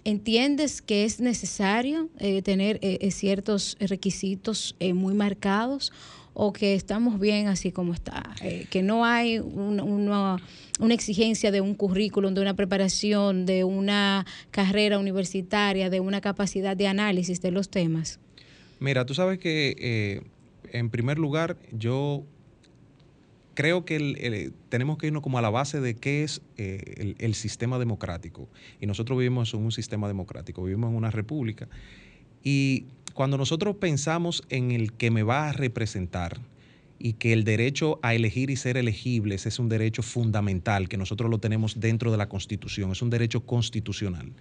¿Entiendes 0.05 0.82
que 0.82 1.05
es 1.05 1.20
necesario 1.20 2.09
eh, 2.18 2.43
tener 2.43 2.78
eh, 2.82 3.11
ciertos 3.11 3.76
requisitos 3.80 4.74
muy 4.95 5.14
marcados 5.14 5.93
o 6.34 6.53
que 6.53 6.74
estamos 6.74 7.18
bien 7.20 7.49
así 7.49 7.72
como 7.72 7.93
está? 7.93 8.22
que 8.70 8.82
no 8.82 9.05
hay 9.05 9.39
una, 9.39 10.39
una, 10.78 10.95
exigencia 10.95 11.51
de 11.51 11.61
un 11.61 11.74
currículum, 11.74 12.32
de 12.32 12.41
una 12.41 12.55
preparación, 12.55 13.45
de 13.45 13.64
una 13.64 14.24
carrera 14.51 14.99
universitaria, 14.99 15.91
de 15.91 16.01
una 16.01 16.20
capacidad 16.20 16.76
de 16.76 16.86
análisis 16.86 17.43
de 17.43 17.51
los 17.51 17.68
temas. 17.68 18.18
Mira, 18.78 19.05
tú 19.05 19.14
sabes 19.14 19.39
que 19.39 20.22
en 20.72 20.90
primer 20.90 21.18
lugar, 21.18 21.56
yo 21.72 22.24
creo 23.58 23.84
que 23.84 24.52
tenemos 24.68 24.98
que 24.98 25.08
irnos 25.08 25.20
como 25.20 25.36
a 25.36 25.42
la 25.42 25.50
base 25.50 25.80
de 25.80 25.96
qué 25.96 26.22
es 26.22 26.42
eh, 26.58 27.16
el, 27.18 27.34
sistema 27.34 27.80
democrático. 27.80 28.48
Y 28.80 28.86
nosotros 28.86 29.18
vivimos 29.18 29.52
en 29.52 29.64
un 29.64 29.72
sistema 29.72 30.06
democrático, 30.06 30.62
vivimos 30.62 30.90
en 30.90 30.96
una 30.96 31.10
república. 31.10 31.68
Y 32.44 32.84
cuando 33.14 33.36
nosotros 33.36 33.74
pensamos 33.74 34.44
en 34.48 34.70
el 34.70 34.92
que 34.92 35.10
me 35.10 35.24
va 35.24 35.48
a 35.48 35.52
representar 35.52 36.38
y 37.00 37.14
que 37.14 37.32
el 37.32 37.42
derecho 37.42 37.98
a 38.02 38.14
elegir 38.14 38.50
y 38.50 38.54
ser 38.54 38.76
elegibles 38.76 39.44
es 39.44 39.58
un 39.58 39.68
derecho 39.68 40.04
fundamental, 40.04 40.88
que 40.88 40.96
nosotros 40.96 41.28
lo 41.28 41.38
tenemos 41.38 41.80
dentro 41.80 42.12
de 42.12 42.16
la 42.16 42.28
Constitución, 42.28 42.92
es 42.92 43.02
un 43.02 43.10
derecho 43.10 43.44
constitucional 43.44 44.32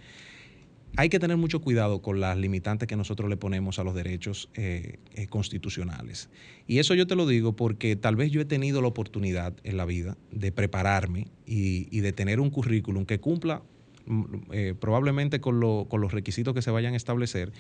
hay 0.98 1.10
que 1.10 1.20
tener 1.20 1.38
mucho 1.38 1.62
cuidado 1.62 2.02
con 2.02 2.20
las 2.20 2.38
limitantes 2.38 2.88
que 2.88 2.95
nosotros 2.95 3.30
le 3.30 3.38
ponemos 3.38 3.78
a 3.78 3.84
los 3.84 3.93
derechos 3.93 4.50
eh, 4.56 4.98
eh, 5.14 5.28
constitucionales. 5.28 6.28
Y 6.66 6.80
eso 6.80 6.95
yo 6.95 7.06
te 7.06 7.16
lo 7.16 7.28
digo 7.28 7.56
porque 7.56 7.95
tal 7.95 8.16
vez 8.16 8.32
yo 8.32 8.41
he 8.41 8.45
tenido 8.45 8.82
la 8.82 8.88
oportunidad 8.88 9.54
en 9.64 9.78
la 9.78 9.86
vida 9.86 10.18
de 10.32 10.52
prepararme 10.52 11.28
y, 11.45 12.00
de 12.00 12.12
tener 12.14 12.39
un 12.39 12.50
currículum 12.50 13.06
que 13.06 13.20
cumpla 13.20 13.62
mm, 14.08 14.24
eh, 14.52 14.74
probablemente 14.78 15.39
con, 15.39 15.86
con, 15.86 16.02
los 16.02 16.12
requisitos 16.12 16.56
que 16.56 16.64
se 16.64 16.72
vayan 16.72 16.95
a 16.95 16.98
establecer, 16.98 17.52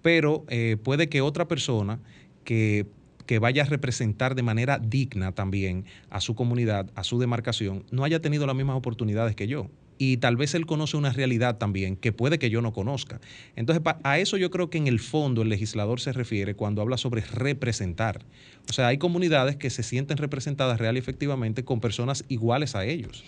pero 0.00 0.46
puede 0.82 1.10
que 1.10 1.20
otra 1.20 1.46
persona 1.46 2.00
que 2.44 2.86
vaya 3.38 3.64
a 3.64 3.66
representar 3.66 4.34
de 4.34 4.42
manera 4.42 4.78
digna 4.78 5.32
también 5.32 5.84
a 6.08 6.22
su 6.22 6.34
comunidad, 6.34 6.90
a 6.94 7.04
su 7.04 7.18
demarcación, 7.18 7.84
no 7.90 8.04
haya 8.04 8.22
tenido 8.22 8.46
las 8.46 8.56
mismas 8.56 8.76
oportunidades 8.76 9.36
que 9.36 9.46
yo 9.46 9.68
y 9.98 10.18
tal 10.18 10.36
vez 10.36 10.54
él 10.54 10.66
conoce 10.66 10.96
una 10.96 11.12
realidad 11.12 11.58
también 11.58 11.96
que 11.96 12.12
puede 12.12 12.38
que 12.38 12.50
yo 12.50 12.62
no 12.62 12.72
conozca. 12.72 13.20
Entonces, 13.56 13.82
a 14.02 14.18
eso 14.18 14.36
yo 14.36 14.50
creo 14.50 14.70
que 14.70 14.78
en 14.78 14.86
el 14.86 15.00
fondo 15.00 15.42
el 15.42 15.48
legislador 15.48 16.00
se 16.00 16.12
refiere 16.12 16.54
cuando 16.54 16.80
habla 16.80 16.96
sobre 16.96 17.22
representar. 17.22 18.20
O 18.68 18.72
sea, 18.72 18.88
hay 18.88 18.98
comunidades 18.98 19.56
que 19.56 19.70
se 19.70 19.82
sienten 19.82 20.16
representadas 20.18 20.78
real 20.78 20.96
y 20.96 21.00
efectivamente 21.00 21.64
con 21.64 21.80
personas 21.80 22.24
iguales 22.28 22.74
a 22.74 22.84
ellos. 22.84 23.24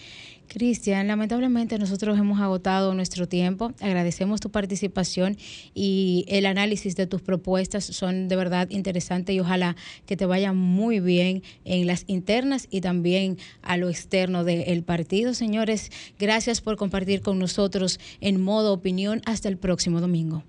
Cristian, 0.51 1.07
lamentablemente 1.07 1.78
nosotros 1.78 2.18
hemos 2.18 2.40
agotado 2.40 2.92
nuestro 2.92 3.28
tiempo. 3.28 3.72
Agradecemos 3.80 4.40
tu 4.40 4.51
participación 4.51 5.36
y 5.74 6.24
el 6.28 6.44
análisis 6.44 6.96
de 6.96 7.07
tus 7.07 7.22
propuestas 7.22 7.84
son 7.84 8.26
de 8.26 8.34
verdad 8.34 8.68
interesantes 8.70 9.34
y 9.34 9.38
ojalá 9.38 9.76
que 10.07 10.16
te 10.16 10.26
vaya 10.26 10.53
muy 10.53 10.98
bien 10.98 11.44
en 11.64 11.86
las 11.86 12.03
internas 12.09 12.66
y 12.68 12.80
también 12.80 13.38
a 13.62 13.76
lo 13.76 13.88
externo 13.88 14.42
del 14.42 14.82
partido. 14.82 15.34
Señores, 15.34 15.90
gracias 16.18 16.61
por 16.61 16.76
compartir 16.76 17.20
con 17.20 17.38
nosotros 17.38 18.01
en 18.20 18.42
modo 18.42 18.72
opinión. 18.72 19.22
Hasta 19.26 19.48
el 19.48 19.57
próximo 19.57 20.01
domingo. 20.01 20.42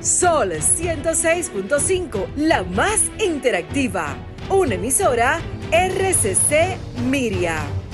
Sol 0.00 0.52
106.5, 0.52 2.34
la 2.36 2.64
más 2.64 3.00
interactiva. 3.24 4.16
Una 4.50 4.74
emisora 4.74 5.40
RCC 5.70 6.76
Miria. 7.08 7.85